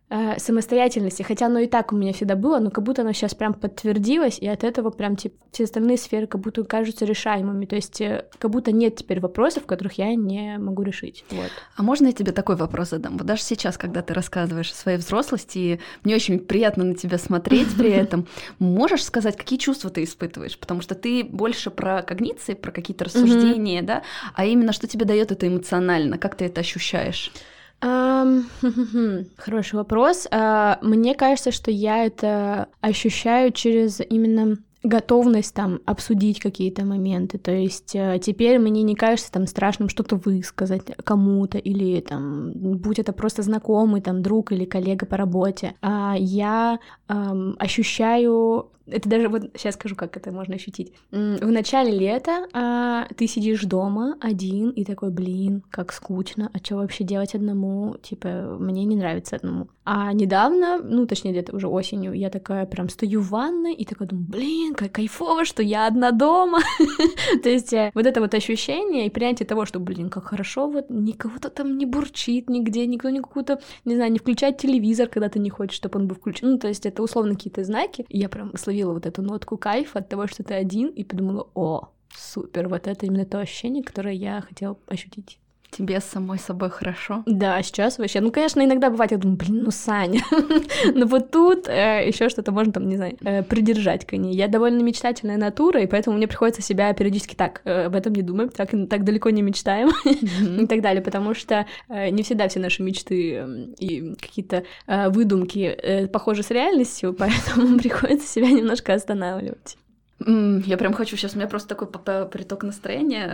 э, 0.10 0.40
самостоятельности, 0.40 1.24
хотя 1.24 1.48
оно 1.48 1.60
и 1.60 1.68
так 1.68 1.94
у 1.94 1.96
меня 1.96 2.14
всегда 2.14 2.36
было, 2.36 2.60
но 2.60 2.72
как 2.72 2.84
будто 2.84 3.02
оно 3.02 3.14
сейчас 3.14 3.36
прям 3.36 3.54
подтвердилось, 3.54 4.40
и 4.40 4.48
от 4.48 4.64
этого 4.64 4.90
прям 4.90 5.16
типа 5.16 5.36
все 5.52 5.66
остальные 5.66 5.98
сферы 5.98 6.28
как 6.28 6.42
будто 6.42 6.64
кажутся 6.64 7.06
решаемыми, 7.06 7.66
то 7.66 7.76
есть 7.76 8.02
э, 8.02 8.26
как 8.38 8.52
будто 8.52 8.72
нет 8.72 8.96
теперь 8.96 9.20
вопросов, 9.20 9.66
которых 9.66 9.94
я 9.94 10.14
не 10.16 10.58
могу 10.58 10.84
решить. 10.84 11.26
Вот. 11.30 11.52
А 11.76 11.84
можно 11.84 12.08
я 12.08 12.14
тебе 12.14 12.32
такой 12.32 12.56
вопрос 12.56 12.90
задам? 12.90 13.18
Вот 13.18 13.26
даже 13.26 13.42
сейчас, 13.44 13.78
когда 13.78 14.02
ты 14.02 14.14
рассказываешь 14.14 14.72
о 14.72 14.76
своей 14.76 14.98
взрослости, 14.98 15.58
и 15.58 15.80
мне 16.04 16.16
очень 16.16 16.40
приятно 16.40 16.84
на 16.84 16.96
тебя 16.96 17.18
смотреть 17.18 17.76
при 17.78 17.90
этом, 17.92 18.28
можешь 18.60 19.04
сказать, 19.04 19.38
какие 19.38 19.60
чувства 19.60 19.90
ты 19.90 20.04
испытываешь? 20.04 20.58
Потому 20.58 20.82
что 20.82 20.96
ты 20.96 21.24
больше 21.24 21.70
про 21.70 22.02
когниции, 22.02 22.54
про 22.54 22.72
какие-то 22.72 23.06
рассуждения, 23.06 23.82
да, 23.82 24.04
а 24.34 24.46
именно 24.46 24.74
что 24.74 24.88
тебе 24.88 25.06
дает 25.06 25.32
это 25.32 25.48
эмоционально, 25.48 26.18
как 26.18 26.36
ты 26.36 26.46
это 26.46 26.62
ощущаешь? 26.62 27.32
Хороший 29.38 29.76
вопрос. 29.76 30.28
А, 30.32 30.80
Мне 30.82 31.16
кажется, 31.16 31.52
что 31.52 31.72
я 31.72 32.06
это 32.06 32.68
ощущаю 32.82 33.52
через 33.52 34.02
именно 34.02 34.58
готовность 34.84 35.54
там 35.54 35.80
обсудить 35.86 36.40
какие-то 36.40 36.86
моменты. 36.86 37.38
То 37.38 37.52
есть 37.52 37.96
э, 37.96 38.20
теперь 38.22 38.60
мне 38.60 38.84
не 38.84 38.96
кажется 38.96 39.32
там 39.32 39.48
страшным 39.48 39.90
что-то 39.90 40.16
высказать 40.16 40.84
кому-то 41.04 41.58
или 41.58 42.00
там 42.02 42.52
будь 42.54 43.00
это 43.00 43.14
просто 43.14 43.42
знакомый 43.42 44.02
там 44.02 44.22
друг 44.22 44.52
или 44.52 44.66
коллега 44.66 45.06
по 45.06 45.18
работе. 45.18 45.76
А 45.82 46.16
я 46.18 46.80
ам, 47.08 47.56
ощущаю 47.60 48.70
это 48.92 49.10
даже 49.10 49.30
вот 49.30 49.52
сейчас 49.56 49.76
скажу, 49.76 49.96
как 49.96 50.18
это 50.18 50.32
можно 50.32 50.56
ощутить. 50.56 50.94
В 51.12 51.52
начале 51.52 51.92
лета 51.92 52.48
а, 52.54 53.08
ты 53.16 53.28
сидишь 53.28 53.62
дома 53.64 54.16
один 54.20 54.70
и 54.72 54.84
такой, 54.84 55.12
блин, 55.12 55.64
как 55.70 55.94
скучно, 55.94 56.50
а 56.54 56.58
что 56.60 56.78
вообще 56.78 57.04
делать 57.04 57.36
одному? 57.36 57.98
Типа, 58.02 58.58
мне 58.60 58.86
не 58.86 58.96
нравится 58.96 59.36
одному. 59.36 59.70
А 59.92 60.14
недавно, 60.14 60.78
ну, 60.78 61.08
точнее, 61.08 61.32
где-то 61.32 61.56
уже 61.56 61.68
осенью, 61.68 62.14
я 62.14 62.30
такая 62.30 62.68
прям 62.68 62.90
стою 62.90 63.22
в 63.22 63.30
ванной 63.30 63.74
и 63.74 63.86
такая 63.86 64.08
думаю, 64.08 64.28
блин, 64.28 64.76
как 64.76 64.92
кайфово, 64.92 65.46
что 65.46 65.64
я 65.64 65.88
одна 65.88 66.12
дома. 66.12 66.60
То 67.44 67.50
есть 67.50 67.74
э, 67.74 67.90
вот 67.96 68.06
это 68.06 68.22
вот 68.22 68.36
ощущение 68.36 69.08
и 69.08 69.10
принятие 69.10 69.48
того, 69.48 69.66
что, 69.66 69.80
блин, 69.80 70.12
как 70.12 70.26
хорошо, 70.26 70.70
вот 70.70 70.92
никого-то 70.92 71.50
там 71.50 71.76
не 71.80 71.88
бурчит 71.88 72.52
нигде, 72.52 72.86
никто 72.86 73.10
не 73.10 73.20
какую-то, 73.20 73.62
не 73.84 73.96
знаю, 73.96 74.12
не 74.12 74.20
включает 74.20 74.60
телевизор, 74.60 75.08
когда 75.08 75.28
ты 75.28 75.40
не 75.40 75.50
хочешь, 75.50 75.78
чтобы 75.78 76.00
он 76.00 76.08
был 76.08 76.18
включен. 76.18 76.52
Ну, 76.52 76.60
то 76.60 76.68
есть 76.68 76.86
это 76.86 77.02
условно 77.02 77.34
какие-то 77.34 77.64
знаки. 77.64 78.06
Я 78.10 78.30
прям 78.30 78.56
словила 78.58 78.94
вот 78.94 79.08
эту 79.08 79.24
нотку 79.24 79.58
кайфа 79.58 79.98
от 79.98 80.08
того, 80.08 80.28
что 80.28 80.44
ты 80.44 80.54
один, 80.54 80.90
и 80.90 81.04
подумала, 81.04 81.48
о, 81.56 81.90
супер, 82.16 82.68
вот 82.68 82.86
это 82.86 83.08
именно 83.08 83.26
то 83.26 83.40
ощущение, 83.40 83.84
которое 83.84 84.14
я 84.14 84.42
хотела 84.42 84.78
ощутить. 84.86 85.40
Тебе 85.72 86.00
самой 86.02 86.40
собой 86.40 86.70
хорошо? 86.70 87.24
Да, 87.26 87.62
сейчас 87.62 88.00
вообще. 88.00 88.22
Ну, 88.22 88.32
конечно, 88.32 88.64
иногда 88.64 88.90
бывает, 88.90 89.12
я 89.12 89.18
думаю, 89.18 89.38
блин, 89.38 89.64
ну, 89.64 89.72
Саня. 89.72 90.22
Но 90.94 91.06
вот 91.06 91.32
тут 91.32 91.68
еще 91.68 92.30
что-то 92.30 92.52
можно 92.52 92.74
там, 92.74 92.90
не 92.90 92.98
знаю, 92.98 93.18
э, 93.22 93.44
придержать 93.44 94.06
к 94.06 94.14
ней. 94.14 94.36
Я 94.36 94.48
довольно 94.48 94.82
мечтательная 94.82 95.38
натура, 95.38 95.82
и 95.82 95.88
поэтому 95.88 96.18
мне 96.18 96.28
приходится 96.28 96.62
себя 96.62 96.94
периодически 96.94 97.36
так, 97.36 97.62
э, 97.66 97.86
об 97.86 97.96
этом 97.96 98.14
не 98.14 98.22
думаем, 98.22 98.50
так, 98.50 98.72
так 98.90 99.04
далеко 99.04 99.30
не 99.30 99.42
мечтаем 99.42 99.90
и 100.62 100.68
так 100.68 100.82
далее, 100.82 101.02
потому 101.02 101.34
что 101.34 101.66
э, 101.88 102.10
не 102.10 102.24
всегда 102.24 102.48
все 102.48 102.60
наши 102.60 102.84
мечты 102.84 103.34
э, 103.36 103.48
и 103.78 104.16
какие-то 104.16 104.64
э, 104.88 105.10
выдумки 105.10 105.60
э, 105.60 106.08
похожи 106.08 106.44
с 106.44 106.52
реальностью, 106.52 107.14
поэтому 107.18 107.78
приходится 107.78 108.28
себя 108.28 108.50
немножко 108.50 108.94
останавливать. 108.94 109.78
Я 110.26 110.76
прям 110.78 110.92
хочу 110.94 111.16
сейчас, 111.16 111.34
у 111.34 111.38
меня 111.38 111.48
просто 111.48 111.70
такой 111.70 111.88
приток 112.28 112.64
настроения. 112.64 113.34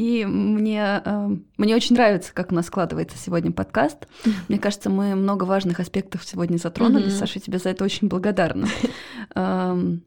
И 0.00 0.24
мне, 0.24 1.02
э, 1.04 1.28
мне 1.58 1.76
очень 1.76 1.94
нравится, 1.94 2.32
как 2.32 2.52
у 2.52 2.54
нас 2.54 2.68
складывается 2.68 3.18
сегодня 3.18 3.52
подкаст. 3.52 4.08
Мне 4.48 4.58
кажется, 4.58 4.88
мы 4.88 5.14
много 5.14 5.44
важных 5.44 5.78
аспектов 5.78 6.24
сегодня 6.24 6.56
затронули. 6.56 7.02
Мгм. 7.08 7.10
Саша, 7.10 7.34
я 7.34 7.42
тебе 7.42 7.58
за 7.58 7.68
это 7.68 7.84
очень 7.84 8.08
благодарна. 8.08 8.66
Эм, 9.34 10.02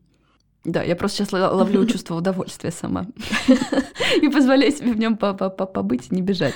Да, 0.66 0.82
я 0.82 0.96
просто 0.96 1.18
сейчас 1.18 1.32
ловлю 1.34 1.86
чувство 1.86 2.16
удовольствия 2.16 2.72
сама. 2.72 3.06
И 4.22 4.30
позволяю 4.30 4.72
себе 4.72 4.94
в 4.94 4.98
нем 4.98 5.16
побыть 5.16 6.08
и 6.10 6.16
не 6.16 6.24
бежать. 6.24 6.56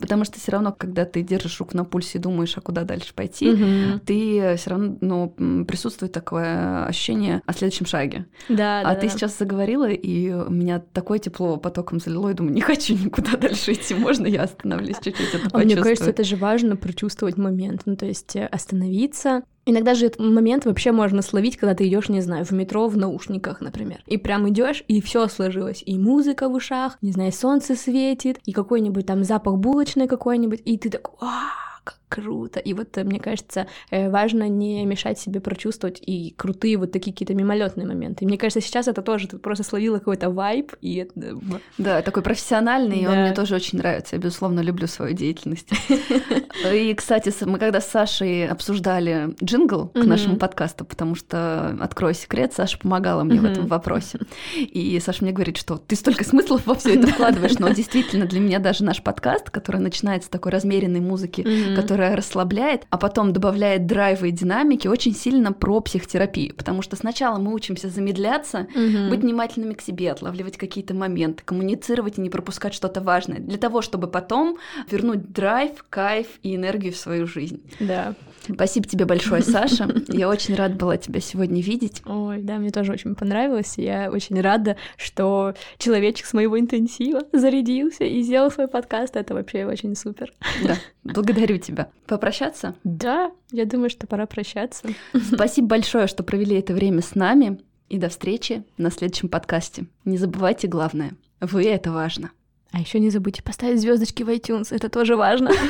Потому 0.00 0.24
что 0.24 0.38
все 0.38 0.52
равно, 0.52 0.74
когда 0.76 1.04
ты 1.04 1.22
держишь 1.22 1.58
руку 1.60 1.76
на 1.76 1.84
пульсе 1.84 2.18
и 2.18 2.20
думаешь, 2.20 2.56
а 2.56 2.60
куда 2.60 2.84
дальше 2.84 3.12
пойти, 3.14 3.50
Мгм. 3.50 4.00
ты 4.00 4.54
все 4.56 4.70
равно, 4.70 4.96
ну, 5.00 5.64
присутствует 5.64 6.12
такое 6.12 6.86
ощущение 6.86 7.42
о 7.46 7.52
следующем 7.52 7.86
шаге. 7.86 8.26
Да, 8.48 8.82
да. 8.82 8.90
а 8.90 8.94
ты 8.94 9.06
да. 9.06 9.12
сейчас 9.12 9.38
заговорила, 9.38 9.88
и 9.88 10.28
меня 10.48 10.82
такое 10.92 11.18
тепло 11.18 11.56
потоком 11.56 12.00
залило, 12.00 12.30
и 12.30 12.34
думаю, 12.34 12.54
не 12.54 12.60
хочу 12.60 12.94
никуда 12.94 13.36
дальше 13.36 13.72
идти, 13.72 13.94
можно 13.94 14.26
я 14.26 14.42
остановлюсь 14.42 14.96
чуть-чуть, 15.02 15.34
это 15.34 15.48
А 15.52 15.58
мне 15.58 15.76
кажется, 15.76 16.10
это 16.10 16.24
же 16.24 16.36
важно 16.36 16.76
прочувствовать 16.76 17.36
момент, 17.36 17.82
ну 17.86 17.96
то 17.96 18.06
есть 18.06 18.36
э, 18.36 18.46
остановиться. 18.46 19.42
Иногда 19.70 19.92
же 19.92 20.06
этот 20.06 20.20
момент 20.20 20.64
вообще 20.64 20.92
можно 20.92 21.20
словить, 21.20 21.58
когда 21.58 21.74
ты 21.74 21.86
идешь, 21.86 22.08
не 22.08 22.22
знаю, 22.22 22.46
в 22.46 22.52
метро 22.52 22.88
в 22.88 22.96
наушниках, 22.96 23.60
например. 23.60 24.02
И 24.06 24.16
прям 24.16 24.48
идешь, 24.48 24.82
и 24.88 25.02
все 25.02 25.28
сложилось. 25.28 25.82
И 25.84 25.98
музыка 25.98 26.48
в 26.48 26.54
ушах, 26.54 26.96
не 27.02 27.12
знаю, 27.12 27.32
солнце 27.32 27.76
светит, 27.76 28.38
и 28.46 28.52
какой-нибудь 28.52 29.04
там 29.04 29.24
запах 29.24 29.56
булочной 29.58 30.08
какой-нибудь, 30.08 30.62
и 30.64 30.78
ты 30.78 30.88
такой, 30.88 31.16
«Вау, 31.20 31.82
как 31.84 31.98
круто. 32.08 32.60
И 32.60 32.72
вот, 32.74 32.96
э, 32.98 33.04
мне 33.04 33.20
кажется, 33.20 33.66
э, 33.90 34.10
важно 34.10 34.48
не 34.48 34.84
мешать 34.86 35.18
себе 35.18 35.40
прочувствовать 35.40 36.02
и 36.04 36.34
крутые 36.36 36.76
вот 36.78 36.92
такие 36.92 37.12
какие-то 37.12 37.34
мимолетные 37.34 37.86
моменты. 37.86 38.24
Мне 38.24 38.38
кажется, 38.38 38.60
сейчас 38.60 38.88
это 38.88 39.02
тоже, 39.02 39.28
ты 39.28 39.38
просто 39.38 39.64
словила 39.64 39.98
какой-то 39.98 40.30
вайб, 40.30 40.72
и 40.80 40.96
это... 40.96 41.20
м, 41.20 41.60
Да, 41.78 42.02
такой 42.02 42.22
профессиональный, 42.22 42.98
и 43.00 43.06
он 43.06 43.14
Да. 43.14 43.22
мне 43.22 43.32
тоже 43.32 43.54
очень 43.54 43.78
нравится. 43.78 44.16
Я, 44.16 44.22
безусловно, 44.22 44.60
люблю 44.60 44.86
свою 44.86 45.14
деятельность. 45.14 45.68
И, 46.72 46.94
кстати, 46.94 47.32
мы 47.44 47.58
когда 47.58 47.80
с 47.80 47.88
Сашей 47.88 48.48
обсуждали 48.48 49.34
джингл 49.42 49.88
к 49.88 50.04
нашему 50.04 50.36
подкасту, 50.36 50.84
потому 50.84 51.14
что, 51.14 51.76
открою 51.80 52.14
секрет, 52.14 52.52
Саша 52.52 52.78
помогала 52.78 53.22
мне 53.24 53.40
в 53.40 53.44
этом 53.44 53.66
вопросе. 53.66 54.18
И 54.56 54.98
Саша 55.00 55.22
мне 55.24 55.32
говорит, 55.32 55.56
что 55.56 55.76
ты 55.76 55.94
столько 55.96 56.24
смыслов 56.24 56.66
во 56.66 56.74
все 56.74 56.94
это 56.94 57.06
вкладываешь, 57.12 57.58
но 57.58 57.68
действительно 57.70 58.26
для 58.26 58.40
меня 58.40 58.58
даже 58.58 58.84
наш 58.84 59.02
подкаст, 59.02 59.50
который 59.50 59.80
начинается 59.80 60.26
с 60.26 60.30
такой 60.30 60.52
размеренной 60.52 61.00
музыки, 61.00 61.42
Мгм. 61.42 61.76
Которая 61.98 62.14
расслабляет, 62.16 62.86
а 62.90 62.96
потом 62.96 63.32
добавляет 63.32 63.86
драйва 63.86 64.26
и 64.26 64.30
динамики, 64.30 64.86
очень 64.86 65.12
сильно 65.16 65.52
про 65.52 65.80
психотерапию. 65.80 66.54
Потому 66.54 66.80
что 66.80 66.94
сначала 66.94 67.38
мы 67.38 67.52
учимся 67.52 67.88
замедляться, 67.88 68.68
Мгм. 68.72 69.10
быть 69.10 69.20
внимательными 69.22 69.74
к 69.74 69.80
себе, 69.80 70.12
отлавливать 70.12 70.56
какие-то 70.56 70.94
моменты, 70.94 71.42
коммуницировать 71.44 72.16
и 72.16 72.20
не 72.20 72.30
пропускать 72.30 72.72
что-то 72.72 73.00
важное, 73.00 73.40
для 73.40 73.58
того, 73.58 73.82
чтобы 73.82 74.06
потом 74.06 74.58
вернуть 74.88 75.32
драйв, 75.32 75.84
кайф 75.90 76.28
и 76.44 76.54
энергию 76.54 76.92
в 76.92 76.96
свою 76.96 77.26
жизнь. 77.26 77.60
Да. 77.80 78.14
Спасибо 78.52 78.86
тебе 78.86 79.04
большое, 79.04 79.42
Саша. 79.42 79.88
Я 80.08 80.28
очень 80.28 80.54
рада 80.54 80.74
была 80.74 80.96
тебя 80.96 81.20
сегодня 81.20 81.60
видеть. 81.60 82.02
Ой, 82.06 82.42
да, 82.42 82.58
мне 82.58 82.70
тоже 82.70 82.92
очень 82.92 83.14
понравилось. 83.14 83.74
Я 83.76 84.10
очень 84.10 84.40
рада, 84.40 84.76
что 84.96 85.54
человечек 85.78 86.26
с 86.26 86.32
моего 86.32 86.58
интенсива 86.58 87.22
зарядился 87.32 88.04
и 88.04 88.22
сделал 88.22 88.50
свой 88.50 88.68
подкаст. 88.68 89.16
Это 89.16 89.34
вообще 89.34 89.66
очень 89.66 89.94
супер. 89.94 90.32
Да, 90.62 90.76
благодарю 91.04 91.58
тебя. 91.58 91.90
Попрощаться? 92.06 92.74
Да, 92.84 93.30
я 93.52 93.64
думаю, 93.64 93.90
что 93.90 94.06
пора 94.06 94.26
прощаться. 94.26 94.88
Спасибо 95.32 95.68
большое, 95.68 96.06
что 96.06 96.22
провели 96.22 96.56
это 96.56 96.74
время 96.74 97.02
с 97.02 97.14
нами. 97.14 97.60
И 97.88 97.96
до 97.96 98.10
встречи 98.10 98.64
на 98.76 98.90
следующем 98.90 99.28
подкасте. 99.28 99.86
Не 100.04 100.18
забывайте 100.18 100.68
главное. 100.68 101.12
Вы 101.40 101.64
это 101.64 101.90
важно. 101.90 102.30
А 102.72 102.80
еще 102.80 103.00
не 103.00 103.10
забудьте 103.10 103.42
поставить 103.42 103.80
звездочки 103.80 104.22
в 104.22 104.28
iTunes, 104.28 104.68
это 104.70 104.88
тоже 104.88 105.16
важно. 105.16 105.50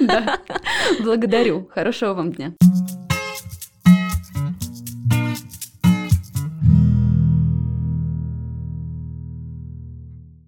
Да. 0.00 0.38
Благодарю. 1.00 1.68
Хорошего 1.74 2.14
вам 2.14 2.30
дня. 2.30 2.52